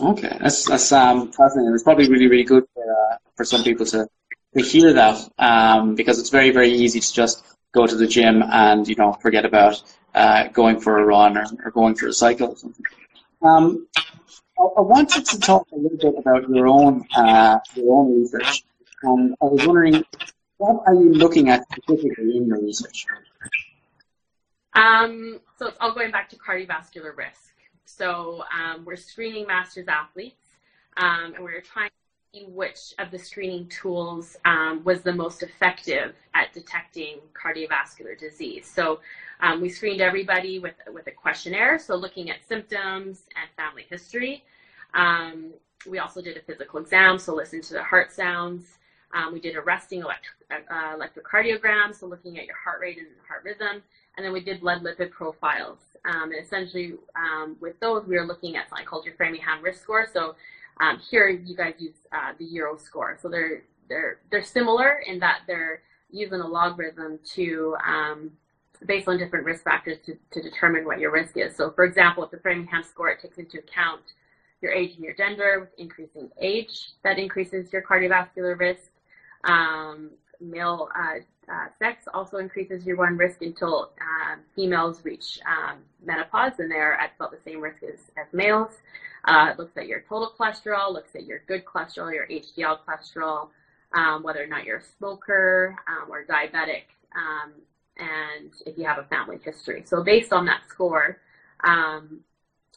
Okay, 0.00 0.38
that's 0.40 0.66
that's 0.66 0.92
um, 0.92 1.32
fascinating. 1.32 1.74
It's 1.74 1.82
probably 1.82 2.08
really 2.08 2.28
really 2.28 2.44
good 2.44 2.64
for 2.72 2.84
uh, 2.84 3.16
for 3.34 3.44
some 3.44 3.64
people 3.64 3.84
to 3.86 4.08
to 4.56 4.62
hear 4.62 4.92
that 4.94 5.28
um, 5.38 5.94
because 5.94 6.18
it's 6.18 6.30
very 6.30 6.50
very 6.50 6.70
easy 6.70 7.00
to 7.00 7.12
just 7.12 7.44
go 7.72 7.86
to 7.86 7.96
the 7.96 8.06
gym 8.06 8.42
and 8.42 8.88
you 8.88 8.96
know 8.96 9.12
forget 9.12 9.44
about 9.44 9.82
uh, 10.14 10.48
going 10.48 10.80
for 10.80 10.98
a 10.98 11.04
run 11.04 11.36
or, 11.36 11.44
or 11.64 11.70
going 11.70 11.94
for 11.94 12.08
a 12.08 12.12
cycle 12.12 12.48
or 12.48 12.56
something. 12.56 12.84
Um, 13.42 13.86
I, 14.58 14.62
I 14.62 14.80
wanted 14.80 15.24
to 15.26 15.38
talk 15.38 15.68
a 15.72 15.76
little 15.76 15.98
bit 15.98 16.14
about 16.18 16.48
your 16.48 16.66
own 16.66 17.06
uh, 17.14 17.58
your 17.74 18.00
own 18.00 18.20
research, 18.20 18.64
and 19.02 19.34
I 19.40 19.44
was 19.44 19.66
wondering 19.66 20.04
what 20.60 20.82
are 20.86 20.94
you 20.94 21.14
looking 21.14 21.48
at 21.48 21.64
specifically 21.72 22.36
in 22.36 22.46
your 22.46 22.60
research? 22.60 23.06
Um, 24.74 25.40
so 25.58 25.68
it's 25.68 25.76
all 25.80 25.94
going 25.94 26.10
back 26.10 26.28
to 26.30 26.36
cardiovascular 26.36 27.16
risk. 27.16 27.54
So 27.86 28.44
um, 28.54 28.84
we're 28.84 28.96
screening 28.96 29.46
masters 29.46 29.88
athletes, 29.88 30.44
um, 30.98 31.32
and 31.34 31.42
we're 31.42 31.62
trying 31.62 31.90
which 32.48 32.94
of 32.98 33.10
the 33.10 33.18
screening 33.18 33.66
tools 33.68 34.36
um, 34.44 34.82
was 34.84 35.02
the 35.02 35.12
most 35.12 35.42
effective 35.42 36.14
at 36.34 36.52
detecting 36.52 37.18
cardiovascular 37.34 38.18
disease. 38.18 38.70
So 38.72 39.00
um, 39.40 39.60
we 39.60 39.68
screened 39.68 40.00
everybody 40.00 40.58
with 40.58 40.74
with 40.92 41.06
a 41.08 41.10
questionnaire, 41.10 41.78
so 41.78 41.96
looking 41.96 42.30
at 42.30 42.36
symptoms 42.46 43.24
and 43.36 43.50
family 43.56 43.84
history. 43.88 44.44
Um, 44.94 45.52
we 45.88 45.98
also 45.98 46.20
did 46.20 46.36
a 46.36 46.40
physical 46.42 46.78
exam, 46.78 47.18
so 47.18 47.34
listened 47.34 47.64
to 47.64 47.74
the 47.74 47.82
heart 47.82 48.12
sounds. 48.12 48.78
Um, 49.12 49.32
we 49.32 49.40
did 49.40 49.56
a 49.56 49.60
resting 49.60 50.02
electro- 50.02 50.34
uh, 50.50 50.96
electrocardiogram, 50.96 51.94
so 51.94 52.06
looking 52.06 52.38
at 52.38 52.46
your 52.46 52.56
heart 52.56 52.80
rate 52.80 52.98
and 52.98 53.08
heart 53.26 53.42
rhythm. 53.44 53.82
And 54.16 54.24
then 54.24 54.32
we 54.32 54.40
did 54.40 54.60
blood 54.60 54.82
lipid 54.82 55.10
profiles. 55.10 55.78
Um, 56.04 56.30
and 56.32 56.44
essentially, 56.44 56.94
um, 57.16 57.56
with 57.60 57.78
those, 57.80 58.06
we 58.06 58.16
were 58.16 58.26
looking 58.26 58.56
at 58.56 58.68
something 58.68 58.86
called 58.86 59.04
your 59.04 59.14
Framingham 59.14 59.62
risk 59.62 59.82
score. 59.82 60.06
So 60.12 60.36
um, 60.80 60.98
here, 61.10 61.28
you 61.28 61.54
guys 61.54 61.74
use 61.78 61.94
uh, 62.12 62.32
the 62.38 62.44
Euro 62.46 62.76
score. 62.76 63.18
So 63.20 63.28
they're 63.28 63.62
they're 63.88 64.18
they're 64.30 64.42
similar 64.42 65.02
in 65.06 65.18
that 65.20 65.40
they're 65.46 65.82
using 66.10 66.40
a 66.40 66.46
logarithm 66.46 67.18
to 67.34 67.76
um, 67.86 68.32
based 68.86 69.06
on 69.06 69.18
different 69.18 69.44
risk 69.44 69.62
factors 69.62 69.98
to, 70.06 70.16
to 70.30 70.42
determine 70.42 70.84
what 70.84 70.98
your 70.98 71.12
risk 71.12 71.36
is. 71.36 71.54
So, 71.54 71.70
for 71.70 71.84
example, 71.84 72.22
with 72.22 72.30
the 72.30 72.38
Framingham 72.38 72.82
score, 72.82 73.10
it 73.10 73.20
takes 73.20 73.38
into 73.38 73.58
account 73.58 74.00
your 74.62 74.72
age 74.72 74.94
and 74.94 75.04
your 75.04 75.14
gender. 75.14 75.60
With 75.60 75.70
increasing 75.78 76.30
age, 76.40 76.92
that 77.04 77.18
increases 77.18 77.72
your 77.72 77.82
cardiovascular 77.82 78.58
risk. 78.58 78.90
Um, 79.44 80.10
male 80.40 80.88
uh, 80.98 81.20
uh, 81.52 81.66
sex 81.78 82.04
also 82.14 82.38
increases 82.38 82.86
your 82.86 82.96
one 82.96 83.16
risk 83.16 83.42
until 83.42 83.90
uh, 84.00 84.36
females 84.54 85.04
reach 85.04 85.40
um, 85.46 85.78
menopause 86.04 86.58
and 86.58 86.70
they're 86.70 86.94
at 86.94 87.12
about 87.16 87.32
the 87.32 87.38
same 87.44 87.60
risk 87.60 87.82
as, 87.82 87.98
as 88.16 88.32
males. 88.32 88.78
Uh, 89.24 89.50
it 89.50 89.58
looks 89.58 89.76
at 89.76 89.86
your 89.86 90.00
total 90.08 90.32
cholesterol, 90.38 90.92
looks 90.92 91.14
at 91.14 91.24
your 91.24 91.40
good 91.46 91.64
cholesterol, 91.64 92.12
your 92.12 92.26
HDL 92.26 92.78
cholesterol, 92.86 93.48
um, 93.94 94.22
whether 94.22 94.42
or 94.42 94.46
not 94.46 94.64
you're 94.64 94.78
a 94.78 94.84
smoker 94.98 95.76
um, 95.86 96.10
or 96.10 96.24
diabetic, 96.24 96.84
um, 97.14 97.52
and 97.98 98.52
if 98.66 98.78
you 98.78 98.84
have 98.84 98.98
a 98.98 99.04
family 99.04 99.38
history. 99.44 99.82
So 99.86 100.02
based 100.02 100.32
on 100.32 100.46
that 100.46 100.62
score, 100.68 101.18
um, 101.64 102.20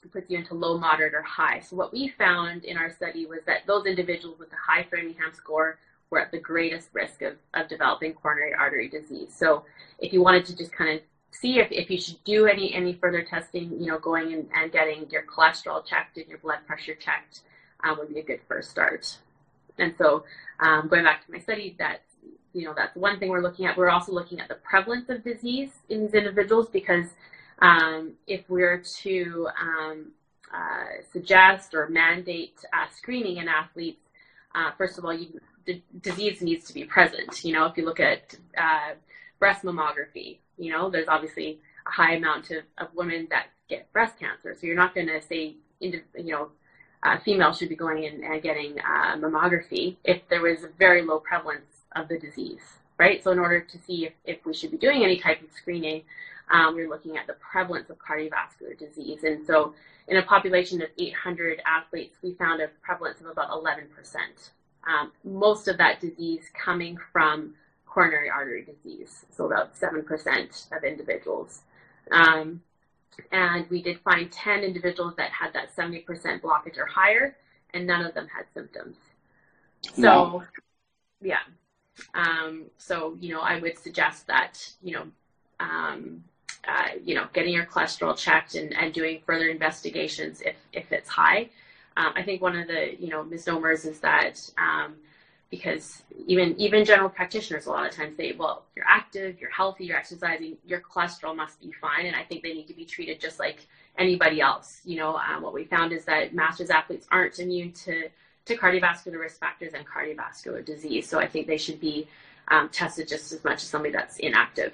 it 0.03 0.11
puts 0.11 0.29
you 0.29 0.37
into 0.37 0.53
low, 0.53 0.77
moderate, 0.77 1.13
or 1.13 1.21
high. 1.21 1.61
So 1.61 1.75
what 1.75 1.93
we 1.93 2.09
found 2.17 2.65
in 2.65 2.77
our 2.77 2.91
study 2.91 3.25
was 3.25 3.39
that 3.45 3.65
those 3.65 3.85
individuals 3.85 4.37
with 4.39 4.51
a 4.51 4.57
high 4.57 4.85
Framingham 4.89 5.33
score 5.33 5.79
were 6.09 6.19
at 6.19 6.31
the 6.31 6.39
greatest 6.39 6.89
risk 6.93 7.21
of, 7.21 7.33
of 7.53 7.69
developing 7.69 8.13
coronary 8.13 8.53
artery 8.53 8.89
disease. 8.89 9.33
So 9.35 9.63
if 9.99 10.11
you 10.11 10.21
wanted 10.21 10.45
to 10.45 10.55
just 10.55 10.71
kind 10.71 10.95
of 10.95 11.01
see 11.33 11.59
if, 11.59 11.67
if 11.71 11.89
you 11.89 11.99
should 11.99 12.23
do 12.23 12.45
any 12.45 12.73
any 12.73 12.93
further 12.93 13.23
testing, 13.23 13.79
you 13.79 13.87
know, 13.87 13.99
going 13.99 14.33
and, 14.33 14.47
and 14.55 14.71
getting 14.71 15.09
your 15.09 15.23
cholesterol 15.23 15.85
checked 15.85 16.17
and 16.17 16.27
your 16.27 16.37
blood 16.37 16.59
pressure 16.65 16.95
checked 16.95 17.41
um, 17.83 17.97
would 17.97 18.13
be 18.13 18.19
a 18.19 18.23
good 18.23 18.39
first 18.47 18.69
start. 18.69 19.17
And 19.77 19.93
so, 19.97 20.23
um, 20.59 20.87
going 20.87 21.03
back 21.03 21.25
to 21.25 21.31
my 21.31 21.39
study, 21.39 21.75
that 21.79 22.01
you 22.53 22.65
know 22.65 22.73
that's 22.75 22.95
one 22.95 23.19
thing 23.19 23.29
we're 23.29 23.41
looking 23.41 23.65
at. 23.65 23.75
We're 23.75 23.89
also 23.89 24.11
looking 24.11 24.39
at 24.39 24.47
the 24.47 24.55
prevalence 24.55 25.09
of 25.09 25.23
disease 25.23 25.71
in 25.89 26.01
these 26.01 26.13
individuals 26.13 26.69
because 26.69 27.07
um, 27.59 28.13
if 28.27 28.47
we're 28.49 28.83
to 29.01 29.47
um, 29.59 30.11
uh, 30.53 31.01
suggest 31.11 31.73
or 31.73 31.89
mandate 31.89 32.57
uh, 32.71 32.85
screening 32.95 33.37
in 33.37 33.47
athletes, 33.47 34.01
uh, 34.53 34.71
first 34.77 34.97
of 34.99 35.05
all, 35.05 35.13
you, 35.13 35.39
disease 36.01 36.41
needs 36.41 36.67
to 36.67 36.73
be 36.73 36.83
present. 36.83 37.43
You 37.43 37.53
know, 37.53 37.65
if 37.65 37.77
you 37.77 37.85
look 37.85 37.99
at 37.99 38.35
uh, 38.57 38.93
breast 39.43 39.65
mammography, 39.65 40.37
you 40.57 40.71
know, 40.71 40.89
there's 40.89 41.09
obviously 41.09 41.59
a 41.85 41.91
high 41.91 42.13
amount 42.13 42.49
of, 42.49 42.63
of 42.77 42.87
women 42.95 43.27
that 43.29 43.47
get 43.67 43.91
breast 43.91 44.17
cancer. 44.17 44.55
So 44.57 44.65
you're 44.65 44.73
not 44.77 44.95
going 44.95 45.07
to 45.07 45.21
say, 45.21 45.55
you 45.81 46.01
know, 46.15 46.47
uh, 47.03 47.17
females 47.25 47.57
should 47.57 47.67
be 47.67 47.75
going 47.75 48.05
in 48.05 48.23
and 48.23 48.41
getting 48.41 48.77
uh, 48.79 49.17
mammography 49.17 49.97
if 50.05 50.21
there 50.29 50.39
was 50.39 50.63
a 50.63 50.69
very 50.79 51.01
low 51.01 51.19
prevalence 51.19 51.81
of 51.93 52.07
the 52.07 52.17
disease, 52.17 52.61
right? 52.97 53.21
So 53.21 53.31
in 53.31 53.39
order 53.39 53.59
to 53.59 53.77
see 53.85 54.05
if, 54.05 54.13
if 54.23 54.45
we 54.45 54.53
should 54.53 54.71
be 54.71 54.77
doing 54.77 55.03
any 55.03 55.19
type 55.19 55.41
of 55.41 55.51
screening, 55.51 56.03
um, 56.49 56.75
we're 56.75 56.87
looking 56.87 57.17
at 57.17 57.27
the 57.27 57.33
prevalence 57.33 57.89
of 57.89 57.97
cardiovascular 57.97 58.79
disease. 58.79 59.25
And 59.25 59.45
so 59.45 59.73
in 60.07 60.15
a 60.15 60.23
population 60.23 60.81
of 60.81 60.87
800 60.97 61.61
athletes, 61.65 62.15
we 62.23 62.33
found 62.35 62.61
a 62.61 62.69
prevalence 62.81 63.19
of 63.19 63.25
about 63.25 63.49
11%. 63.49 63.89
Um, 64.87 65.11
most 65.25 65.67
of 65.67 65.77
that 65.79 65.99
disease 65.99 66.43
coming 66.53 66.97
from 67.11 67.55
coronary 67.93 68.29
artery 68.29 68.65
disease, 68.65 69.25
so 69.29 69.45
about 69.45 69.75
7% 69.75 70.75
of 70.75 70.83
individuals. 70.83 71.61
Um, 72.11 72.61
and 73.31 73.69
we 73.69 73.83
did 73.83 73.99
find 73.99 74.31
10 74.31 74.61
individuals 74.61 75.13
that 75.17 75.29
had 75.29 75.53
that 75.53 75.75
70% 75.75 76.05
blockage 76.41 76.77
or 76.77 76.87
higher, 76.87 77.35
and 77.73 77.85
none 77.85 78.03
of 78.03 78.15
them 78.15 78.27
had 78.35 78.45
symptoms. 78.53 78.97
So, 79.95 80.01
wow. 80.01 80.43
yeah. 81.21 81.39
Um, 82.15 82.65
so, 82.77 83.15
you 83.19 83.33
know, 83.33 83.41
I 83.41 83.59
would 83.59 83.77
suggest 83.77 84.25
that, 84.27 84.57
you 84.81 84.93
know, 84.93 85.05
um, 85.59 86.23
uh, 86.67 86.97
you 87.03 87.13
know, 87.13 87.27
getting 87.33 87.53
your 87.53 87.65
cholesterol 87.65 88.17
checked 88.17 88.55
and, 88.55 88.73
and 88.73 88.91
doing 88.91 89.21
further 89.25 89.49
investigations 89.49 90.41
if, 90.41 90.55
if 90.71 90.91
it's 90.91 91.09
high. 91.09 91.49
Um, 91.95 92.13
I 92.15 92.23
think 92.23 92.41
one 92.41 92.55
of 92.57 92.67
the, 92.67 92.95
you 92.99 93.09
know, 93.09 93.23
misnomers 93.23 93.85
is 93.85 93.99
that, 93.99 94.39
um, 94.57 94.95
because 95.53 96.01
even 96.25 96.59
even 96.59 96.83
general 96.83 97.09
practitioners 97.09 97.67
a 97.67 97.69
lot 97.69 97.85
of 97.85 97.95
times 97.95 98.17
say, 98.17 98.31
well, 98.35 98.63
you're 98.75 98.87
active, 98.87 99.39
you're 99.39 99.51
healthy, 99.51 99.85
you're 99.85 99.95
exercising, 99.95 100.57
your 100.65 100.81
cholesterol 100.81 101.35
must 101.35 101.61
be 101.61 101.71
fine, 101.79 102.07
and 102.07 102.15
I 102.15 102.23
think 102.23 102.41
they 102.41 102.55
need 102.55 102.67
to 102.69 102.73
be 102.73 102.85
treated 102.85 103.21
just 103.21 103.37
like 103.37 103.67
anybody 103.99 104.41
else. 104.41 104.81
You 104.83 104.97
know, 104.97 105.15
um, 105.15 105.43
what 105.43 105.53
we 105.53 105.65
found 105.65 105.93
is 105.93 106.05
that 106.05 106.33
masters 106.33 106.71
athletes 106.71 107.05
aren't 107.11 107.37
immune 107.37 107.71
to 107.85 108.09
to 108.45 108.57
cardiovascular 108.57 109.19
risk 109.19 109.39
factors 109.39 109.73
and 109.75 109.85
cardiovascular 109.85 110.65
disease, 110.65 111.07
so 111.07 111.19
I 111.19 111.27
think 111.27 111.45
they 111.45 111.59
should 111.59 111.79
be 111.79 112.07
um, 112.47 112.69
tested 112.69 113.07
just 113.07 113.31
as 113.31 113.43
much 113.43 113.57
as 113.57 113.69
somebody 113.69 113.93
that's 113.93 114.17
inactive. 114.17 114.73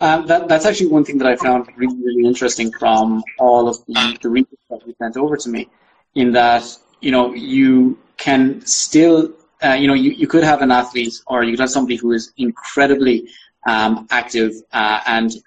Um, 0.00 0.26
that, 0.26 0.48
that's 0.48 0.64
actually 0.64 0.86
one 0.86 1.04
thing 1.04 1.18
that 1.18 1.28
I 1.28 1.36
found 1.36 1.68
really, 1.76 1.98
really 2.02 2.24
interesting 2.26 2.72
from 2.72 3.22
all 3.38 3.68
of 3.68 3.76
the, 3.84 4.18
the 4.22 4.30
research 4.30 4.58
that 4.70 4.86
you 4.86 4.94
sent 4.98 5.18
over 5.18 5.36
to 5.36 5.48
me, 5.50 5.68
in 6.14 6.32
that 6.32 6.64
you 7.02 7.10
know 7.10 7.34
you 7.34 7.98
can 8.16 8.64
still, 8.66 9.32
uh, 9.62 9.72
you 9.72 9.86
know, 9.86 9.94
you, 9.94 10.10
you 10.10 10.26
could 10.26 10.44
have 10.44 10.62
an 10.62 10.70
athlete 10.70 11.14
or 11.26 11.44
you 11.44 11.52
could 11.52 11.60
have 11.60 11.70
somebody 11.70 11.96
who 11.96 12.12
is 12.12 12.32
incredibly 12.36 13.28
um, 13.66 14.06
active 14.10 14.52
uh, 14.72 15.00
and 15.06 15.42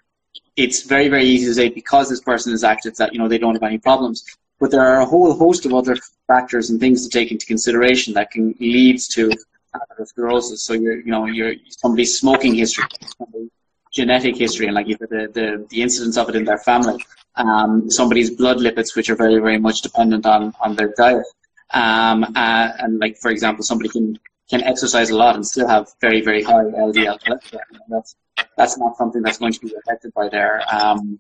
it's 0.57 0.81
very, 0.83 1.07
very 1.07 1.23
easy 1.23 1.45
to 1.45 1.53
say 1.53 1.69
because 1.69 2.09
this 2.09 2.19
person 2.19 2.51
is 2.51 2.63
active 2.63 2.95
that, 2.95 3.13
you 3.13 3.19
know, 3.19 3.27
they 3.27 3.37
don't 3.37 3.53
have 3.53 3.63
any 3.63 3.77
problems. 3.77 4.25
But 4.59 4.71
there 4.71 4.81
are 4.81 5.01
a 5.01 5.05
whole 5.05 5.37
host 5.37 5.67
of 5.67 5.73
other 5.73 5.95
factors 6.25 6.71
and 6.71 6.79
things 6.79 7.03
to 7.03 7.09
take 7.09 7.31
into 7.31 7.45
consideration 7.45 8.15
that 8.15 8.31
can 8.31 8.55
lead 8.59 8.99
to 9.11 9.31
atherosclerosis. 9.75 10.57
So 10.57 10.73
you're, 10.73 10.99
you 10.99 11.11
know, 11.11 11.25
you're 11.25 11.53
somebody's 11.69 12.17
smoking 12.17 12.55
history, 12.55 12.85
somebody's 13.19 13.51
genetic 13.93 14.35
history, 14.35 14.65
and 14.65 14.75
like 14.75 14.87
the, 14.87 15.29
the, 15.33 15.67
the 15.69 15.81
incidence 15.81 16.17
of 16.17 16.29
it 16.29 16.35
in 16.35 16.43
their 16.43 16.57
family, 16.57 17.05
um, 17.35 17.89
somebody's 17.91 18.31
blood 18.31 18.57
lipids, 18.57 18.95
which 18.95 19.11
are 19.11 19.15
very, 19.15 19.39
very 19.39 19.59
much 19.59 19.81
dependent 19.81 20.25
on, 20.25 20.53
on 20.59 20.75
their 20.75 20.91
diet. 20.97 21.25
Um, 21.71 22.23
uh, 22.23 22.69
and 22.79 22.99
like 22.99 23.17
for 23.17 23.31
example, 23.31 23.63
somebody 23.63 23.89
can 23.89 24.17
can 24.49 24.63
exercise 24.63 25.09
a 25.09 25.17
lot 25.17 25.35
and 25.35 25.45
still 25.45 25.67
have 25.67 25.89
very 26.01 26.21
very 26.21 26.43
high 26.43 26.63
LDL 26.63 27.19
cholesterol. 27.21 27.59
That's 27.89 28.15
that's 28.57 28.77
not 28.77 28.97
something 28.97 29.21
that's 29.21 29.37
going 29.37 29.53
to 29.53 29.59
be 29.59 29.73
affected 29.79 30.13
by 30.13 30.29
their 30.29 30.61
um, 30.73 31.19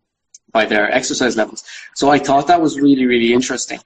by 0.51 0.65
their 0.65 0.91
exercise 0.91 1.35
levels. 1.35 1.63
So 1.95 2.09
I 2.09 2.19
thought 2.19 2.47
that 2.47 2.61
was 2.61 2.79
really 2.79 3.05
really 3.05 3.33
interesting. 3.33 3.79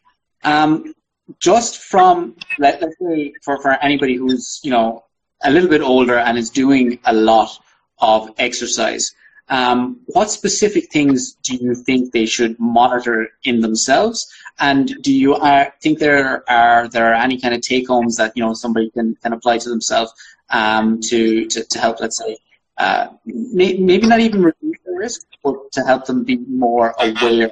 Um, 0.44 0.94
just 1.40 1.78
from 1.78 2.36
let, 2.60 2.82
let's 2.82 2.96
say 3.00 3.34
for, 3.42 3.62
for 3.62 3.72
anybody 3.84 4.16
who's 4.16 4.60
you 4.64 4.72
know 4.72 5.04
a 5.44 5.52
little 5.52 5.70
bit 5.70 5.82
older 5.82 6.18
and 6.18 6.38
is 6.38 6.50
doing 6.50 7.00
a 7.06 7.14
lot 7.14 7.58
of 8.00 8.30
exercise, 8.38 9.14
um, 9.50 10.00
what 10.06 10.30
specific 10.30 10.92
things 10.92 11.34
do 11.44 11.56
you 11.56 11.76
think 11.76 12.12
they 12.12 12.26
should 12.26 12.60
monitor 12.60 13.30
in 13.44 13.62
themselves? 13.62 14.32
And 14.60 14.88
do 15.02 15.14
you 15.14 15.36
uh, 15.36 15.70
think 15.82 16.00
there 16.00 16.50
are 16.50 16.88
there 16.88 17.12
are 17.12 17.16
any 17.16 17.40
kind 17.40 17.54
of 17.54 17.62
take 17.62 17.88
homes 17.88 18.18
that 18.18 18.34
you 18.36 18.44
know 18.44 18.54
somebody 18.54 18.90
can, 18.92 19.16
can 19.16 19.34
apply 19.34 19.58
to 19.60 19.70
themselves 19.70 20.14
um, 20.52 21.00
to, 21.02 21.48
to, 21.48 21.64
to 21.64 21.80
help, 21.80 22.00
let's 22.00 22.18
say, 22.18 22.38
uh, 22.78 23.08
may, 23.26 23.78
maybe 23.78 24.08
not 24.08 24.20
even 24.20 24.44
reduce 24.44 24.78
the 24.86 24.92
risk, 24.92 25.22
but 25.44 25.72
to 25.72 25.82
help 25.82 26.06
them 26.06 26.24
be 26.24 26.38
more 26.38 26.94
aware. 27.00 27.52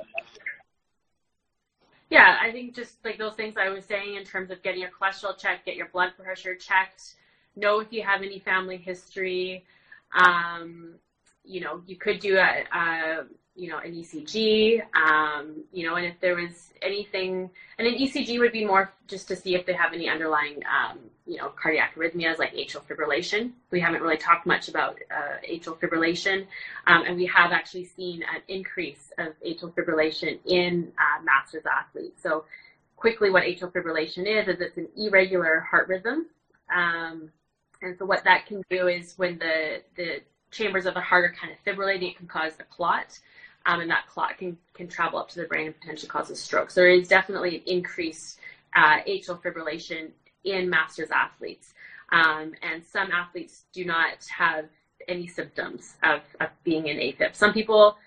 Yeah, 2.10 2.38
I 2.42 2.52
think 2.52 2.76
just 2.76 3.04
like 3.06 3.18
those 3.18 3.36
things 3.36 3.56
I 3.58 3.70
was 3.70 3.86
saying 3.86 4.16
in 4.16 4.24
terms 4.24 4.50
of 4.50 4.62
getting 4.64 4.82
your 4.82 4.90
cholesterol 4.90 5.38
checked, 5.38 5.66
get 5.66 5.76
your 5.76 5.90
blood 5.90 6.14
pressure 6.18 6.56
checked, 6.56 7.16
know 7.56 7.80
if 7.80 7.92
you 7.92 8.02
have 8.02 8.22
any 8.24 8.40
family 8.40 8.78
history. 8.78 9.66
Um, 10.14 10.96
you 11.44 11.62
know, 11.62 11.82
you 11.86 11.96
could 11.96 12.20
do 12.20 12.38
a, 12.38 12.64
a 12.74 13.24
you 13.60 13.70
know, 13.70 13.80
an 13.80 13.92
ECG, 13.92 14.82
um, 14.96 15.64
you 15.74 15.86
know, 15.86 15.96
and 15.96 16.06
if 16.06 16.20
there 16.22 16.36
was 16.36 16.72
anything, 16.82 17.50
and 17.78 17.88
an 17.88 17.96
ECG 17.96 18.40
would 18.40 18.54
be 18.54 18.66
more 18.66 18.94
just 19.08 19.28
to 19.28 19.36
see 19.36 19.54
if 19.54 19.66
they 19.66 19.74
have 19.74 19.94
any 19.94 20.08
underlying, 20.08 20.62
um, 20.64 21.00
you 21.28 21.36
know, 21.36 21.50
cardiac 21.50 21.94
arrhythmias 21.96 22.40
like 22.40 22.54
atrial 22.54 22.82
fibrillation. 22.84 23.52
We 23.70 23.82
haven't 23.82 24.02
really 24.02 24.18
talked 24.18 24.46
much 24.46 24.70
about 24.70 24.98
uh, 25.12 25.38
atrial 25.46 25.78
fibrillation, 25.78 26.48
um, 26.88 27.04
and 27.06 27.18
we 27.18 27.26
have 27.26 27.52
actually 27.52 27.86
seen 27.86 28.24
an 28.24 28.42
increase 28.48 29.12
of 29.18 29.34
atrial 29.46 29.74
fibrillation 29.74 30.40
in 30.46 30.94
uh, 30.98 31.22
masters 31.24 31.64
athletes. 31.66 32.24
So, 32.24 32.46
quickly, 32.96 33.30
what 33.30 33.44
atrial 33.44 33.74
fibrillation 33.74 34.26
is 34.26 34.48
is 34.48 34.62
it's 34.62 34.78
an 34.78 34.88
irregular 34.96 35.60
heart 35.60 35.90
rhythm, 35.90 36.28
um, 36.74 37.30
and 37.82 37.98
so 37.98 38.06
what 38.06 38.24
that 38.24 38.46
can 38.46 38.64
do 38.70 38.88
is 38.88 39.16
when 39.18 39.38
the 39.38 39.82
the 39.98 40.22
chambers 40.52 40.86
of 40.86 40.94
the 40.94 41.02
heart 41.02 41.26
are 41.26 41.34
kind 41.34 41.54
of 41.54 41.64
fibrillating, 41.66 42.12
it 42.12 42.18
can 42.18 42.28
cause 42.28 42.54
a 42.60 42.64
clot 42.64 43.20
um, 43.66 43.82
and 43.82 43.90
that 43.90 44.08
clot 44.08 44.38
can, 44.38 44.58
can 44.74 44.88
travel 44.88 45.20
up 45.20 45.30
to 45.30 45.40
the 45.40 45.46
brain 45.46 45.68
and 45.68 45.80
potentially 45.80 46.10
cause 46.10 46.30
a 46.30 46.36
stroke. 46.36 46.72
So 46.72 46.82
there 46.82 46.90
is 46.90 47.08
definitely 47.08 47.58
an 47.58 47.64
increased 47.66 48.40
uh, 48.76 49.00
atrial 49.08 49.42
fibrillation 49.42 50.10
in 50.44 50.70
masters 50.70 51.10
athletes. 51.12 51.74
Um, 52.12 52.54
and 52.64 52.84
some 52.84 53.12
athletes 53.12 53.66
do 53.74 53.86
not 53.86 54.26
have 54.36 54.66
any 55.08 55.28
symptoms 55.28 55.96
of, 56.04 56.22
of 56.40 56.50
being 56.64 56.88
in 56.88 56.98
AFib. 56.98 57.36
Some 57.36 57.54
people, 57.54 57.98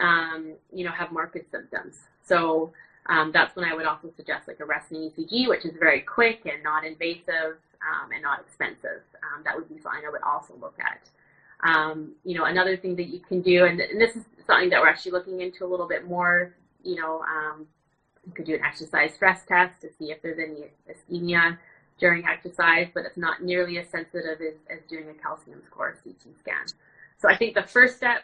um, 0.00 0.54
you 0.72 0.84
know, 0.84 0.90
have 0.90 1.12
marked 1.12 1.38
symptoms. 1.50 1.98
So 2.24 2.72
um, 3.06 3.30
that's 3.32 3.54
when 3.54 3.64
I 3.64 3.74
would 3.74 3.86
also 3.86 4.10
suggest 4.16 4.48
like 4.48 4.60
a 4.60 4.64
resting 4.64 4.98
ECG, 4.98 5.48
which 5.48 5.64
is 5.64 5.76
very 5.78 6.00
quick 6.00 6.46
and 6.46 6.62
not 6.62 6.84
invasive 6.84 7.58
um, 7.80 8.10
and 8.12 8.22
not 8.22 8.40
expensive. 8.40 9.02
Um, 9.22 9.42
that 9.44 9.54
would 9.54 9.68
be 9.68 9.78
something 9.80 10.02
I 10.06 10.10
would 10.10 10.22
also 10.22 10.54
look 10.60 10.76
at. 10.80 11.08
Um, 11.62 12.12
you 12.24 12.36
know, 12.36 12.44
another 12.44 12.76
thing 12.76 12.96
that 12.96 13.06
you 13.06 13.20
can 13.20 13.40
do, 13.40 13.64
and, 13.64 13.80
and, 13.80 14.00
this 14.00 14.14
is 14.14 14.24
something 14.46 14.68
that 14.70 14.80
we're 14.80 14.88
actually 14.88 15.12
looking 15.12 15.40
into 15.40 15.64
a 15.64 15.68
little 15.68 15.88
bit 15.88 16.06
more, 16.06 16.54
you 16.82 16.96
know, 16.96 17.22
um, 17.22 17.66
you 18.26 18.32
could 18.32 18.44
do 18.44 18.54
an 18.54 18.62
exercise 18.62 19.14
stress 19.14 19.44
test 19.46 19.80
to 19.80 19.88
see 19.98 20.10
if 20.10 20.20
there's 20.20 20.38
any 20.38 20.66
ischemia 20.90 21.56
during 21.98 22.26
exercise, 22.26 22.88
but 22.92 23.04
it's 23.04 23.16
not 23.16 23.42
nearly 23.42 23.78
as 23.78 23.88
sensitive 23.88 24.40
as, 24.40 24.54
as 24.70 24.80
doing 24.88 25.08
a 25.08 25.14
calcium 25.14 25.62
score 25.66 25.96
CT 26.04 26.36
scan. 26.40 26.66
So 27.18 27.28
I 27.28 27.36
think 27.36 27.54
the 27.54 27.62
first 27.62 27.96
step 27.96 28.22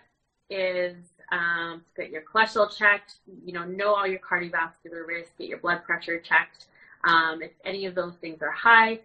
is 0.50 0.96
um, 1.30 1.82
to 1.96 2.02
get 2.02 2.10
your 2.10 2.22
cholesterol 2.22 2.76
checked, 2.76 3.14
you 3.44 3.52
know, 3.52 3.64
know 3.64 3.94
all 3.94 4.06
your 4.06 4.20
cardiovascular 4.20 5.06
risk, 5.06 5.30
get 5.38 5.48
your 5.48 5.58
blood 5.58 5.82
pressure 5.84 6.20
checked. 6.20 6.66
Um, 7.04 7.42
if 7.42 7.52
any 7.64 7.86
of 7.86 7.94
those 7.94 8.14
things 8.20 8.42
are 8.42 8.50
high, 8.50 9.00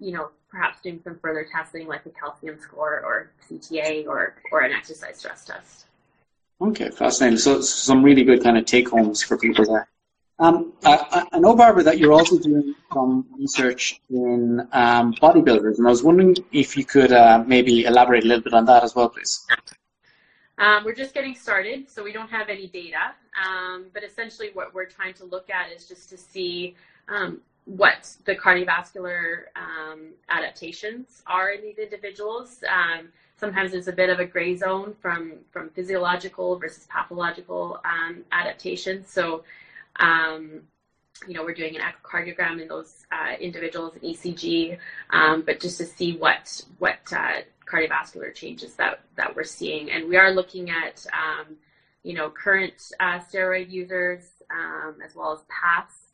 you 0.00 0.12
know, 0.12 0.30
perhaps 0.48 0.80
doing 0.80 1.00
some 1.02 1.18
further 1.20 1.46
testing 1.50 1.86
like 1.86 2.06
a 2.06 2.10
calcium 2.10 2.58
score 2.60 3.00
or 3.04 3.32
CTA 3.48 4.06
or, 4.06 4.36
or 4.50 4.60
an 4.60 4.72
exercise 4.72 5.18
stress 5.18 5.44
test. 5.44 5.86
Okay, 6.60 6.90
fascinating. 6.90 7.38
So 7.38 7.60
some 7.60 8.02
really 8.02 8.24
good 8.24 8.42
kind 8.42 8.58
of 8.58 8.64
take 8.64 8.88
homes 8.88 9.22
for 9.22 9.36
people 9.38 9.64
there. 9.64 9.88
Um, 10.40 10.72
I, 10.84 11.26
I, 11.32 11.38
know, 11.40 11.56
Barbara, 11.56 11.82
that 11.82 11.98
you're 11.98 12.12
also 12.12 12.38
doing 12.38 12.74
some 12.92 13.26
research 13.36 14.00
in 14.08 14.60
um, 14.72 15.12
bodybuilders, 15.14 15.78
and 15.78 15.86
I 15.86 15.90
was 15.90 16.04
wondering 16.04 16.36
if 16.52 16.76
you 16.76 16.84
could 16.84 17.12
uh, 17.12 17.42
maybe 17.44 17.84
elaborate 17.84 18.24
a 18.24 18.26
little 18.28 18.44
bit 18.44 18.54
on 18.54 18.64
that 18.66 18.84
as 18.84 18.94
well, 18.94 19.08
please. 19.08 19.44
Um, 20.58 20.84
we're 20.84 20.94
just 20.94 21.12
getting 21.12 21.34
started, 21.34 21.90
so 21.90 22.04
we 22.04 22.12
don't 22.12 22.30
have 22.30 22.48
any 22.48 22.68
data. 22.68 23.14
Um, 23.44 23.86
but 23.92 24.04
essentially, 24.04 24.50
what 24.54 24.74
we're 24.74 24.86
trying 24.86 25.14
to 25.14 25.24
look 25.24 25.50
at 25.50 25.72
is 25.72 25.86
just 25.86 26.08
to 26.10 26.16
see 26.16 26.76
um, 27.08 27.40
what 27.76 28.16
the 28.24 28.34
cardiovascular 28.34 29.42
um, 29.56 30.08
adaptations 30.30 31.22
are 31.26 31.50
in 31.50 31.62
these 31.62 31.78
individuals. 31.78 32.64
Um, 32.68 33.08
sometimes 33.36 33.72
there's 33.72 33.88
a 33.88 33.92
bit 33.92 34.08
of 34.08 34.20
a 34.20 34.24
gray 34.24 34.56
zone 34.56 34.94
from 35.00 35.34
from 35.50 35.68
physiological 35.70 36.58
versus 36.58 36.86
pathological 36.88 37.80
um, 37.84 38.24
adaptations. 38.32 39.10
So, 39.10 39.44
you 41.26 41.34
know, 41.34 41.42
we're 41.42 41.54
doing 41.54 41.76
an 41.76 41.82
echocardiogram 41.82 42.62
in 42.62 42.68
those 42.68 43.04
uh, 43.10 43.34
individuals, 43.40 43.94
an 43.96 44.02
ECG, 44.02 44.78
but 45.44 45.60
just 45.60 45.78
to 45.78 45.84
see 45.84 46.16
what 46.16 46.62
what 46.78 47.00
uh, 47.12 47.42
cardiovascular 47.68 48.34
changes 48.34 48.74
that, 48.74 49.00
that 49.16 49.34
we're 49.34 49.44
seeing. 49.44 49.90
And 49.90 50.08
we 50.08 50.16
are 50.16 50.30
looking 50.32 50.70
at, 50.70 51.06
um, 51.12 51.56
you 52.02 52.14
know, 52.14 52.30
current 52.30 52.92
uh, 53.00 53.20
steroid 53.20 53.70
users 53.70 54.24
um, 54.50 54.96
as 55.04 55.14
well 55.14 55.32
as 55.32 55.40
past 55.48 56.07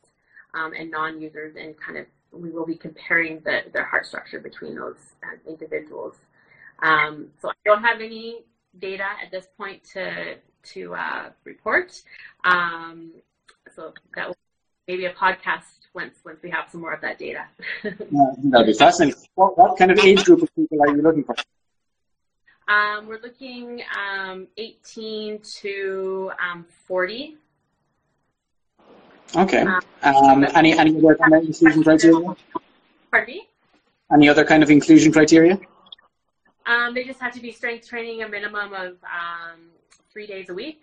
um, 0.55 0.73
and 0.73 0.89
non-users 0.89 1.55
and 1.55 1.75
kind 1.79 1.97
of 1.97 2.05
we 2.31 2.49
will 2.49 2.65
be 2.65 2.75
comparing 2.75 3.39
the, 3.41 3.61
their 3.71 3.85
heart 3.85 4.05
structure 4.05 4.39
between 4.39 4.75
those 4.75 4.97
uh, 5.23 5.49
individuals. 5.49 6.15
Um, 6.79 7.27
so 7.41 7.49
I 7.49 7.53
don't 7.63 7.83
have 7.83 8.01
any 8.01 8.43
data 8.79 9.05
at 9.23 9.31
this 9.31 9.47
point 9.57 9.83
to 9.93 10.35
to 10.73 10.95
uh, 10.95 11.29
report. 11.43 12.01
Um, 12.43 13.11
so 13.75 13.93
that 14.15 14.27
will 14.27 14.35
maybe 14.87 15.05
a 15.05 15.13
podcast 15.13 15.63
once 15.93 16.15
once 16.25 16.39
we 16.43 16.49
have 16.49 16.69
some 16.71 16.81
more 16.81 16.93
of 16.93 17.01
that 17.01 17.17
data. 17.17 17.45
yeah, 17.83 17.91
that'll 18.43 18.65
be 18.65 18.73
fascinating. 18.73 19.19
What, 19.35 19.57
what 19.57 19.77
kind 19.77 19.91
of 19.91 19.99
age 19.99 20.25
group 20.25 20.41
of 20.41 20.53
people 20.55 20.81
are 20.81 20.95
you 20.95 21.01
looking 21.01 21.23
for? 21.23 21.35
Um, 22.67 23.05
we're 23.07 23.21
looking 23.21 23.83
um, 23.95 24.47
18 24.57 25.39
to 25.61 26.31
um, 26.41 26.65
40. 26.87 27.37
Okay. 29.35 29.65
Um, 30.03 30.45
any 30.55 30.77
any 30.77 30.97
other 30.97 31.15
kind 31.15 31.33
of 31.33 31.43
inclusion 31.43 31.83
criteria? 31.83 32.35
Pardon 33.11 33.35
me? 33.35 33.47
Any 34.13 34.29
other 34.29 34.45
kind 34.45 34.63
of 34.63 34.69
inclusion 34.69 35.11
criteria? 35.11 35.59
Um, 36.65 36.93
they 36.93 37.03
just 37.03 37.19
have 37.19 37.33
to 37.33 37.41
be 37.41 37.51
strength 37.51 37.87
training 37.87 38.23
a 38.23 38.29
minimum 38.29 38.73
of 38.73 38.97
um, 39.03 39.69
three 40.11 40.27
days 40.27 40.49
a 40.49 40.53
week. 40.53 40.81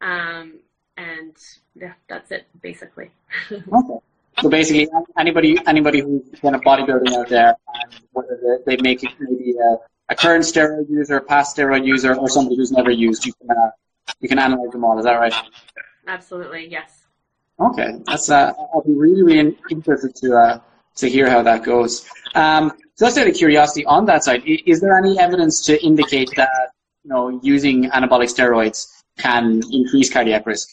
Um, 0.00 0.60
and 0.96 1.36
yeah, 1.74 1.94
that's 2.08 2.30
it 2.30 2.46
basically. 2.60 3.10
okay. 3.52 3.98
So 4.40 4.48
basically, 4.48 4.88
anybody 5.18 5.58
anybody 5.66 6.00
who's 6.00 6.22
kind 6.40 6.54
of 6.54 6.62
bodybuilding 6.62 7.12
out 7.12 7.28
there, 7.28 7.56
and 7.74 8.00
whether 8.12 8.60
they, 8.64 8.76
make 8.78 9.02
it 9.02 9.10
maybe 9.18 9.54
a, 9.58 9.76
a, 10.08 10.14
current 10.14 10.44
steroid 10.44 10.88
user, 10.88 11.16
a 11.16 11.22
past 11.22 11.56
steroid 11.56 11.84
user, 11.84 12.14
or 12.14 12.28
somebody 12.28 12.56
who's 12.56 12.72
never 12.72 12.90
used, 12.90 13.26
you 13.26 13.32
can 13.34 13.50
uh, 13.50 13.70
you 14.20 14.28
can 14.28 14.38
analyze 14.38 14.70
them 14.70 14.84
all. 14.84 14.98
Is 14.98 15.04
that 15.04 15.18
right? 15.18 15.34
Absolutely, 16.06 16.68
yes. 16.68 16.99
Okay, 17.60 17.98
that's 18.06 18.30
uh, 18.30 18.52
I'll 18.72 18.82
be 18.82 18.94
really 18.94 19.22
really 19.22 19.56
interested 19.70 20.14
to 20.16 20.36
uh, 20.36 20.60
to 20.96 21.08
hear 21.08 21.28
how 21.28 21.42
that 21.42 21.62
goes. 21.62 22.08
Um, 22.34 22.72
so 22.94 23.06
just 23.06 23.18
out 23.18 23.28
of 23.28 23.34
curiosity, 23.34 23.84
on 23.84 24.06
that 24.06 24.24
side, 24.24 24.42
is 24.46 24.80
there 24.80 24.96
any 24.96 25.18
evidence 25.18 25.60
to 25.66 25.82
indicate 25.84 26.30
that 26.36 26.72
you 27.04 27.10
know 27.10 27.40
using 27.42 27.90
anabolic 27.90 28.34
steroids 28.34 29.02
can 29.18 29.60
increase 29.70 30.10
cardiac 30.10 30.46
risk? 30.46 30.68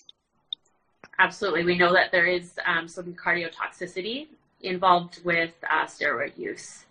Absolutely. 1.19 1.65
We 1.65 1.77
know 1.77 1.91
that 1.93 2.11
there 2.11 2.25
is 2.27 2.59
um, 2.65 2.87
some 2.87 3.13
cardiotoxicity 3.15 4.27
involved 4.61 5.23
with 5.25 5.53
uh, 5.69 5.85
steroid 5.85 6.37
use. 6.37 6.85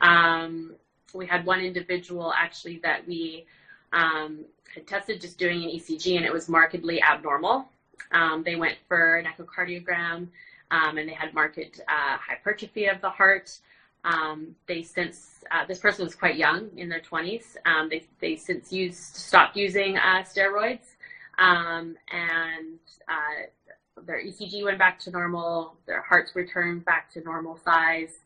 Um, 0.00 0.74
we 1.14 1.26
had 1.26 1.44
one 1.46 1.60
individual 1.60 2.32
actually 2.36 2.78
that 2.82 3.06
we 3.06 3.46
um, 3.92 4.44
had 4.74 4.86
tested 4.86 5.20
just 5.20 5.38
doing 5.38 5.64
an 5.64 5.70
ECG 5.70 6.16
and 6.16 6.24
it 6.24 6.32
was 6.32 6.48
markedly 6.48 7.02
abnormal. 7.02 7.68
Um, 8.12 8.42
they 8.42 8.56
went 8.56 8.76
for 8.88 9.16
an 9.16 9.26
echocardiogram 9.26 10.28
um, 10.70 10.98
and 10.98 11.08
they 11.08 11.14
had 11.14 11.34
marked 11.34 11.58
uh, 11.58 12.16
hypertrophy 12.18 12.86
of 12.86 13.00
the 13.00 13.10
heart. 13.10 13.58
Um, 14.04 14.56
they 14.66 14.82
since 14.82 15.44
uh, 15.50 15.64
this 15.66 15.78
person 15.78 16.04
was 16.04 16.14
quite 16.14 16.36
young 16.36 16.70
in 16.76 16.88
their 16.88 17.00
20s. 17.00 17.56
they 17.88 18.04
they 18.20 18.36
since 18.36 18.72
used 18.72 18.98
stopped 18.98 19.56
using 19.56 19.96
uh, 19.96 20.24
steroids 20.24 20.96
and 21.38 22.78
uh, 23.08 24.02
their 24.06 24.22
ECG 24.22 24.64
went 24.64 24.78
back 24.78 24.98
to 25.00 25.10
normal, 25.10 25.76
their 25.86 26.02
hearts 26.02 26.34
returned 26.34 26.84
back 26.84 27.10
to 27.12 27.20
normal 27.22 27.58
size. 27.64 28.20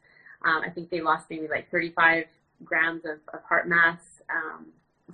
Um, 0.44 0.62
I 0.64 0.70
think 0.70 0.90
they 0.90 1.00
lost 1.00 1.26
maybe 1.30 1.48
like 1.48 1.70
35 1.70 2.26
grams 2.64 3.04
of, 3.04 3.18
of 3.32 3.42
heart 3.42 3.68
mass. 3.68 4.00
Um, 4.30 4.66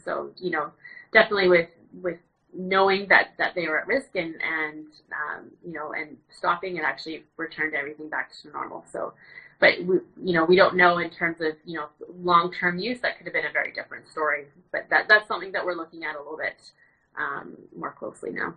so 0.04 0.30
you 0.36 0.50
know, 0.50 0.70
definitely 1.12 1.48
with 1.48 1.68
with 2.00 2.18
knowing 2.54 3.08
that 3.08 3.32
that 3.38 3.54
they 3.54 3.66
were 3.68 3.80
at 3.80 3.86
risk 3.86 4.14
and 4.14 4.34
and 4.42 4.86
um, 5.12 5.50
you 5.64 5.72
know 5.72 5.92
and 5.92 6.16
stopping 6.30 6.76
it 6.76 6.84
actually 6.84 7.24
returned 7.36 7.74
everything 7.74 8.08
back 8.08 8.30
to 8.42 8.50
normal. 8.50 8.84
So, 8.92 9.14
but 9.60 9.82
we 9.84 9.96
you 10.22 10.34
know 10.34 10.44
we 10.44 10.56
don't 10.56 10.76
know 10.76 10.98
in 10.98 11.10
terms 11.10 11.40
of 11.40 11.54
you 11.64 11.78
know 11.78 11.88
long 12.20 12.52
term 12.52 12.78
use 12.78 13.00
that 13.00 13.16
could 13.16 13.26
have 13.26 13.34
been 13.34 13.46
a 13.46 13.52
very 13.52 13.72
different 13.72 14.08
story. 14.08 14.46
But 14.70 14.86
that 14.90 15.08
that's 15.08 15.28
something 15.28 15.52
that 15.52 15.64
we're 15.64 15.74
looking 15.74 16.04
at 16.04 16.16
a 16.16 16.18
little 16.18 16.38
bit 16.38 16.56
um, 17.18 17.56
more 17.76 17.92
closely 17.92 18.30
now. 18.30 18.54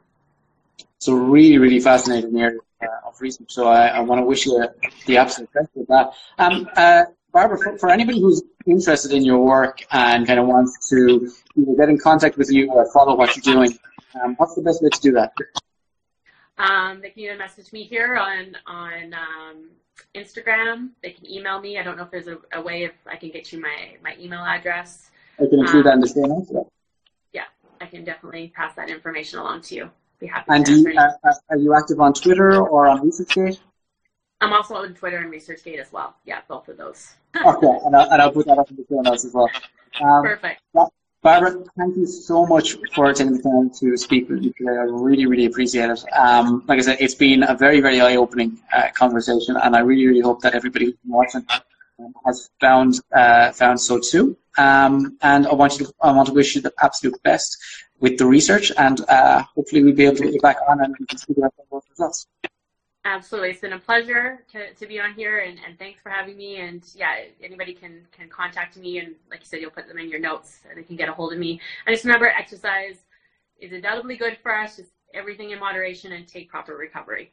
So 0.99 1.13
really, 1.13 1.57
really 1.57 1.79
fascinating 1.79 2.39
area 2.39 2.59
uh, 2.81 3.07
of 3.07 3.19
research. 3.21 3.51
So 3.51 3.67
I, 3.67 3.87
I 3.87 3.99
want 4.01 4.19
to 4.19 4.25
wish 4.25 4.45
you 4.45 4.67
the 5.05 5.17
absolute 5.17 5.51
best 5.53 5.69
with 5.75 5.87
that. 5.87 6.13
Um, 6.37 6.67
uh, 6.75 7.03
Barbara, 7.31 7.57
for, 7.57 7.77
for, 7.77 7.89
anybody 7.89 8.21
who's 8.21 8.41
interested 8.65 9.11
in 9.11 9.23
your 9.23 9.39
work 9.39 9.83
and 9.91 10.25
kind 10.25 10.39
of 10.39 10.47
wants 10.47 10.89
to 10.89 11.31
either 11.57 11.75
get 11.75 11.89
in 11.89 11.97
contact 11.97 12.37
with 12.37 12.51
you 12.51 12.71
or 12.71 12.91
follow 12.91 13.15
what 13.15 13.35
you're 13.35 13.55
doing, 13.55 13.77
um, 14.23 14.35
what's 14.35 14.55
the 14.55 14.61
best 14.61 14.81
way 14.81 14.89
to 14.89 15.01
do 15.01 15.11
that? 15.13 15.33
Um, 16.57 17.01
they 17.01 17.09
can 17.09 17.23
either 17.23 17.37
message 17.37 17.73
me 17.73 17.83
here 17.83 18.15
on 18.15 18.55
on 18.65 19.13
um, 19.13 19.69
Instagram. 20.15 20.89
They 21.03 21.11
can 21.11 21.29
email 21.29 21.59
me. 21.59 21.77
I 21.77 21.83
don't 21.83 21.97
know 21.97 22.03
if 22.03 22.11
there's 22.11 22.27
a, 22.27 22.37
a, 22.53 22.61
way 22.61 22.83
if 22.83 22.93
I 23.05 23.17
can 23.17 23.29
get 23.29 23.51
you 23.51 23.61
my, 23.61 23.97
my 24.01 24.15
email 24.19 24.39
address. 24.39 25.11
I 25.37 25.45
can 25.49 25.59
include 25.59 25.85
that 25.85 25.95
in 25.95 25.99
the 25.99 26.07
show 26.07 26.21
notes. 26.21 26.51
Yeah, 27.33 27.43
I 27.81 27.85
can 27.87 28.05
definitely 28.05 28.53
pass 28.55 28.73
that 28.75 28.89
information 28.89 29.39
along 29.39 29.61
to 29.63 29.75
you 29.75 29.91
be 30.19 30.27
happy 30.27 30.45
and 30.49 30.65
to 30.65 30.73
you, 30.73 30.93
uh, 30.97 31.11
uh, 31.23 31.33
are 31.49 31.57
you 31.57 31.73
active 31.73 31.99
on 31.99 32.13
Twitter 32.13 32.57
or 32.57 32.87
on 32.87 33.01
ResearchGate? 33.01 33.59
I'm 34.41 34.53
also 34.53 34.75
on 34.75 34.93
Twitter 34.93 35.17
and 35.17 35.31
ResearchGate 35.31 35.79
as 35.79 35.91
well. 35.91 36.15
Yeah, 36.25 36.41
both 36.47 36.67
of 36.67 36.77
those. 36.77 37.13
okay, 37.35 37.79
and 37.85 37.95
I'll, 37.95 38.11
and 38.11 38.21
I'll, 38.21 38.31
put 38.31 38.45
that 38.47 38.57
up 38.57 38.69
in 38.69 38.75
the 38.75 38.85
show 38.89 39.01
notes 39.01 39.25
as 39.25 39.33
well. 39.33 39.49
Um, 40.01 40.23
Perfect. 40.23 40.61
Barbara, 41.25 41.63
thank 41.75 41.97
you 41.97 42.05
so 42.05 42.45
much 42.45 42.77
for 42.93 43.11
taking 43.11 43.33
the 43.33 43.41
time 43.41 43.71
to 43.79 43.97
speak 43.97 44.29
with 44.29 44.41
me 44.41 44.53
today. 44.55 44.77
I 44.77 44.83
really, 44.83 45.25
really 45.25 45.45
appreciate 45.45 45.89
it. 45.89 46.03
Um, 46.13 46.63
like 46.67 46.77
I 46.77 46.81
said, 46.83 46.97
it's 46.99 47.15
been 47.15 47.41
a 47.41 47.55
very, 47.55 47.79
very 47.79 47.99
eye-opening 47.99 48.59
uh, 48.71 48.89
conversation, 48.93 49.57
and 49.57 49.75
I 49.75 49.79
really, 49.79 50.05
really 50.05 50.19
hope 50.19 50.41
that 50.41 50.53
everybody 50.53 50.85
who's 50.85 50.95
watching 51.07 51.43
um, 51.97 52.13
has 52.27 52.51
found 52.61 52.99
uh, 53.11 53.51
found 53.53 53.81
so 53.81 53.99
too. 53.99 54.37
Um, 54.59 55.17
and 55.23 55.47
I 55.47 55.53
want 55.55 55.79
you 55.79 55.87
to 55.87 55.93
I 55.99 56.11
want 56.11 56.27
to 56.27 56.33
wish 56.33 56.55
you 56.55 56.61
the 56.61 56.73
absolute 56.79 57.21
best 57.23 57.57
with 57.99 58.19
the 58.19 58.27
research, 58.27 58.71
and 58.77 59.01
uh, 59.09 59.43
hopefully 59.55 59.83
we'll 59.83 59.95
be 59.95 60.05
able 60.05 60.17
to 60.17 60.31
get 60.31 60.41
back 60.43 60.57
on 60.67 60.79
and 60.83 60.95
we 60.99 61.07
can 61.07 61.17
see 61.17 61.33
the 61.33 61.49
results. 61.89 62.27
Absolutely, 63.05 63.51
it's 63.51 63.61
been 63.61 63.73
a 63.73 63.79
pleasure 63.79 64.43
to, 64.51 64.73
to 64.73 64.87
be 64.87 64.99
on 64.99 65.13
here, 65.13 65.37
and, 65.37 65.59
and 65.65 65.77
thanks 65.77 66.01
for 66.01 66.09
having 66.09 66.35
me. 66.35 66.57
And 66.57 66.83
yeah, 66.95 67.25
anybody 67.41 67.73
can 67.73 68.01
can 68.11 68.27
contact 68.29 68.77
me, 68.77 68.97
and 68.97 69.13
like 69.29 69.41
you 69.41 69.45
said, 69.45 69.61
you'll 69.61 69.69
put 69.69 69.87
them 69.87 69.99
in 69.99 70.09
your 70.09 70.19
notes, 70.19 70.61
and 70.67 70.75
they 70.75 70.83
can 70.83 70.95
get 70.95 71.07
a 71.07 71.13
hold 71.13 71.31
of 71.31 71.37
me. 71.37 71.61
And 71.85 71.93
just 71.93 72.03
remember, 72.03 72.27
exercise 72.27 72.95
is 73.59 73.71
undoubtedly 73.71 74.17
good 74.17 74.39
for 74.41 74.57
us. 74.57 74.77
Just 74.77 74.89
everything 75.13 75.51
in 75.51 75.59
moderation, 75.59 76.13
and 76.13 76.27
take 76.27 76.49
proper 76.49 76.75
recovery. 76.75 77.31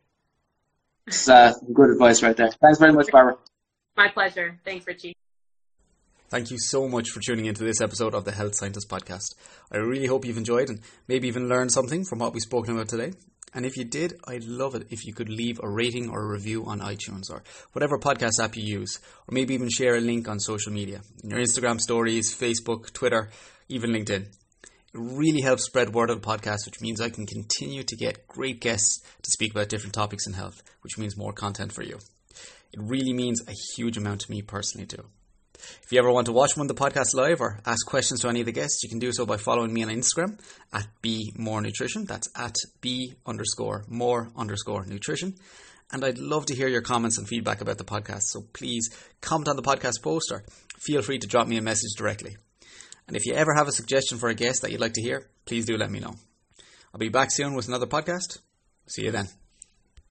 That's 1.06 1.26
uh, 1.26 1.54
good 1.72 1.88
advice 1.88 2.22
right 2.22 2.36
there. 2.36 2.50
Thanks 2.60 2.78
very 2.78 2.92
much, 2.92 3.10
Barbara. 3.10 3.38
My 3.96 4.08
pleasure. 4.08 4.58
Thanks, 4.66 4.86
Richie. 4.86 5.16
Thank 6.32 6.50
you 6.50 6.56
so 6.58 6.88
much 6.88 7.10
for 7.10 7.20
tuning 7.20 7.44
into 7.44 7.62
this 7.62 7.82
episode 7.82 8.14
of 8.14 8.24
the 8.24 8.32
Health 8.32 8.54
Scientist 8.54 8.88
Podcast. 8.88 9.34
I 9.70 9.76
really 9.76 10.06
hope 10.06 10.24
you've 10.24 10.38
enjoyed 10.38 10.70
and 10.70 10.80
maybe 11.06 11.28
even 11.28 11.46
learned 11.46 11.70
something 11.70 12.06
from 12.06 12.20
what 12.20 12.32
we've 12.32 12.40
spoken 12.40 12.72
about 12.72 12.88
today. 12.88 13.12
And 13.52 13.66
if 13.66 13.76
you 13.76 13.84
did, 13.84 14.14
I'd 14.26 14.44
love 14.44 14.74
it 14.74 14.86
if 14.88 15.04
you 15.04 15.12
could 15.12 15.28
leave 15.28 15.60
a 15.62 15.68
rating 15.68 16.08
or 16.08 16.22
a 16.22 16.26
review 16.26 16.64
on 16.64 16.80
iTunes 16.80 17.30
or 17.30 17.42
whatever 17.72 17.98
podcast 17.98 18.42
app 18.42 18.56
you 18.56 18.62
use, 18.62 18.98
or 19.28 19.34
maybe 19.34 19.52
even 19.52 19.68
share 19.68 19.96
a 19.96 20.00
link 20.00 20.26
on 20.26 20.40
social 20.40 20.72
media, 20.72 21.02
in 21.22 21.28
your 21.28 21.38
Instagram 21.38 21.78
stories, 21.78 22.34
Facebook, 22.34 22.94
Twitter, 22.94 23.28
even 23.68 23.90
LinkedIn. 23.90 24.22
It 24.22 24.30
really 24.94 25.42
helps 25.42 25.66
spread 25.66 25.92
word 25.92 26.08
of 26.08 26.22
the 26.22 26.26
podcast, 26.26 26.64
which 26.64 26.80
means 26.80 27.02
I 27.02 27.10
can 27.10 27.26
continue 27.26 27.82
to 27.82 27.96
get 27.96 28.26
great 28.26 28.58
guests 28.62 29.00
to 29.00 29.30
speak 29.30 29.50
about 29.50 29.68
different 29.68 29.92
topics 29.92 30.26
in 30.26 30.32
health, 30.32 30.62
which 30.80 30.96
means 30.96 31.14
more 31.14 31.34
content 31.34 31.74
for 31.74 31.82
you. 31.82 31.98
It 32.72 32.80
really 32.80 33.12
means 33.12 33.46
a 33.46 33.52
huge 33.76 33.98
amount 33.98 34.22
to 34.22 34.30
me 34.30 34.40
personally 34.40 34.86
too. 34.86 35.04
If 35.82 35.92
you 35.92 35.98
ever 35.98 36.10
want 36.10 36.26
to 36.26 36.32
watch 36.32 36.56
one 36.56 36.68
of 36.68 36.74
the 36.74 36.82
podcasts 36.82 37.14
live 37.14 37.40
or 37.40 37.60
ask 37.66 37.86
questions 37.86 38.20
to 38.20 38.28
any 38.28 38.40
of 38.40 38.46
the 38.46 38.52
guests, 38.52 38.82
you 38.82 38.88
can 38.88 38.98
do 38.98 39.12
so 39.12 39.26
by 39.26 39.36
following 39.36 39.72
me 39.72 39.82
on 39.82 39.88
Instagram 39.88 40.38
at 40.72 40.86
B 41.00 41.32
More 41.36 41.60
Nutrition. 41.60 42.04
That's 42.04 42.28
at 42.36 42.54
B 42.80 43.14
underscore 43.26 43.84
more 43.88 44.30
underscore 44.36 44.84
nutrition. 44.86 45.34
And 45.92 46.04
I'd 46.04 46.18
love 46.18 46.46
to 46.46 46.54
hear 46.54 46.68
your 46.68 46.80
comments 46.80 47.18
and 47.18 47.28
feedback 47.28 47.60
about 47.60 47.78
the 47.78 47.84
podcast. 47.84 48.22
So 48.22 48.42
please 48.52 48.88
comment 49.20 49.48
on 49.48 49.56
the 49.56 49.62
podcast 49.62 50.02
post 50.02 50.32
or 50.32 50.44
feel 50.78 51.02
free 51.02 51.18
to 51.18 51.26
drop 51.26 51.46
me 51.46 51.58
a 51.58 51.62
message 51.62 51.92
directly. 51.96 52.36
And 53.06 53.16
if 53.16 53.26
you 53.26 53.34
ever 53.34 53.54
have 53.54 53.68
a 53.68 53.72
suggestion 53.72 54.18
for 54.18 54.28
a 54.28 54.34
guest 54.34 54.62
that 54.62 54.72
you'd 54.72 54.80
like 54.80 54.94
to 54.94 55.02
hear, 55.02 55.28
please 55.44 55.66
do 55.66 55.76
let 55.76 55.90
me 55.90 56.00
know. 56.00 56.14
I'll 56.94 56.98
be 56.98 57.08
back 57.08 57.30
soon 57.30 57.54
with 57.54 57.68
another 57.68 57.86
podcast. 57.86 58.38
See 58.86 59.04
you 59.04 59.10
then. 59.10 59.41